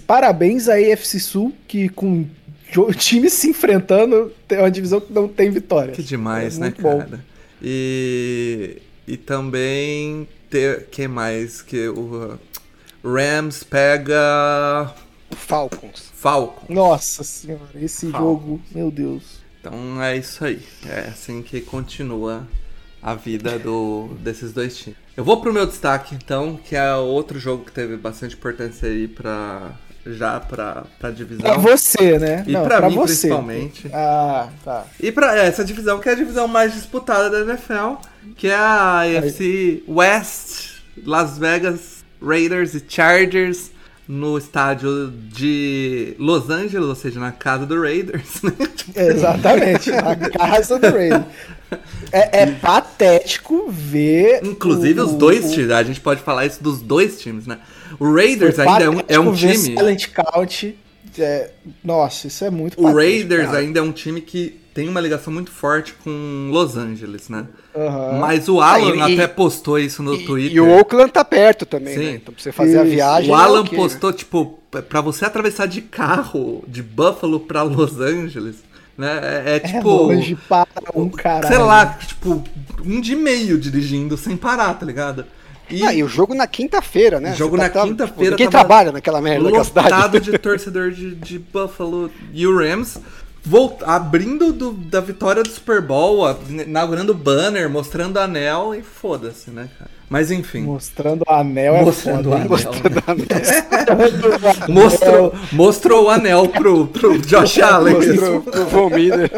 [0.07, 2.29] Parabéns à AFC Sul, que com
[2.97, 5.93] times se enfrentando, tem uma divisão que não tem vitória.
[5.93, 6.99] Que demais, É né, bom.
[6.99, 7.25] cara?
[7.61, 12.39] E, e também ter que mais que o
[13.05, 14.93] Rams pega
[15.31, 16.11] Falcons.
[16.15, 16.73] Falcon.
[16.73, 18.19] Nossa senhora, esse Falcon.
[18.27, 19.39] jogo, meu Deus.
[19.61, 20.63] Então é isso aí.
[20.87, 22.47] É assim que continua
[23.03, 24.99] a vida do, desses dois times.
[25.17, 29.09] Eu vou pro meu destaque, então, que é outro jogo que teve bastante importância aí
[29.09, 29.73] pra.
[30.07, 31.43] Já pra, pra divisão.
[31.45, 32.43] Pra você, né?
[32.47, 33.27] E pra mim, você.
[33.29, 33.91] principalmente.
[33.93, 34.87] Ah, tá.
[34.99, 37.97] E pra essa divisão, que é a divisão mais disputada da NFL,
[38.35, 43.71] que é a AFC West, Las Vegas Raiders e Chargers,
[44.07, 48.43] no estádio de Los Angeles, ou seja, na casa do Raiders.
[48.43, 48.53] né?
[48.97, 51.25] Exatamente, a casa do Raiders.
[52.11, 54.41] É, é patético ver.
[54.43, 57.59] Inclusive o- os dois times, a gente pode falar isso dos dois times, né?
[58.01, 59.55] O Raiders ainda é um, é um time.
[59.57, 60.79] Silent Count.
[61.19, 61.51] é,
[61.85, 63.59] nossa, isso é muito O patético, Raiders cara.
[63.59, 67.47] ainda é um time que tem uma ligação muito forte com Los Angeles, né?
[67.77, 68.19] Aham.
[68.21, 70.57] Mas o Alan Ah, e- até postou isso no E, Twitter.
[70.57, 72.05] e o Oakland tá perto também, Sim.
[72.05, 72.11] né?
[72.15, 73.29] Então pra você fazer a viagem.
[73.29, 73.71] O é Alan né?
[73.75, 74.57] postou, tipo,
[74.89, 78.63] pra você atravessar de carro de Buffalo pra Los Angeles,
[78.97, 79.19] né?
[79.21, 79.89] É, é, É tipo.
[79.89, 81.49] longe para um caralho.
[81.49, 82.45] sei lá, tipo,
[82.85, 85.25] um de meio dirigindo sem parar, tá ligado?
[85.69, 87.35] E, Ah, e o jogo na quinta-feira, né?
[87.35, 89.89] Jogo Você na tá- quinta-feira Ninguém tava trabalha naquela merda daquela cidade.
[89.91, 92.97] lotado de torcedor de, de Buffalo e o Rams.
[93.49, 98.83] Volt, abrindo do- da vitória do Super Bowl, inaugurando o banner, mostrando o anel e
[98.83, 99.91] foda-se, né, cara?
[100.11, 100.63] Mas enfim.
[100.63, 103.03] Mostrando o anel é Mostrando o foda.
[103.07, 103.17] anel.
[103.17, 104.69] né?
[104.69, 107.95] Mostrou, mostrou o anel pro, pro Josh Allen.
[107.95, 109.31] Mostrou pro Von Miller.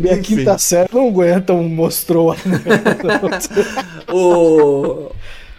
[0.00, 0.22] Minha Enfim.
[0.36, 2.60] quinta série não aguenta um mostrou o anel.
[4.12, 5.10] o,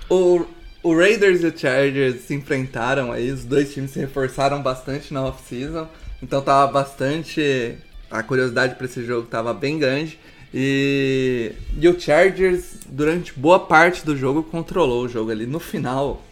[0.10, 0.46] o,
[0.84, 5.24] o Raiders e o Chargers se enfrentaram aí, os dois times se reforçaram bastante na
[5.26, 5.88] off-season,
[6.24, 7.76] então tava bastante.
[8.10, 10.18] A curiosidade pra esse jogo tava bem grande.
[10.54, 15.46] E, e o Chargers, durante boa parte do jogo, controlou o jogo ali.
[15.46, 16.24] No final,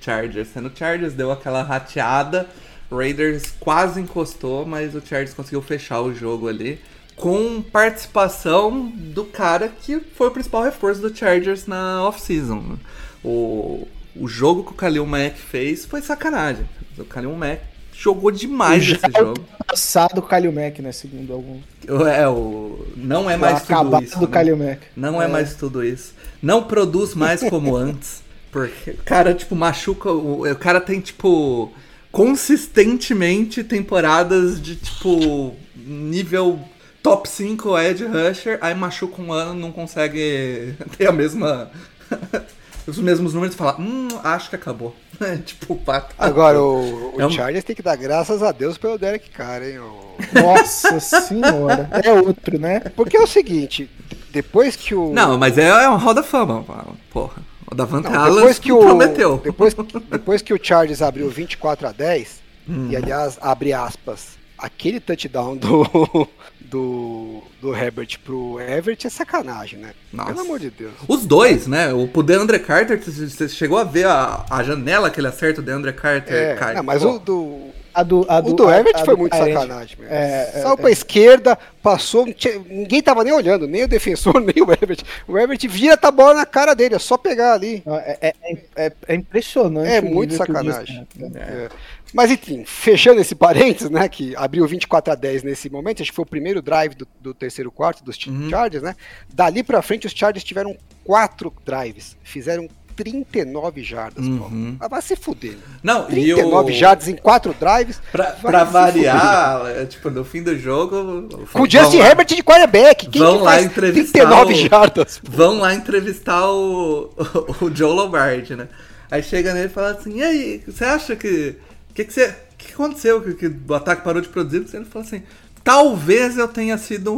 [0.00, 2.48] Chargers, sendo Chargers, deu aquela rateada.
[2.90, 6.80] Raiders quase encostou, mas o Chargers conseguiu fechar o jogo ali.
[7.14, 12.78] Com participação do cara que foi o principal reforço do Chargers na off-season.
[13.22, 16.66] O, o jogo que o Khalil Mack fez foi sacanagem.
[16.96, 19.40] O Khalil Mack jogou demais Já esse jogo.
[19.66, 20.92] Passado o Kalil Mack, né?
[20.92, 21.60] Segundo algum.
[22.08, 24.18] É, o, não é mais tudo acabado isso.
[24.18, 24.32] do né?
[24.32, 24.80] Kalil Mack.
[24.96, 25.26] Não é.
[25.26, 26.14] mais tudo isso.
[26.42, 28.22] Não produz mais como antes.
[28.52, 30.10] Porque o cara, tipo, machuca.
[30.10, 31.72] O, o cara tem, tipo,
[32.12, 36.60] consistentemente temporadas de, tipo, nível
[37.02, 41.70] top 5 Edge Rusher, aí machuca um ano, não consegue ter a mesma.
[42.86, 44.94] os mesmos números e fala, hum, acho que acabou.
[45.26, 45.78] É, tipo,
[46.18, 49.62] Agora, o, o É um- Chargers tem que dar graças a Deus pelo Derek Carr,
[49.62, 49.78] hein?
[49.78, 51.88] o- Nossa senhora.
[52.04, 52.80] É outro, né?
[52.94, 53.88] Porque é o seguinte,
[54.30, 55.12] depois que o...
[55.12, 56.64] Não, mas é, é uma roda fama,
[57.10, 57.42] porra.
[57.70, 59.38] O Davante Não, Adams depois que o prometeu.
[59.42, 59.74] depois,
[60.10, 62.88] depois que o Chargers abriu 24 a 10 Hum.
[62.90, 66.28] e aliás abre aspas aquele touchdown do
[66.70, 69.92] do, do Herbert pro Everett é sacanagem, né?
[70.12, 70.32] Nossa.
[70.32, 70.92] Pelo amor de Deus.
[71.08, 71.92] Os dois, né?
[71.92, 75.64] O pro DeAndre Carter, você chegou a ver a, a janela que ele acerta o
[75.64, 76.34] DeAndre Carter?
[76.34, 76.74] É, cai.
[76.74, 79.96] não, mas Pô, o do A do, a o do Everett foi do muito sacanagem
[79.98, 80.12] mesmo.
[80.14, 80.76] É, é, Saiu é.
[80.76, 85.02] pra esquerda, passou, tinha- ninguém tava nem olhando, nem o defensor, nem o Everett.
[85.26, 87.82] O Everett vira a bola na cara dele, é só pegar ali.
[87.86, 89.88] É, é, é, é impressionante.
[89.90, 91.06] É muito sacanagem.
[91.14, 91.40] Disney tá.
[91.40, 91.68] É.
[92.12, 96.16] Mas enfim, fechando esse parênteses, né, que abriu 24 a 10 nesse momento, acho que
[96.16, 98.50] foi o primeiro drive do, do terceiro quarto dos Uhum.
[98.50, 98.94] Chargers, né?
[99.32, 104.76] Dali pra frente os Chargers tiveram quatro drives, fizeram 39 jardas, Uhum.
[104.80, 105.56] Ah, vai se fuder.
[105.82, 106.74] Não, e 39 o...
[106.74, 108.00] jardas em quatro drives.
[108.10, 111.28] Pra, pra variar, é, tipo, no fim do jogo...
[111.52, 113.06] Com o Justin lá- Herbert de quarterback.
[113.08, 115.20] Quem Vão que lá entrevistar 39 o- jardas?
[115.22, 117.10] Vão lá entrevistar o,
[117.60, 118.68] o, Joe Lombardi, né?
[119.10, 121.54] Aí chega nele e fala assim, e aí, você acha que...
[121.90, 123.20] O que, que, você- que, que aconteceu?
[123.20, 124.64] Que, que o ataque parou de produzir?
[124.74, 125.22] Ele fala assim,
[125.66, 127.14] talvez eu tenha sido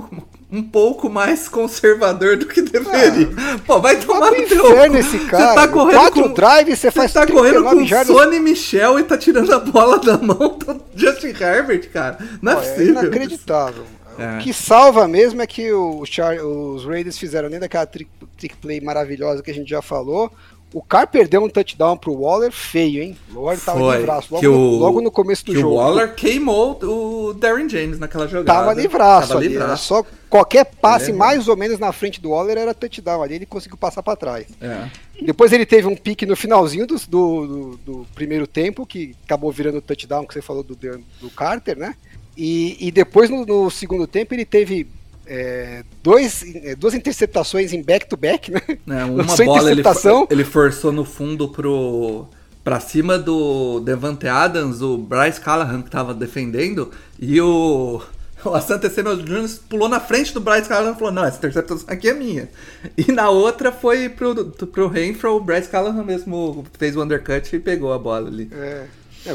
[0.51, 3.29] um, um pouco mais conservador do que deveria.
[3.67, 4.65] Pô, vai tomar Vai no teu...
[4.65, 6.33] Você tá correndo Quatro com...
[6.33, 8.17] drives, você faz tá correndo 39 com jardas.
[8.17, 12.17] Sonny Michel e tá tirando a bola da mão do Justin Herbert, cara.
[12.41, 13.03] Não é Pô, é possível.
[13.03, 13.85] inacreditável.
[14.19, 14.37] É.
[14.37, 18.57] O que salva mesmo é que o Char- os Raiders fizeram nem daquela trick, trick
[18.57, 20.33] play maravilhosa que a gente já falou.
[20.73, 23.17] O Carr perdeu um touchdown pro Waller feio, hein?
[23.35, 25.69] O Waller tava Foi, livraço, logo, o- logo no começo do jogo.
[25.75, 28.61] o Waller queimou o Darren James naquela jogada.
[28.61, 29.85] Tava livraço Tava ali, era livraço.
[29.87, 33.47] só qualquer passe é- mais ou menos na frente do Waller era touchdown ali, ele
[33.47, 34.47] conseguiu passar pra trás.
[34.61, 34.91] É.
[35.23, 39.79] Depois ele teve um pique no finalzinho do, do, do- primeiro tempo, que acabou virando
[39.79, 41.95] o touchdown que você falou do, do Carter, né?
[42.37, 44.87] E, e depois no, no segundo tempo ele teve
[45.29, 48.63] é, dois, é, duas interceptações em back-to-back, né?
[48.69, 50.27] É, uma Lançou bola ele, interceptação.
[50.31, 52.27] ele forçou no fundo pro
[52.65, 58.03] pra cima do Devante Adams, o Bryce Callahan que tava defendendo, e o
[58.45, 59.49] o Asante Samuel Jr.
[59.69, 62.49] pulou na frente do Bryce Callahan e falou: Não, essa interceptação aqui é minha.
[62.97, 64.35] E na outra foi pro,
[64.67, 68.49] pro Renfro, o Bryce Callahan mesmo fez o undercut e pegou a bola ali.
[68.53, 68.87] É,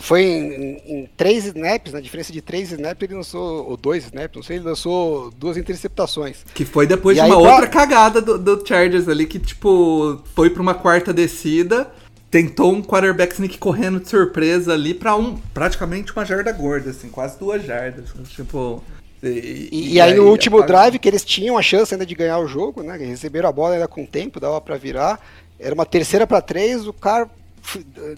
[0.02, 4.36] foi em, em- três snaps, na diferença de três snaps, ele lançou, ou dois snaps,
[4.36, 6.38] não sei, ele lançou duas interceptações.
[6.54, 9.40] Que foi depois E de aí, uma pra- outra cagada do, do Chargers ali, que,
[9.40, 11.90] tipo, foi pra uma quarta descida,
[12.32, 17.10] tentou um quarterback sneak correndo de surpresa ali pra um, praticamente uma jarda gorda, assim,
[17.10, 18.10] quase duas jardas.
[18.30, 18.84] Tipo.
[19.22, 20.76] E, E, e aí no último apagou.
[20.76, 22.98] drive, que eles tinham a chance ainda de ganhar o jogo, né?
[22.98, 25.18] Receberam a bola ainda com tempo, dava pra virar.
[25.60, 27.30] Era uma terceira pra três, o cara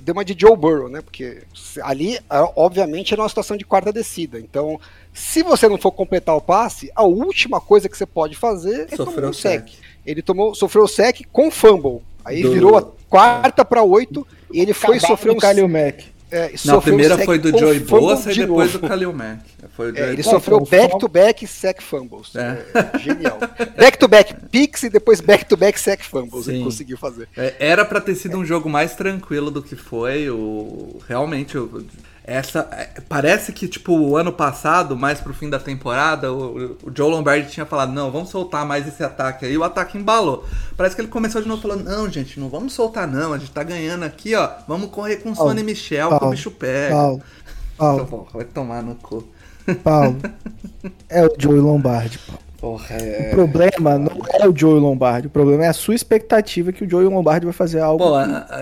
[0.02, 1.02] deu uma de Joe Burrow, né?
[1.02, 1.44] Porque
[1.82, 2.20] ali,
[2.56, 4.40] obviamente, era uma situação de quarta descida.
[4.40, 4.80] Então,
[5.14, 8.96] se você não for completar o passe, a última coisa que você pode fazer é
[8.96, 9.70] Sofreu tomar um o sec.
[9.70, 9.80] sec.
[10.06, 12.02] Ele tomou, sofreu o sec com fumble.
[12.24, 16.06] Aí Do- virou a quarta pra oito e ele foi sofrer um Kalil Mack.
[16.32, 18.80] é, Não, a sofreu um primeira sec foi do Joey Bosa e de depois do
[18.80, 19.42] Khalil Mack.
[19.76, 22.34] Foi É, ele sofreu back-to-back sack fumbles.
[22.36, 22.66] É.
[22.74, 23.38] É, genial.
[23.78, 26.64] Back-to-back picks e depois back-to-back sack fumbles ele Sim.
[26.64, 27.28] conseguiu fazer.
[27.36, 30.30] É, Era pra ter sido um jogo mais tranquilo do que foi.
[30.30, 31.86] O, realmente, o,
[32.24, 36.92] essa é, parece que tipo o ano passado, mais pro fim da temporada, o, o
[36.96, 39.58] Joe Lombardi tinha falado não, vamos soltar mais esse ataque aí.
[39.58, 40.46] O ataque embalou.
[40.78, 43.34] Parece que ele começou de novo falando não, gente, não vamos soltar não.
[43.34, 44.50] A gente tá ganhando aqui, ó.
[44.68, 46.96] Vamos correr com o Sonny Michel, que o bicho pega.
[46.96, 47.22] Paulo,
[47.78, 49.35] Paulo, Porra, vai tomar no cu.
[49.84, 50.18] Paulo.
[51.10, 52.42] É o Joey Lombardi, Paulo.
[52.60, 53.30] Porra, O é.
[53.32, 57.06] problema não é o Joey Lombardi, o problema é a sua expectativa que o Joey
[57.08, 58.04] Lombardi vai fazer algo.
[58.04, 58.14] Pô,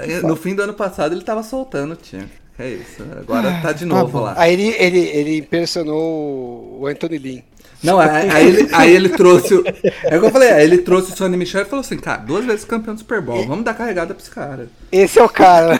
[0.05, 2.27] que- no fim do ano passado ele tava soltando o time.
[2.59, 3.03] É isso.
[3.19, 4.19] Agora tá de novo bom.
[4.25, 4.33] lá.
[4.37, 7.41] Aí ele, ele, ele impressionou o Anthony Lynn.
[7.83, 9.53] Não, aí, aí ele, aí ele trouxe.
[9.55, 9.63] o-
[10.03, 12.19] É o que eu falei, aí ele trouxe o Sonny Michel e falou assim: cara,
[12.21, 14.67] duas vezes campeão do Super Bowl, vamos dar carregada pra esse cara.
[14.91, 15.79] Esse é o cara.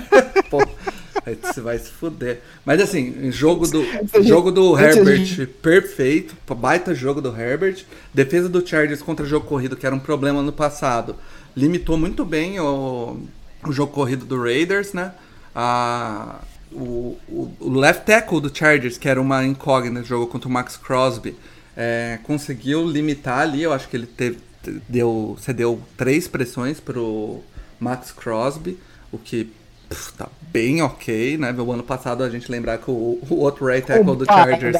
[0.49, 0.61] Pô,
[1.41, 2.41] você vai se fuder.
[2.65, 3.83] Mas assim, jogo do,
[4.23, 7.85] jogo do Herbert perfeito, baita jogo do Herbert.
[8.13, 11.15] Defesa do Chargers contra jogo corrido, que era um problema no passado.
[11.55, 13.17] Limitou muito bem o,
[13.65, 15.13] o jogo corrido do Raiders, né?
[15.55, 16.41] A,
[16.71, 20.75] o, o, o left tackle do Chargers, que era uma incógnita jogo contra o Max
[20.75, 21.35] Crosby,
[21.77, 23.63] é, conseguiu limitar ali.
[23.63, 24.39] Eu acho que ele teve,
[24.89, 27.41] deu, cedeu três pressões pro
[27.79, 28.77] Max Crosby,
[29.11, 29.51] o que
[29.93, 31.51] pff, tá bem ok, né?
[31.57, 34.77] O ano passado a gente lembrar que o, o outro right tackle do Chargers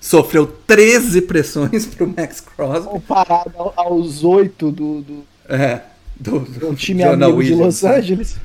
[0.00, 2.88] sofreu 13 pressões pro Max Crosby.
[2.88, 5.80] Comparado ao- aos oito do, do, É,
[6.16, 7.96] do, do do time Jonah amigo de Williams, Los né?
[7.98, 8.36] Angeles.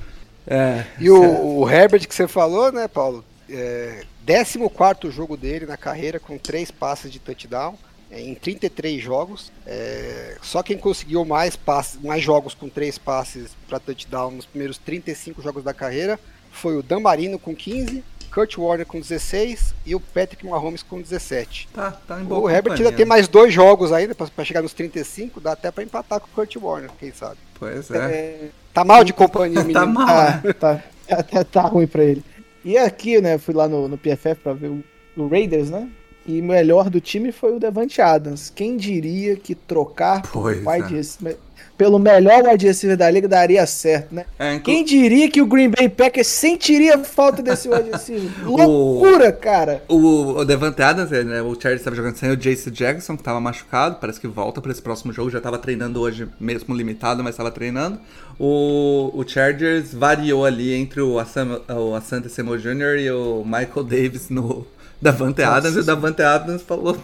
[0.47, 3.23] É, E o, o Herbert que você falou, né, Paulo?
[3.49, 7.75] É, 14 jogo dele na carreira com três passes de touchdown
[8.11, 9.51] em 33 jogos.
[9.65, 14.77] É, só quem conseguiu mais, passes, mais jogos com três passes para touchdown nos primeiros
[14.77, 16.19] 35 jogos da carreira
[16.51, 18.03] foi o Dan Marino com 15,
[18.33, 21.69] Kurt Warner com 16 e o Patrick Mahomes com 17.
[21.73, 23.09] tá, tá em boa O Herbert ainda tem né?
[23.09, 26.55] mais dois jogos ainda para chegar nos 35, dá até para empatar com o Kurt
[26.55, 27.37] Warner, quem sabe.
[27.57, 28.49] Pois é.
[28.73, 29.79] Tá mal de companhia, menino.
[29.79, 30.07] Tá mal.
[30.07, 30.53] Ah, né?
[30.53, 30.83] tá,
[31.23, 32.23] tá, tá ruim pra ele.
[32.63, 34.83] E aqui, né, fui lá no, no PFF pra ver o,
[35.17, 35.89] o Raiders, né?
[36.29, 38.51] E o melhor do time foi o Devante Adams.
[38.55, 40.97] Quem diria que trocar Pois wide é.
[40.97, 41.37] receiver-
[41.75, 44.25] pelo melhor wide receiver da liga daria certo, né?
[44.37, 48.29] É, inclu- Quem diria que o Green Bay Packers sentiria falta desse wide receiver?
[48.45, 49.81] Loucura, cara!
[49.87, 53.39] O, o Devante Adams, né, o Chargers estava jogando sem o Jace Jackson, que estava
[53.39, 57.33] machucado, parece que volta para esse próximo jogo, já estava treinando hoje, mesmo limitado, mas
[57.33, 57.97] estava treinando.
[58.37, 62.99] O, o Chargers variou ali entre o, Assam, o Asante Samuel Jr.
[62.99, 64.65] e o Michael Davis no
[65.01, 66.97] Davante Adams, e o Davante Adams falou,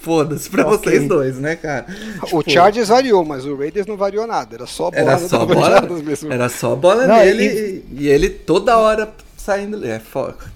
[0.00, 0.90] foda-se pra Ok.
[0.92, 1.86] vocês dois, né, cara?
[2.32, 4.56] O Chargers variou, mas o Raiders não variou nada.
[4.56, 5.88] Era só bola Era só bola,
[6.30, 9.84] era só bola Não, nele e- e, ele toda hora saindo.
[9.84, 10.00] É,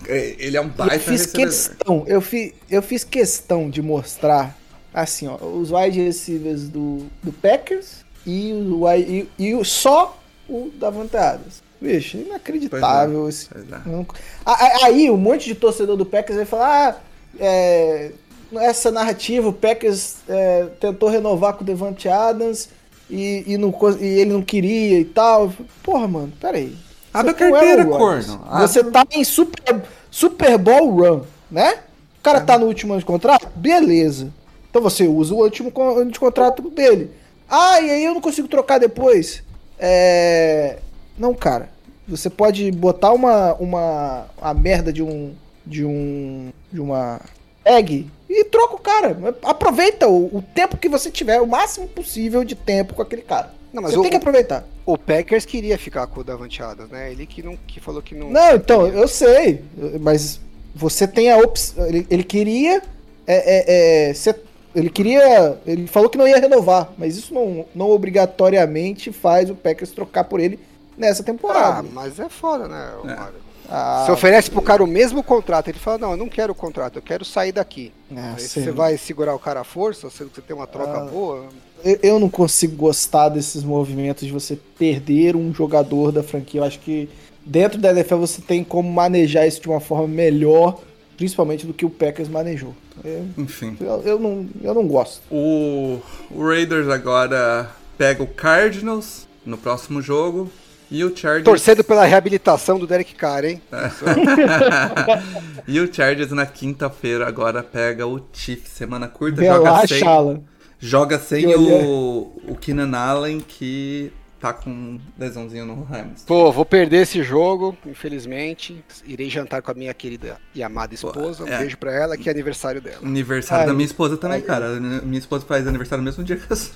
[0.06, 4.56] é, ele é um baita eu fiz questão, eu, fi, eu fiz questão de mostrar,
[4.92, 10.18] assim, ó, os wide receivers do, do Packers e, o, e, e só
[10.48, 11.62] o Davante Adams.
[11.82, 13.28] Bicho, inacreditável.
[13.28, 13.88] esse- é.
[13.88, 14.06] não-
[14.46, 17.00] A- a- Aí um monte de torcedor do Packers vai falar, ah,
[17.40, 18.12] é,
[18.56, 22.68] essa narrativa, o Packers é, tentou renovar com o Devante Adams
[23.10, 25.52] e, e, não, e ele não queria e tal.
[25.82, 26.76] Porra, mano, peraí.
[27.12, 28.26] Abre a é carteira, Rodgers.
[28.26, 28.44] corno.
[28.48, 31.74] Abre- Você tá em Super, Super Bowl Run, né?
[32.18, 33.48] O cara tá no último ano de contrato?
[33.56, 34.32] Beleza.
[34.70, 37.10] Então você usa o último ano de contrato dele.
[37.50, 39.42] Ah, e aí eu não consigo trocar depois.
[39.78, 40.78] É.
[41.18, 41.68] Não, cara.
[42.08, 43.54] Você pode botar uma.
[43.54, 44.26] uma.
[44.40, 45.32] a merda de um.
[45.64, 46.50] de um.
[46.72, 47.20] de uma.
[47.64, 49.16] egg e troca o cara.
[49.42, 53.52] Aproveita o, o tempo que você tiver, o máximo possível de tempo com aquele cara.
[53.72, 54.64] Não, mas você o- tem que aproveitar.
[54.84, 57.12] O Packers queria ficar com o Davante Adams, né?
[57.12, 58.30] Ele que, não, que falou que não.
[58.30, 59.62] Não, então, eu sei,
[60.00, 60.40] mas
[60.74, 61.86] você tem a opção.
[61.86, 62.82] Ele, ele queria.
[63.26, 64.40] é, é, é, ser-
[64.74, 65.56] ele queria.
[65.66, 70.24] Ele falou que não ia renovar, mas isso não, não obrigatoriamente faz o Packers trocar
[70.24, 70.58] por ele
[70.96, 71.88] nessa Ah, temporada.
[71.92, 73.42] mas é foda, né, ô Mário?
[73.68, 76.54] Ah, Você oferece pro cara o mesmo contrato, ele fala, não, eu não quero o
[76.54, 77.92] contrato, eu quero sair daqui.
[78.14, 81.04] ah, você vai segurar o cara à força, sendo que você tem uma troca Ah.
[81.04, 81.46] boa.
[81.84, 86.60] Eu, eu não consigo gostar desses movimentos de você perder um jogador da franquia.
[86.60, 87.08] Eu acho que
[87.44, 90.78] dentro da NFL você tem como manejar isso de uma forma melhor,
[91.16, 92.74] principalmente do que o Packers manejou.
[93.04, 93.76] Eu, Enfim.
[93.80, 95.22] eu, eu não, eu não gosto.
[95.30, 95.98] O,
[96.30, 100.50] o Raiders agora pega o Cardinals no próximo jogo.
[100.92, 101.44] E o Chargers.
[101.44, 103.62] Torcendo pela reabilitação do Derek Carr, hein?
[105.66, 108.72] e o Chargers na quinta-feira agora pega o Chiefs.
[108.72, 110.44] Semana curta, joga sem,
[110.78, 114.12] joga sem o, o Keenan Allen, que
[114.42, 116.24] tá com lesãozinho no Rams.
[116.26, 118.84] Pô, vou perder esse jogo, infelizmente.
[119.06, 121.44] Irei jantar com a minha querida e amada esposa.
[121.44, 121.58] Um é.
[121.58, 122.98] beijo pra ela, que é aniversário dela.
[123.04, 123.66] Aniversário Ai.
[123.68, 124.80] da minha esposa também, cara.
[124.80, 126.74] Minha esposa faz aniversário no mesmo dia que a sua.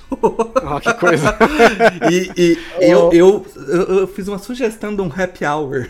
[0.63, 1.37] Ó, que coisa.
[2.11, 5.89] E, e eu, eu, eu, eu fiz uma sugestão de um happy hour.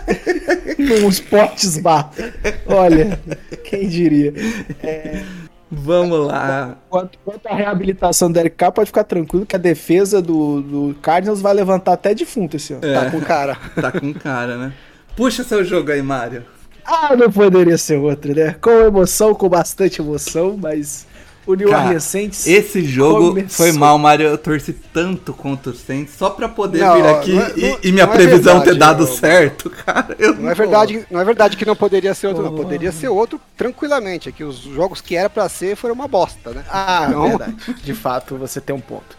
[0.78, 2.10] Num esportes bar.
[2.66, 3.20] Olha,
[3.64, 4.32] quem diria.
[5.70, 6.76] Vamos lá.
[6.88, 10.96] Quanto, quanto à reabilitação do Derek Carr, pode ficar tranquilo que a defesa do, do
[11.00, 12.84] Cardinals vai levantar até defunto esse ano.
[12.84, 13.56] É, Tá com cara.
[13.80, 14.72] tá com cara, né?
[15.16, 16.44] Puxa seu jogo aí, Mário.
[16.84, 18.56] Ah, não poderia ser outro, né?
[18.60, 21.06] Com emoção, com bastante emoção, mas
[21.50, 23.50] o New Cara, Orleans Saints Esse jogo começou.
[23.66, 24.26] foi mal, Mário.
[24.26, 27.60] Eu torci tanto contra o Saints só pra poder Não, vir aqui não é- e,
[27.70, 30.16] não- e minha não é previsão verdade, ter dado eu- certo, cara.
[30.18, 32.54] Eu Não é verdade, não é verdade que não poderia ser outro, não.
[32.54, 34.28] Poderia ser outro tranquilamente.
[34.28, 36.64] É que os jogos que era pra ser foram uma bosta, né?
[36.70, 37.56] Ah, Então- verdade.
[37.82, 39.18] De fato, você tem um ponto.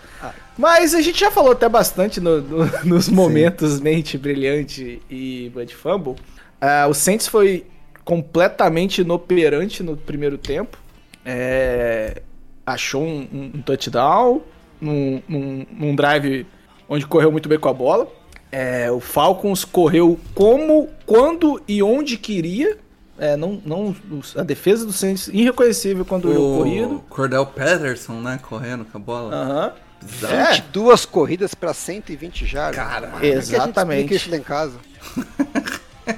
[0.57, 5.73] Mas a gente já falou até bastante no- no- nos momentos Mente Brilhante e Bud
[5.75, 6.15] Fumble.
[6.59, 7.65] Ah, o Saints foi
[8.03, 10.77] completamente inoperante no primeiro tempo.
[11.25, 12.21] É,
[12.65, 14.41] achou um, um- um touchdown
[14.79, 16.45] num, num- num drive
[16.89, 18.07] onde correu muito bem com a bola.
[18.51, 22.77] É, o Falcons correu como, quando e onde queria.
[23.17, 23.95] É, não, não,
[24.35, 26.95] a defesa do Saints irreconhecível quando o corrido.
[26.95, 29.35] O Cordell Patterson, né, correndo com a bola.
[29.35, 29.73] Aham.
[30.01, 30.33] Bizarro.
[30.33, 30.51] É.
[30.55, 32.75] 22 corridas pra 120 jardas.
[32.75, 34.13] Cara, é que a gente exatamente.
[34.13, 34.73] explica isso lá em casa.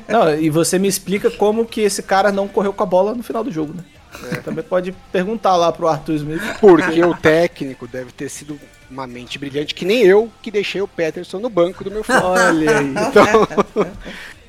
[0.08, 3.22] Não, e você me explica como que esse cara não correu com a bola no
[3.22, 3.84] final do jogo, né?
[4.20, 6.42] Você também pode perguntar lá pro Arthur Smith.
[6.60, 8.60] Porque o técnico deve ter sido
[8.90, 12.20] uma mente brilhante, que nem eu, que deixei o Peterson no banco do meu fone.
[12.22, 12.90] Olha aí.
[12.90, 13.48] Então,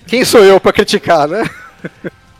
[0.07, 1.49] quem sou eu pra criticar, né?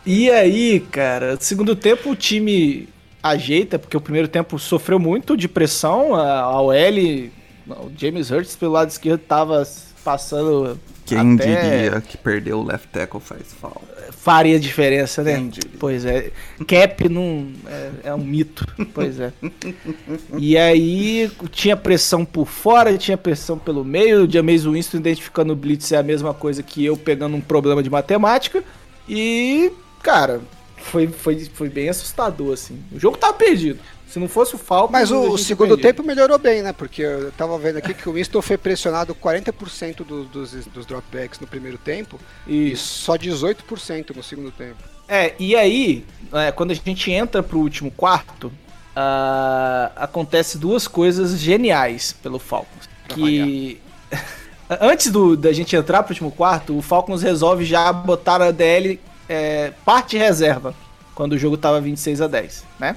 [0.05, 2.89] E aí, cara, segundo tempo o time
[3.23, 6.15] ajeita, porque o primeiro tempo sofreu muito de pressão.
[6.15, 6.75] A a OL,
[7.69, 9.67] o James Hurts pelo lado esquerdo tava
[10.05, 10.79] passando.
[11.05, 13.95] Quem até- diria que perder o left tackle faz falta?
[14.25, 15.35] faria diferença, né?
[15.35, 15.71] Quem diria?
[15.79, 16.31] Pois é.
[16.67, 18.67] Cap não é, é um mito.
[18.95, 19.33] Pois é.
[20.39, 24.25] E aí tinha pressão por fora, tinha pressão pelo meio.
[24.25, 27.83] O James Winston identificando o Blitz é a mesma coisa que eu pegando um problema
[27.83, 28.65] de matemática.
[29.07, 29.71] E,
[30.03, 30.41] cara,
[30.79, 32.79] foi, foi, foi bem assustador, assim.
[32.93, 33.79] O jogo tava perdido.
[34.15, 34.93] Se não fosse o Falcons...
[34.93, 35.93] Mas o, gente segundo perdia.
[35.93, 36.73] tempo melhorou bem, né?
[36.73, 41.41] Porque eu tava vendo aqui que o Winston foi pressionado 40% do- dos, dos dropbacks
[41.41, 43.01] no primeiro tempo e Isso.
[43.03, 44.77] só 18% no segundo tempo.
[45.09, 48.53] É, e aí, é, quando a gente entra pro último quarto,
[48.95, 52.89] ah, acontece duas coisas geniais pelo Falcons.
[53.09, 53.81] Que
[54.81, 59.01] antes do, da gente entrar pro último quarto, o Falcons resolve já botar a DL
[59.29, 60.73] é, parte reserva,
[61.17, 62.97] quando o jogo tava 26 a 10, né?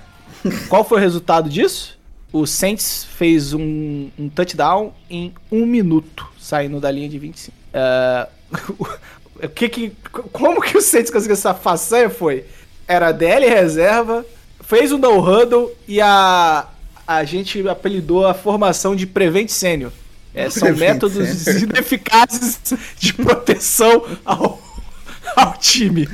[0.69, 1.97] Qual foi o resultado disso?
[2.31, 7.55] O Saints fez um, um touchdown em um minuto, saindo da linha de 25.
[7.73, 8.27] Ah,
[8.79, 9.93] o que que,
[10.31, 12.45] como que o Saints conseguiu essa façanha foi?
[12.87, 14.25] Era DL reserva,
[14.61, 16.67] fez um no huddle e a,
[17.05, 19.91] a gente apelidou a formação de Prevent Sênior.
[20.33, 21.63] É, são Prevent métodos Senior.
[21.75, 22.59] ineficazes
[22.99, 24.61] de proteção ao,
[25.35, 26.07] ao time.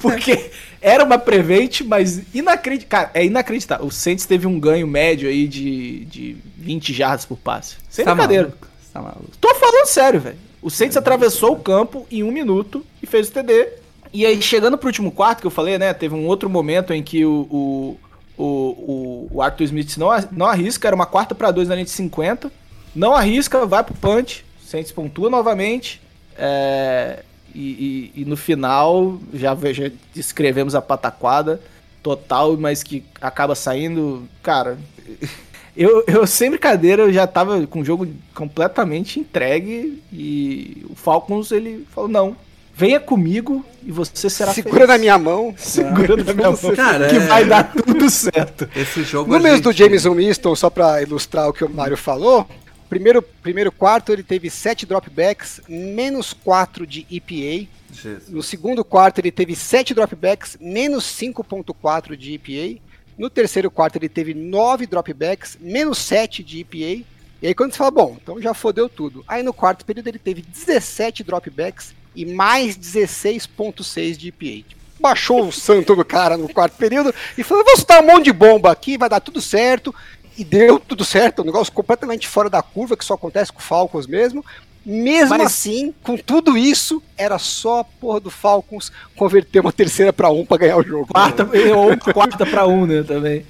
[0.00, 0.50] Porque
[0.82, 3.06] era uma prevent, mas inacreditável.
[3.06, 3.86] Cara, é inacreditável.
[3.86, 7.76] O Saints teve um ganho médio aí de, de 20 jardas por passe.
[7.88, 8.44] Sem Tá brincadeira.
[8.48, 9.30] maluco, Tá maluco.
[9.40, 10.36] Tô falando sério, velho.
[10.60, 13.68] O Saints atravessou o campo em um minuto e fez o TD.
[14.12, 15.94] E aí, chegando pro último quarto, que eu falei, né?
[15.94, 17.98] Teve um outro momento em que o, o,
[18.36, 21.84] o, o, o Arthur Smith não, não arrisca, era uma quarta pra dois na linha
[21.86, 22.52] de 50.
[22.94, 24.44] Não arrisca, vai pro punch.
[24.66, 26.00] Saints pontua novamente.
[26.36, 27.22] É,
[27.54, 31.60] e, e- e no final, já, já descrevemos a pataquada
[32.02, 34.24] total, mas que acaba saindo.
[34.42, 34.78] Cara,
[35.76, 41.50] eu, eu sem brincadeira, eu já tava com o jogo completamente entregue e o Falcons
[41.52, 42.36] ele falou: não,
[42.74, 45.54] venha comigo e você será Segura feliz." na minha mão.
[45.58, 46.74] Segura na minha mão.
[46.76, 48.68] Cara, que é- vai dar tudo certo.
[48.74, 49.30] Esse jogo.
[49.30, 52.46] No a mês do gente- Jameson Winston, só pra ilustrar o que o Mário falou,
[52.92, 57.66] primeiro, primeiro quarto ele teve 7 dropbacks, menos 4 de EPA.
[57.90, 58.28] Jesus.
[58.28, 62.82] No segundo quarto ele teve 7 dropbacks, menos 5.4 de EPA.
[63.16, 67.02] No terceiro quarto ele teve 9 dropbacks, menos 7 de EPA.
[67.40, 69.24] E aí quando você fala, bom, então já fodeu tudo.
[69.26, 74.68] Aí no quarto período ele teve 17 dropbacks e mais 16.6 de EPA.
[75.00, 78.32] Baixou o santo do cara no quarto período e falou, vou soltar um monte de
[78.34, 79.94] bomba aqui, vai dar tudo certo.
[80.42, 83.62] E deu tudo certo, um negócio completamente fora da curva, que só acontece com o
[83.62, 84.44] Falcons mesmo.
[84.84, 90.12] Mesmo Mas- assim, com tudo isso, era só a porra do Falcons converter uma terceira
[90.12, 91.06] pra um pra ganhar o jogo.
[91.06, 91.44] Quarta,
[91.76, 93.46] ou quarta pra um, né, também.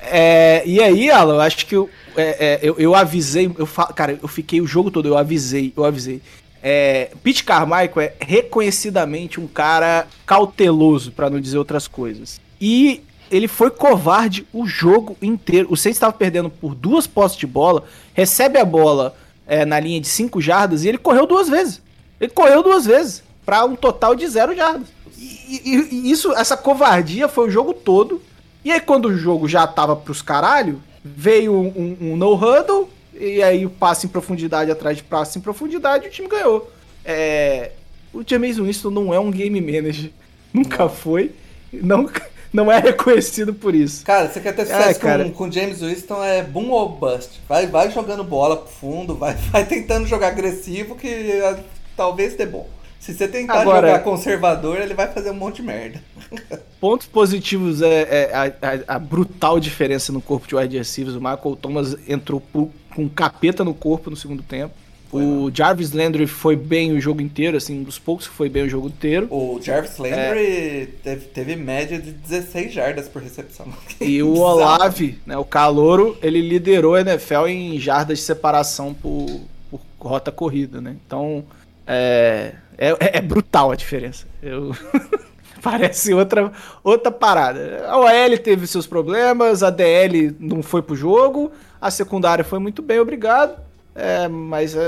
[0.00, 2.22] É, e aí, Alan, eu acho que eu, é,
[2.54, 6.22] é, eu, eu avisei, eu cara, eu fiquei o jogo todo, eu avisei, eu avisei.
[6.62, 12.40] É, Pete Carmichael é reconhecidamente um cara cauteloso, pra não dizer outras coisas.
[12.58, 15.68] E ele foi covarde o jogo inteiro.
[15.70, 17.84] O Saints estava perdendo por duas postes de bola,
[18.14, 19.14] recebe a bola
[19.46, 21.80] é, na linha de 5 jardas e ele correu duas vezes.
[22.20, 24.88] Ele correu duas vezes, pra um total de zero jardas.
[25.16, 28.20] E, e- e isso, essa covardia foi o jogo todo.
[28.64, 33.42] E aí, quando o jogo já tava pros caralho, veio um, um, um no-huddle, e
[33.42, 36.70] aí o passe em profundidade atrás de passe em profundidade, e o time ganhou.
[37.04, 37.72] É,
[38.12, 40.10] o James Winston não é um game manager.
[40.52, 41.32] Nunca foi.
[41.72, 42.08] Não,
[42.52, 44.04] não é reconhecido por isso.
[44.04, 45.24] Cara, você quer ter É, sucesso cara.
[45.24, 47.40] com, com James Winston é boom ou bust.
[47.48, 51.58] Vai, vai jogando bola pro fundo, vai, vai tentando jogar agressivo que ah,
[51.96, 52.68] talvez dê bom.
[52.98, 56.02] Se você tentar Agora- jogar conservador, ele vai fazer um monte de merda.
[56.78, 61.16] Pontos positivos é, é a, a- brutal diferença no corpo de wide receivers.
[61.16, 64.74] O Michael Thomas entrou com um capeta no corpo no segundo tempo.
[65.12, 68.64] O Jarvis Landry foi bem o jogo inteiro, assim, um dos poucos que foi bem
[68.64, 69.26] o jogo inteiro.
[69.30, 70.88] O Jarvis Landry É.
[71.02, 73.66] teve, teve média de 16 jardas por recepção.
[74.00, 74.34] E o.
[74.38, 80.32] Olave, né, o calouro, ele liderou a NFL em jardas de separação por, por rota
[80.32, 80.96] corrida, né?
[81.06, 81.44] Então,
[81.86, 84.26] é, é, é brutal a diferença.
[84.42, 84.74] Eu...
[85.62, 86.50] Parece outra,
[86.82, 87.84] outra parada.
[87.86, 92.80] A OL teve seus problemas, a DL não foi pro jogo, a secundária foi muito
[92.80, 93.60] bem, obrigado.
[93.94, 94.80] É, mas é,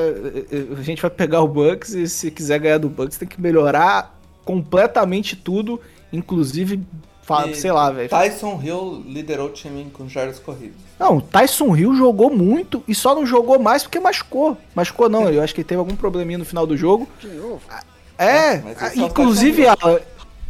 [0.50, 3.40] é, a gente vai pegar o Bucks e se quiser ganhar do Bucks tem que
[3.40, 5.80] melhorar completamente tudo,
[6.12, 6.80] inclusive,
[7.22, 8.08] fa- E sei lá, velho.
[8.08, 10.76] Tyson Hill liderou o time com jardas corridas.
[10.98, 14.56] Não, o Tyson Hill jogou muito e só não jogou mais porque machucou.
[14.74, 17.08] Machucou não, eu acho que teve algum probleminha no final do jogo.
[17.20, 17.60] De novo.
[18.16, 19.98] É, mas esse é o inclusive, Alan,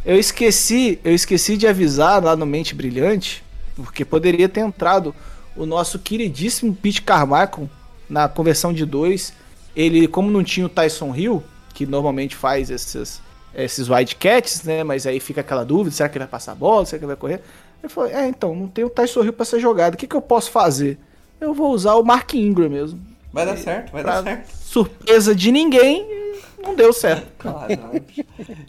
[0.05, 3.43] eu esqueci, eu esqueci de avisar lá no Mente Brilhante,
[3.75, 5.13] porque poderia ter entrado
[5.55, 7.67] o nosso queridíssimo Pete Carmichael
[8.09, 9.33] na conversão de dois.
[9.75, 11.43] Ele, como não tinha o Tyson Hill,
[11.73, 13.21] que normalmente faz esses,
[13.55, 14.83] esses wildcats, né?
[14.83, 17.07] Mas aí fica aquela dúvida, será que ele vai passar a bola, será que ele
[17.07, 17.41] vai correr?
[17.81, 20.15] Ele falou, é, então, não tem o Tyson Hill pra ser jogado, o que, que
[20.15, 20.97] eu posso fazer?
[21.41, 22.99] Eu vou usar o Mark Ingram mesmo.
[23.33, 24.51] Vai dar certo, vai Pra dar certo.
[24.55, 26.07] surpresa de ninguém,
[26.61, 27.27] não deu certo.
[27.37, 27.67] Claro?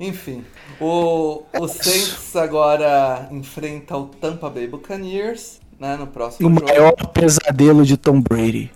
[0.00, 0.42] Enfim,
[0.80, 6.66] o, o Saints agora enfrenta o Tampa Bay Buccaneers, né, no próximo O jogo.
[6.66, 8.72] maior pesadelo de Tom Brady.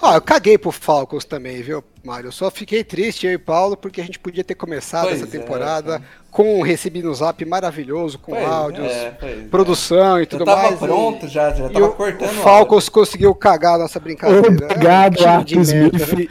[0.00, 2.28] Ó, eu caguei pro Falcons também, viu, Mário?
[2.28, 5.24] Eu só fiquei triste, eu e Paulo, porque a gente podia ter começado Pois essa
[5.36, 6.02] é, temporada cara.
[6.30, 9.42] com um recebi no zap maravilhoso, com Pois áudios, é, pois é.
[9.44, 10.74] produção e Já tudo tava mais.
[10.74, 12.30] e- pronto, já, já E tava o, cortando.
[12.30, 14.48] o Falcons conseguiu cagar a nossa brincadeira.
[14.48, 16.26] Obrigado, É time de Arthur Smith né?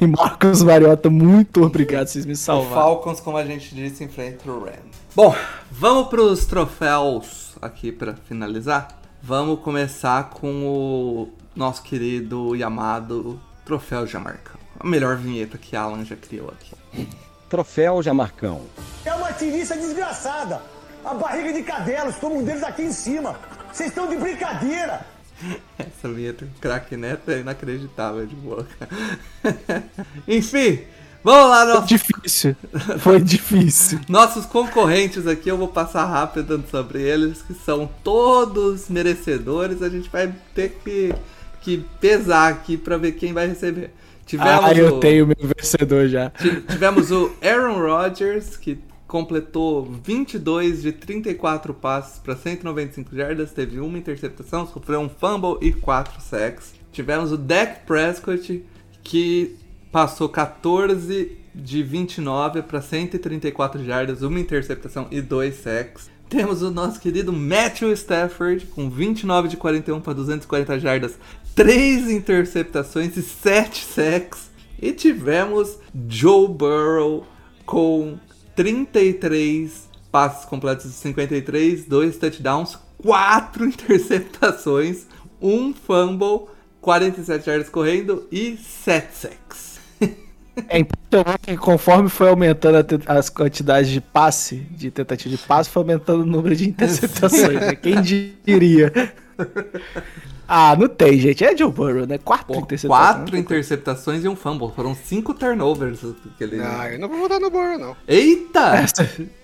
[0.00, 1.10] e, e Marcos Mariota.
[1.10, 2.74] Muito obrigado, vocês me O salvaram.
[2.74, 4.78] Falcons, como a gente disse, enfrenta o Rams.
[5.14, 5.34] Bom,
[5.70, 8.88] vamos pros troféus aqui pra finalizar.
[9.20, 11.28] Vamos começar com o
[11.58, 14.60] nosso querido e amado Troféu Jamarcão.
[14.78, 17.08] A melhor vinheta que Alan já criou aqui.
[17.50, 18.62] Troféu Jamarcão.
[19.04, 20.62] É uma tirista desgraçada.
[21.04, 23.36] A barriga de cadelos, como um deles aqui em cima.
[23.72, 25.04] Vocês estão de brincadeira.
[25.76, 28.64] Essa vinheta do craque Neto é inacreditável de boa.
[28.78, 29.84] cara.
[30.28, 30.82] Enfim,
[31.24, 32.56] vamos lá, nosso Difícil.
[33.00, 34.00] Foi difícil.
[34.08, 39.82] Nossos concorrentes aqui, eu vou passar rápido sobre eles, que são todos merecedores.
[39.82, 41.12] A gente vai ter que,
[41.76, 43.90] que pesar aqui pra ver quem vai receber.
[44.24, 46.30] Tivemos, Ah, eu o, tenho meu vencedor já.
[46.30, 53.80] ti- tivemos o Aaron Rodgers, que completou 22 de 34 passes para 195 jardas, teve
[53.80, 56.74] uma interceptação, sofreu um fumble e 4 sacks.
[56.92, 58.62] Tivemos o Dak Prescott,
[59.02, 59.56] que
[59.90, 66.10] passou 14 de 29 para 134 jardas, uma interceptação e 2 sacks.
[66.28, 71.18] Temos o nosso querido Matthew Stafford com 29 de 41 para 240 jardas,
[71.58, 74.48] 3 interceptações e 7 sacks.
[74.80, 75.76] E tivemos
[76.08, 77.26] Joe Burrow
[77.66, 78.16] com
[78.54, 85.08] 33 passes completos de 53, 2 touchdowns, 4 interceptações,
[85.42, 86.46] 1 fumble,
[86.80, 89.80] 47 jardas correndo e 7 sacks.
[90.68, 95.82] É impressionante que conforme foi aumentando as quantidades de passe, de tentativa de passe, foi
[95.82, 97.60] aumentando o número de interceptações.
[97.60, 97.74] né?
[97.74, 98.92] Quem diria?
[100.48, 101.44] Ah, não tem, gente.
[101.44, 102.16] É Joe Burrow, né?
[102.16, 103.16] Quatro Pô, interceptações.
[103.16, 104.72] quatro interceptações e um fumble.
[104.74, 106.00] Foram cinco turnovers.
[106.38, 106.58] Que ele...
[106.62, 107.94] Ah, eu não vou votar no Burrow, não.
[108.06, 108.86] Eita!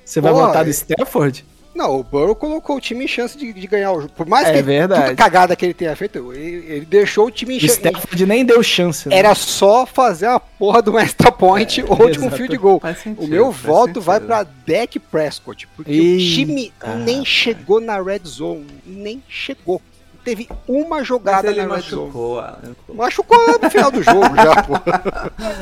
[0.05, 1.45] Você vai votar no é- Stafford?
[1.75, 4.13] Não, o Burrow colocou o time em chance de, de ganhar o jogo.
[4.17, 5.03] Por mais É que verdade.
[5.03, 7.75] toda cagada que ele tenha feito, ele, ele deixou o time em O chance.
[7.75, 9.09] Stafford nem deu chance.
[9.09, 9.17] né?
[9.19, 12.79] Era só fazer a porra do extra point ou de um field goal.
[12.79, 14.03] Faz sentido, o meu voto sentido.
[14.03, 16.23] vai pra Dak Prescott, porque o Eita.
[16.23, 16.73] time
[17.05, 19.83] nem chegou na red zone, nem chegou.
[20.25, 22.03] Teve uma Mas jogada ele na zone.
[22.07, 22.77] machucou, Alan.
[22.95, 24.75] Machucou no final do jogo já, pô.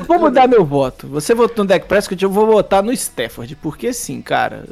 [0.06, 1.09] Vou mudar meu voto.
[1.09, 3.56] Você votou no Dak Prescott, eu vou votar no Stafford.
[3.56, 4.64] Porque sim, cara.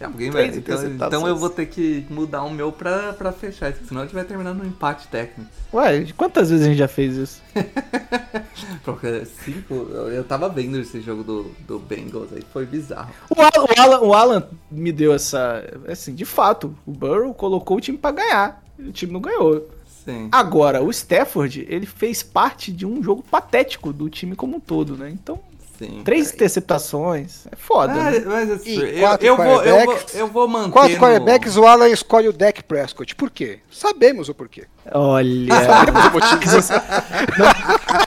[0.00, 3.32] É- Alguém vai, Três então, então eu vou ter que mudar o meu pra, pra
[3.32, 5.50] fechar isso, senão a gente vai terminar no empate técnico.
[5.72, 7.42] Ué, quantas vezes a gente já fez isso?
[9.44, 13.10] Cinco, eu tava vendo esse jogo do, do Bengals aí, foi bizarro.
[13.28, 15.62] O Alan, o, Alan, o Alan me deu essa.
[15.88, 18.62] Assim, de fato, o Burrow colocou o time pra ganhar.
[18.78, 19.68] O time não ganhou.
[20.04, 20.28] Sim.
[20.32, 24.96] Agora, o Stafford, ele fez parte de um jogo patético do time como um todo,
[24.96, 25.10] né?
[25.10, 25.38] Então,
[25.80, 26.02] Sim.
[26.04, 27.46] Três interceptações.
[27.50, 28.22] É foda, Ah, né?
[28.26, 30.72] mas assim, E eu, quatro eu vou, eu, vou, eu vou manter.
[30.72, 33.14] Quatro no- quarterbacks, o Alan escolhe o Dak Prescott.
[33.16, 33.60] Por quê?
[33.70, 34.64] Sabemos o porquê.
[34.92, 35.54] Olha.
[35.64, 36.40] Sabemos o motivo.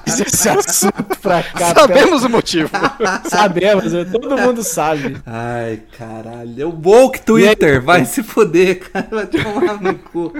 [0.05, 1.73] Traz esse assunto pra cá.
[1.73, 2.69] Sabemos o motivo.
[3.27, 4.05] Sabemos, né?
[4.05, 5.17] todo mundo sabe.
[5.25, 6.69] Ai, caralho.
[6.69, 9.07] O woke Twitter vai se foder, cara.
[9.09, 10.31] Vai tomar no cu.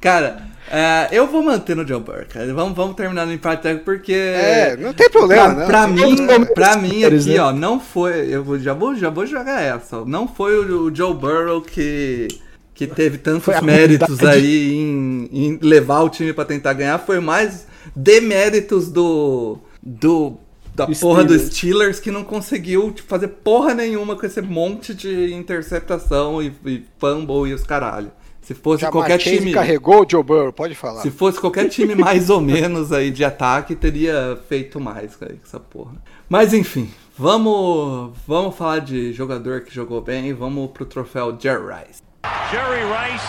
[0.00, 2.52] Cara, é, eu vou manter no Joe Burrow, cara.
[2.54, 4.12] Vamos, vamos terminar no empate técnico porque.
[4.12, 5.66] É, não tem problema, pra, não.
[5.66, 6.16] pra mim,
[6.54, 7.38] pra mim aqui, né?
[7.40, 8.28] ó, não foi.
[8.32, 10.04] Eu vou- já vou, já vou jogar essa.
[10.04, 12.28] Não foi o, o Joe Burrow que.
[12.74, 16.98] Que teve tantos méritos aí em, em levar o time pra tentar ganhar.
[16.98, 19.58] Foi mais deméritos do.
[19.82, 20.36] do
[20.74, 21.56] da Do porra do Steelers.
[21.56, 26.84] Steelers que não conseguiu tipo, fazer porra nenhuma com esse monte de interceptação e, e
[27.00, 28.12] fumble e os caralho.
[28.48, 29.52] Se fosse Já qualquer Chase time.
[29.52, 31.02] carregou o Joe Burrow, pode falar.
[31.02, 35.40] Se fosse qualquer time mais ou menos aí de ataque, teria feito mais cara, com
[35.44, 35.92] essa porra.
[36.30, 40.32] Mas enfim, vamos, vamos falar de jogador que jogou bem.
[40.32, 42.02] Vamos pro troféu Jerry Rice.
[42.50, 43.26] Jerry Rice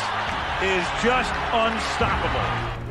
[0.64, 2.40] is just unstoppable.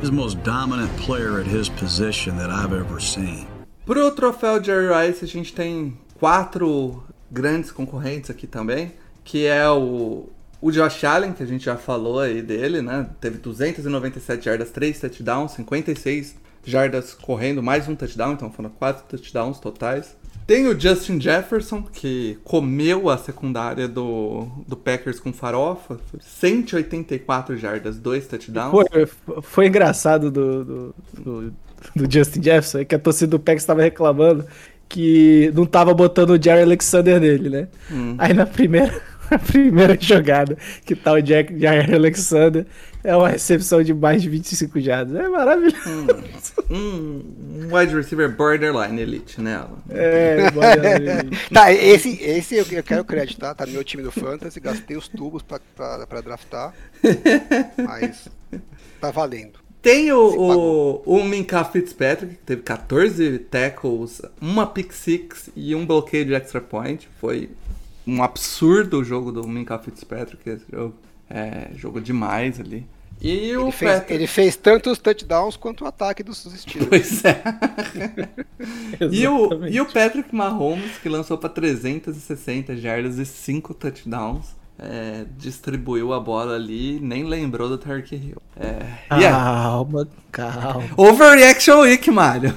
[0.03, 3.47] He's the most dominant player at his position that I've ever seen.
[3.87, 8.93] Pro troféu Jerry Rice, a gente tem quatro grandes concorrentes aqui também,
[9.25, 10.29] que é o,
[10.61, 13.07] o Josh Allen, que a gente já falou aí dele, né?
[13.21, 19.59] Teve 297 jardas, 3 touchdowns, 56 jardas correndo, mais um touchdown, então foram quatro touchdowns
[19.59, 20.17] totais.
[20.47, 27.99] Tem o Justin Jefferson, que comeu a secundária do, do Packers com farofa, 184 jardas,
[27.99, 28.71] 2 touchdowns.
[28.71, 29.07] Foi,
[29.43, 31.55] foi engraçado do, do, do,
[31.95, 34.47] do Justin Jefferson, é que a torcida do Packers estava reclamando
[34.89, 37.69] que não tava botando o Jerry Alexander nele, né?
[37.91, 38.15] Hum.
[38.17, 42.67] Aí na primeira, na primeira jogada que tá o Jack, Jerry Alexander,
[43.05, 45.15] é uma recepção de mais de 25 jardas.
[45.15, 45.79] É maravilhoso.
[46.71, 47.23] Um,
[47.65, 49.57] um wide receiver borderline elite, né?
[49.57, 49.79] Alan?
[49.91, 51.49] É, maravilhoso.
[51.53, 55.09] Tá, esse, esse eu eu quero creditar, tá no meu time do Fantasy, gastei os
[55.09, 56.75] tubos pra, pra, pra draftar,
[57.77, 58.29] mas
[59.01, 59.59] tá valendo.
[59.81, 65.87] Tem o, o, o Minka Fitzpatrick, que teve 14 tackles, uma pick six e um
[65.87, 67.09] bloqueio de extra point.
[67.21, 67.49] Foi
[68.09, 70.95] um absurdo o jogo do Minka Fitzpatrick esse jogo.
[71.29, 72.87] É, jogou demais ali.
[73.21, 76.89] E o Ele fez, Patrick- ele fez tanto os touchdowns quanto o ataque dos Steelers.
[76.89, 77.43] Pois é.
[79.11, 84.57] e, o, e o Patrick Mahomes, que lançou para 360 jardas e 5 touchdowns.
[84.79, 88.43] é, distribuiu a bola ali, nem lembrou do Turkey Hill.
[88.57, 88.79] É,
[89.21, 89.33] e aí?
[89.33, 90.85] Calma, calma.
[90.97, 92.55] Overreaction Week, Mário.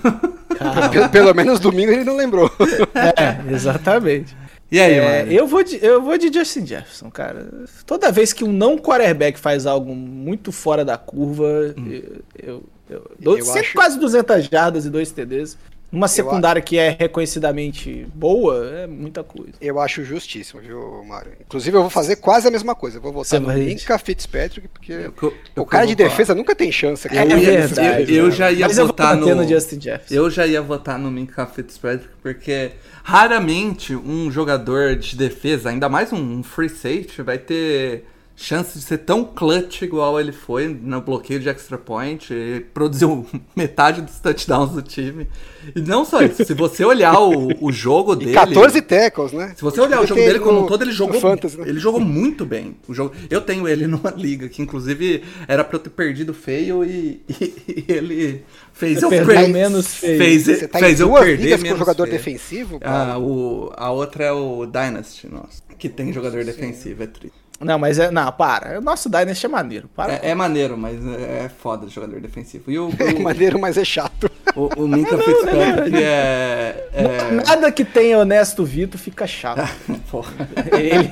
[0.92, 2.50] Pelo, pelo menos domingo ele não lembrou.
[2.94, 4.38] É, exatamente.
[4.72, 5.34] E aí, É, Mário?
[5.34, 7.46] eu, vou de, eu vou de Justin Jefferson, cara.
[7.86, 13.12] Toda vez que um não quarterback faz algo muito fora da curva, eu, eu, eu
[13.20, 15.58] dou Eu sempre acho- quase 200 jardas e dois TDs.
[15.92, 19.54] Uma secundária que é reconhecidamente boa, é muita coisa.
[19.60, 21.34] Eu acho justíssimo, viu, Mário?
[21.42, 22.98] Inclusive, eu vou fazer quase a mesma coisa.
[22.98, 25.14] Eu vou Você votar no vai- Minka Fitzpatrick, porque Eu
[25.56, 27.08] eu o cara de defesa nunca tem chance.
[27.10, 28.32] É Eu, ia- verdade, eu, eu né?
[28.32, 30.14] já ia Mas eu vou votar no, no Justin Jefferson.
[30.14, 32.72] Eu já ia votar no Minka Fitzpatrick porque
[33.04, 38.06] raramente um jogador de defesa, ainda mais um free safety, vai ter
[38.42, 42.34] chance de ser tão clutch igual ele foi no bloqueio de extra point,
[42.74, 45.28] produziu metade dos touchdowns do time.
[45.76, 49.54] E não só isso, se você olhar o, o jogo E dele, 14 tackles, né?
[49.56, 51.66] se você olhar o jogo dele como um todo, ele jogou, Fantasy, né?
[51.70, 52.76] ele jogou muito bem.
[52.88, 56.84] O jogo, eu tenho ele numa liga que, inclusive, era pra eu ter perdido feio
[56.84, 58.44] e, e- e ele
[58.74, 59.48] fez Você eu perder.
[59.50, 60.18] menos feio.
[60.18, 62.18] Fez, Você tá fez em eu duas perder ligas com menos jogador feio.
[62.18, 62.80] defensivo?
[62.84, 67.41] Ah, o, a outra é o Dynasty, nossa, que tem jogador defensivo, é triste.
[67.62, 68.10] Não, mas é.
[68.12, 68.80] Não, para.
[68.80, 69.90] O nosso Dynasty é maneiro.
[69.96, 70.14] Para.
[70.14, 72.72] É, é maneiro, mas é foda de jogador defensivo.
[72.72, 74.30] E o, É o, maneiro, mas é chato.
[74.56, 76.90] o, o Minka Fitzpatrick é...
[76.94, 77.32] é...
[77.46, 79.62] Nada que tenha honesto Vitor fica chato.
[80.10, 80.32] Porra.
[80.72, 81.10] ele,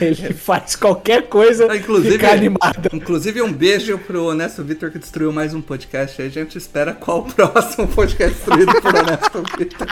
[0.00, 2.88] ele faz qualquer coisa Ah, Inclusive, ficar animado.
[2.92, 6.20] inclusive, um beijo pro Honesto Vitor que destruiu mais um podcast.
[6.22, 9.86] Aí a gente espera qual o próximo podcast destruído por Honesto Vitor.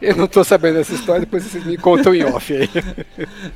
[0.00, 2.68] Eu não tô sabendo essa história, depois vocês me contam em off aí.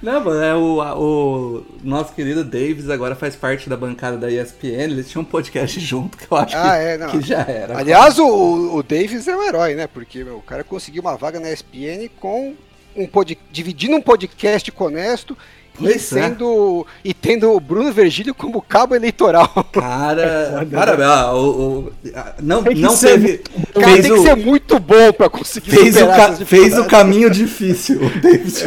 [0.02, 4.30] Não, mano, é o, a- o nosso querido Davis agora faz parte da bancada da
[4.30, 4.90] ESPN.
[4.92, 7.08] Eles tinham um podcast junto que eu acho Ah, que, é, não.
[7.10, 7.78] que já era.
[7.78, 9.86] Aliás, o, o Davis é um herói, né?
[9.86, 12.54] Porque meu, o cara conseguiu uma vaga na ESPN com
[12.96, 13.38] um pod...
[13.52, 15.36] dividindo um podcast com honesto
[15.80, 15.98] e Pois é.
[16.22, 19.48] sendo e tendo o Bruno Virgílio como cabo eleitoral.
[19.72, 21.08] Cara, parabéns.
[21.08, 23.38] Ah, o, o- ah, não, Tem não teve.
[23.74, 26.78] Cara, Fez tem o, que ser muito bom pra conseguir fez, o superar ca- fez
[26.78, 28.00] o caminho difícil.
[28.04, 28.64] O Davis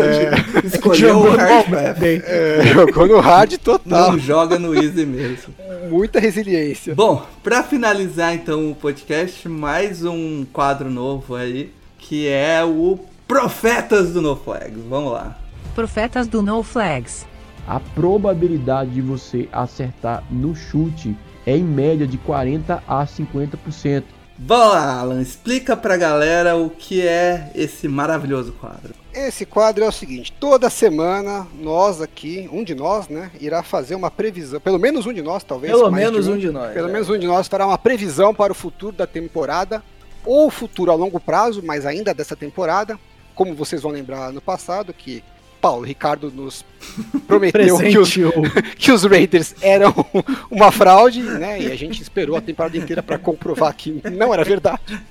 [0.73, 1.73] escolheu o Jogou hard.
[2.03, 4.11] É, jogou no hard total.
[4.13, 5.53] Não joga no easy mesmo.
[5.89, 6.95] Muita resiliência.
[6.95, 14.11] Bom, pra finalizar então o podcast, mais um quadro novo aí, que é o Profetas
[14.11, 14.79] do No Flags.
[14.89, 15.37] Vamos lá.
[15.75, 17.25] Profetas do No Flags.
[17.67, 21.17] A probabilidade de você acertar no chute
[21.47, 24.03] é em média de 40 a 50%.
[24.37, 28.93] Vamos lá, Alan, explica pra galera o que é esse maravilhoso quadro.
[29.13, 33.95] Esse quadro é o seguinte: toda semana nós aqui, um de nós, né, irá fazer
[33.95, 34.59] uma previsão.
[34.59, 35.73] Pelo menos um de nós, talvez.
[35.73, 36.91] Pelo menos um de nós, Pelo é.
[36.91, 39.83] menos um de nós fará uma previsão para o futuro da temporada,
[40.23, 42.99] ou futuro a longo prazo, mas ainda dessa temporada.
[43.33, 45.23] Como vocês vão lembrar no passado, que
[45.63, 46.65] Paulo Ricardo nos
[47.25, 48.13] prometeu que os,
[48.77, 49.95] que os Raiders eram
[50.51, 51.61] uma fraude, né?
[51.61, 55.01] E a gente esperou a temporada inteira para comprovar que não era verdade.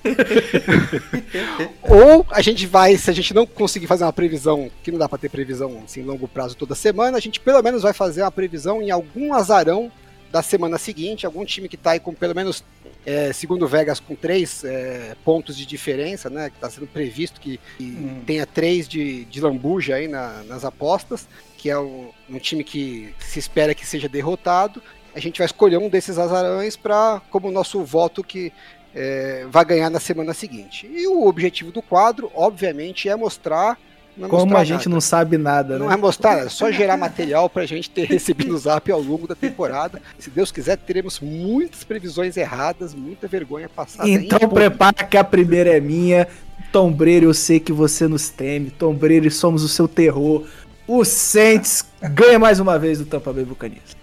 [1.80, 5.08] Ou a gente vai, se a gente não conseguir fazer uma previsão, que não dá
[5.08, 8.30] para ter previsão assim, longo prazo toda semana, a gente pelo menos vai fazer uma
[8.30, 9.90] previsão em algum azarão
[10.32, 12.64] da semana seguinte, algum time que tá aí com pelo menos,
[13.04, 16.48] é, segundo o Vegas, com três é, pontos de diferença, né?
[16.48, 21.28] Que tá sendo previsto que, que tenha três de, de lambuja aí na- nas apostas,
[21.58, 24.82] que é um, um time que se espera que seja derrotado.
[25.14, 28.50] A gente vai escolher um desses azarões para como nosso voto que
[28.94, 30.86] é, vai ganhar na semana seguinte.
[30.90, 33.78] E o objetivo do quadro, obviamente, é mostrar.
[34.16, 34.90] Não é Como a gente nada.
[34.90, 35.94] não sabe nada, Não né?
[35.94, 39.34] é mostrar, é só gerar material pra gente ter recebido no zap ao longo da
[39.34, 40.00] temporada.
[40.18, 44.08] Se Deus quiser, teremos muitas previsões erradas, muita vergonha passada.
[44.08, 46.28] Então em- prepara que a primeira é minha.
[46.70, 48.70] Tom Brady, eu sei que você nos teme.
[48.70, 50.46] Tom Brady, somos o seu terror.
[50.86, 53.96] O Saints ganha mais uma vez do Tampa Bay Buccaneers.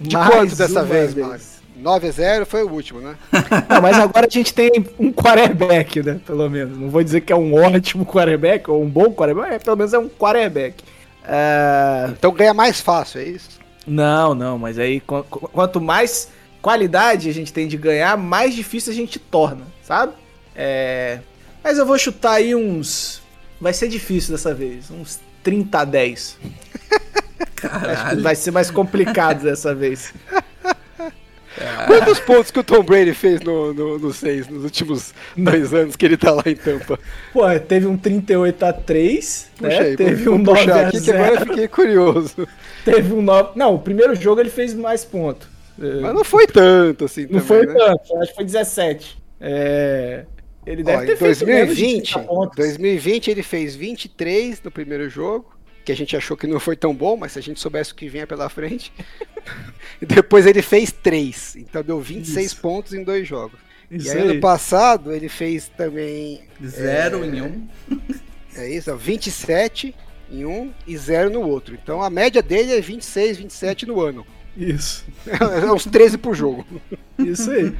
[0.00, 1.26] De Mais quanto dessa vez, vez.
[1.26, 1.59] Marcos?
[1.80, 3.16] 9 a 0 foi o último, né?
[3.68, 6.20] Não, mas agora a gente tem um quarterback, né?
[6.26, 6.76] Pelo menos.
[6.78, 9.92] Não vou dizer que é um ótimo quarterback ou um bom quarterback, mas pelo menos
[9.94, 10.82] é um quarterback.
[11.24, 13.58] Ah, Então ganha mais fácil, é isso?
[13.86, 16.28] Não, não, mas aí qu- qu- quanto mais
[16.62, 20.12] qualidade a gente tem de ganhar, mais difícil a gente torna, sabe?
[20.54, 21.20] É,
[21.64, 23.22] Mas eu vou chutar aí uns.
[23.60, 26.38] Vai ser difícil dessa vez, uns 30 a 10.
[27.62, 30.12] Acho que vai ser mais complicado dessa vez.
[31.86, 35.96] Quantos pontos que o Tom Brady fez no, no, no seis, nos últimos dois anos
[35.96, 36.98] que ele tá lá em Tampa?
[37.32, 39.90] Pô, teve um 38 a 3, Puxa né?
[39.90, 41.46] aí, teve um vou 9 puxar a aqui que agora eu 0.
[41.46, 42.48] fiquei curioso.
[42.84, 43.50] Teve um 9.
[43.58, 45.48] Não, o primeiro jogo ele fez mais pontos.
[45.80, 47.74] É, Mas não foi tanto assim Não também, foi né?
[47.74, 49.22] tanto, acho que foi 17.
[49.40, 50.26] É...
[50.66, 52.56] Ele deve Ó, ter em feito menos de 2020, 30 pontos.
[52.56, 55.50] 2020 ele fez 23 no primeiro jogo,
[55.90, 57.96] que a gente achou que não foi tão bom, mas se a gente soubesse o
[57.96, 58.92] que vinha pela frente.
[60.00, 62.56] e depois ele fez 3, então deu 26 Isso.
[62.60, 63.58] pontos em dois jogos.
[63.90, 64.28] Isso e aí, aí.
[64.30, 67.68] ano passado ele fez também Zero é, em um.
[68.54, 69.92] É isso, ó, 27
[70.30, 71.76] em um e 0 no outro.
[71.80, 74.24] Então a média dele é 26, 27 no ano.
[74.56, 75.04] Isso.
[75.26, 76.64] É uns 13 por jogo.
[77.18, 77.74] Isso aí.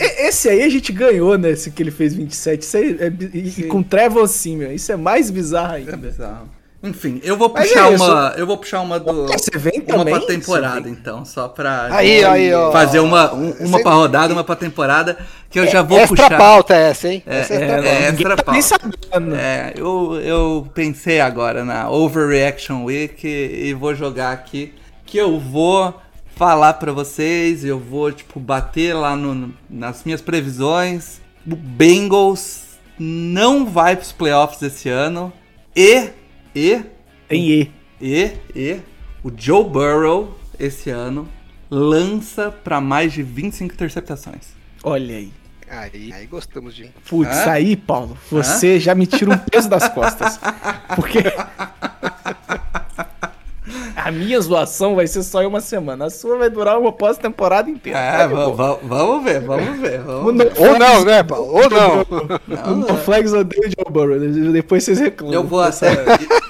[0.00, 1.50] E- Esse aí a gente ganhou, né?
[1.50, 2.62] Esse que ele fez 27.
[2.62, 4.70] Isso aí é, e, e com Trevor Simeon.
[4.70, 5.92] Isso é mais bizarro ainda.
[5.92, 6.57] É bizarro.
[6.80, 8.34] Enfim, eu vou puxar é uma.
[8.36, 9.26] Eu vou puxar uma do.
[9.26, 10.14] Você vem uma também?
[10.14, 12.70] pra temporada, então, só pra Aí, aí, ó.
[12.70, 15.18] fazer uma, um- uma Você- pra rodada, uma pra temporada,
[15.50, 16.38] que eu já vou extra puxar.
[16.38, 17.20] pauta essa, hein?
[17.26, 17.88] É, Essa é, extra pauta.
[17.88, 18.96] é extra tá nem pauta.
[19.10, 19.34] sabendo.
[19.34, 24.72] É, eu, eu pensei agora na Overreaction Week e, e vou jogar aqui
[25.04, 25.92] que eu vou
[26.36, 31.20] falar pra vocês, eu vou tipo bater lá no, nas minhas previsões.
[31.44, 32.60] O Bengals
[32.96, 35.32] não vai pros playoffs esse ano
[35.74, 36.10] e
[36.58, 36.84] e
[37.28, 37.70] Tem E.
[38.00, 38.80] e e
[39.22, 41.28] o Joe Burrow esse ano
[41.70, 44.48] lança pra mais de 25 interceptações.
[44.82, 45.32] Olha aí.
[45.70, 46.88] Aí, aí gostamos de.
[47.08, 47.50] Putz, Hã?
[47.50, 50.40] aí, Paulo, você já me tira um peso das costas.
[50.96, 51.18] Porque.
[54.08, 56.06] A minha zoação vai ser só em uma semana.
[56.06, 57.98] A sua vai durar uma pós-temporada inteira.
[57.98, 60.00] É, Tá vamos ver, vamos ver.
[60.00, 60.52] O Vamos No ver.
[60.56, 61.52] Ou não, né, Paulo?
[61.52, 62.72] Ou não.
[62.72, 64.50] O No Flags odeia o Joe Burrow.
[64.50, 65.34] Depois vocês reclamam.
[65.34, 65.92] Eu vou até,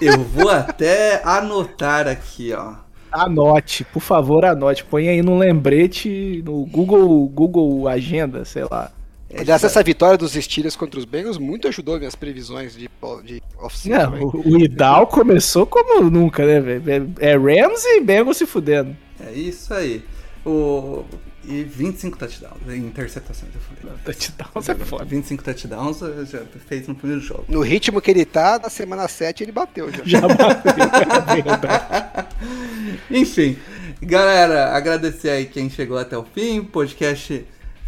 [0.00, 2.74] eu vou até anotar aqui, ó.
[3.10, 4.84] Anote, por favor, anote.
[4.84, 8.92] Põe aí no lembrete, no Google, Google Agenda, sei lá.
[9.36, 12.88] Aliás, essa vitória dos Steelers contra os Bengals muito ajudou minhas previsões de,
[13.24, 13.42] de.
[13.84, 14.24] Não, hein?
[14.24, 17.14] o, o Idal começou como nunca, né, velho?
[17.18, 18.96] É é Rams e Bengals se fudendo.
[19.20, 20.02] É isso aí.
[20.46, 21.04] O...
[21.44, 23.98] E 25 touchdowns, interceptações, eu falei.
[24.04, 25.04] Touchdowns é foda.
[25.06, 27.46] 25 touchdowns eh, já fez no primeiro jogo.
[27.48, 30.04] No ritmo que ele tá, na semana 7 ele bateu já.
[30.04, 30.72] Já bateu.
[33.10, 33.56] Enfim,
[34.02, 36.62] galera, agradecer aí quem chegou até o fim.
[36.62, 37.46] Podcast,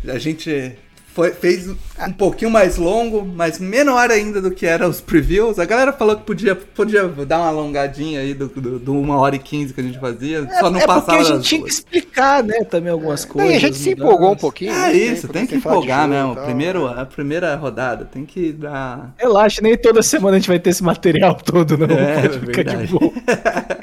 [0.09, 0.79] a gente
[1.13, 5.59] foi, fez um pouquinho mais longo, mas menor ainda do que eram os previews.
[5.59, 9.37] A galera falou que podia, podia dar uma alongadinha aí do, do, do 1 hora
[9.37, 11.63] e 15 que a gente fazia, É, só não é passava porque a gente tinha
[11.63, 13.53] que explicar, né, também algumas coisas.
[13.53, 14.73] e a gente se empolgou um pouquinho.
[14.73, 14.93] É né?
[14.95, 16.35] isso, tem que de empolgar jogo mesmo.
[16.37, 16.45] tal.
[16.45, 19.15] Primeiro, a primeira rodada, tem que dar.
[19.19, 21.87] Relaxa, nem toda semana a gente vai ter esse material todo, não.
[21.87, 22.93] É, Pode ficar de verdade.
[22.93, 23.13] boa.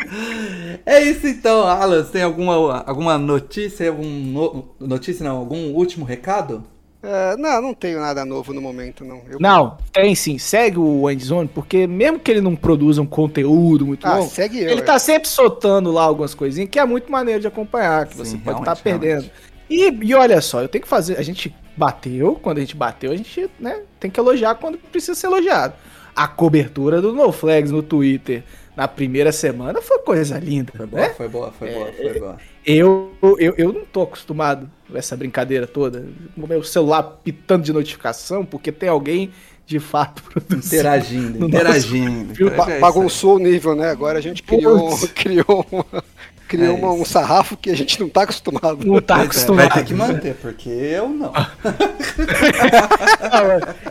[0.86, 2.04] É isso então, Alan.
[2.04, 6.64] Tem alguma, alguma notícia, algum no- notícia não, algum último recado?
[7.02, 9.22] É, não, não tenho nada novo no momento, não.
[9.30, 10.38] Eu- Não, tem sim.
[10.38, 14.62] Segue o Endzone, porque mesmo que ele não produza um conteúdo muito Ah, longo, segue
[14.64, 14.70] eu.
[14.72, 14.84] ele é.
[14.84, 18.38] tá sempre soltando lá algumas coisinhas que é muito maneiro de acompanhar, que Sim, você
[18.38, 19.32] pode estar realmente, perdendo.
[19.70, 21.18] E, e olha só, eu tenho que fazer.
[21.18, 25.14] A gente bateu, quando a gente bateu, a gente né, tem que elogiar quando precisa
[25.14, 25.74] ser elogiado.
[26.16, 28.44] A cobertura do No Flags no Twitter
[28.76, 30.72] na primeira semana foi coisa linda.
[30.76, 31.10] Foi boa, né?
[31.10, 32.38] foi boa, foi boa, foi boa.
[32.70, 36.06] Eu, eu, eu não tô acostumado com essa brincadeira toda.
[36.36, 39.32] O meu celular pitando de notificação, porque tem alguém
[39.66, 40.76] de fato produzindo.
[40.76, 42.52] Interagindo, no interagindo.
[42.58, 43.90] Ba- é bagunçou o nível, né?
[43.90, 45.12] Agora a gente criou, Putz.
[45.16, 46.04] criou, uma-
[46.46, 48.86] criou É uma- um sarrafo que a gente não tá acostumado.
[48.86, 49.26] Não tá aí.
[49.28, 49.70] acostumado.
[49.70, 51.32] Vai ter que manter, porque eu não.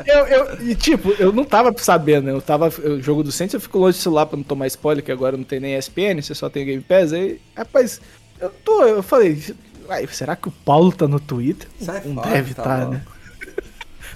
[0.06, 2.32] eu, eu, e tipo, eu não tava sabendo, né?
[2.32, 2.68] Eu tava.
[2.68, 5.36] O jogo do Saints eu fico longe do celular pra não tomar spoiler, que agora
[5.36, 7.12] não tem nem ESPN, você só tem Game Pass.
[7.12, 8.00] Aí, rapaz,
[8.40, 8.82] eu tô.
[8.84, 9.42] Eu falei,
[9.88, 11.68] "Uai, será que o Paulo tá no Twitter?
[11.80, 12.92] Sai não fora, deve tá estar, louco.
[12.94, 13.02] né?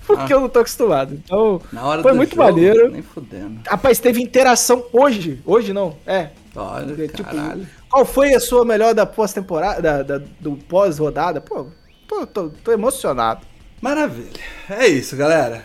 [0.07, 1.15] Porque eu não tô acostumado.
[1.15, 1.61] Então,
[2.03, 2.91] foi muito jogo, maneiro.
[2.91, 3.61] Nem fudendo.
[3.67, 5.41] Rapaz, teve interação hoje.
[5.47, 6.31] Hoje não, é.
[6.57, 7.67] Olha, Tipo, caralho.
[7.89, 11.41] Qual foi a sua melhor da pós-temporada, da, da- do pós-rodada?
[11.41, 11.67] Pô,
[12.09, 13.47] tô, tô, tô emocionado.
[13.81, 14.31] Maravilha.
[14.69, 15.65] É isso, galera.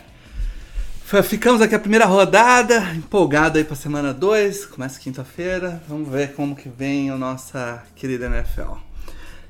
[1.22, 5.80] Ficamos aqui a primeira rodada, empolgado aí pra semana 2, começa quinta-feira.
[5.88, 8.72] Vamos ver como que vem a nossa querida NFL.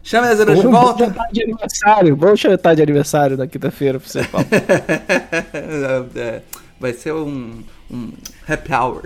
[0.03, 1.07] Chame as Zebras de Bom volta.
[1.07, 2.15] jantar de aniversário.
[2.15, 4.47] Bom jantar de aniversário na quinta-feira pra você, Paulo.
[6.15, 6.43] É,
[6.78, 8.12] Vai ser um, um
[8.47, 9.03] happy hour.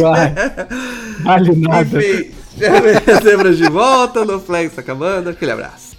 [0.00, 0.34] Vai.
[1.22, 1.98] Vale nada.
[1.98, 2.30] Enfim,
[3.22, 5.28] Zebras de volta, no Flex tá acabando.
[5.28, 5.89] Aquele abraço.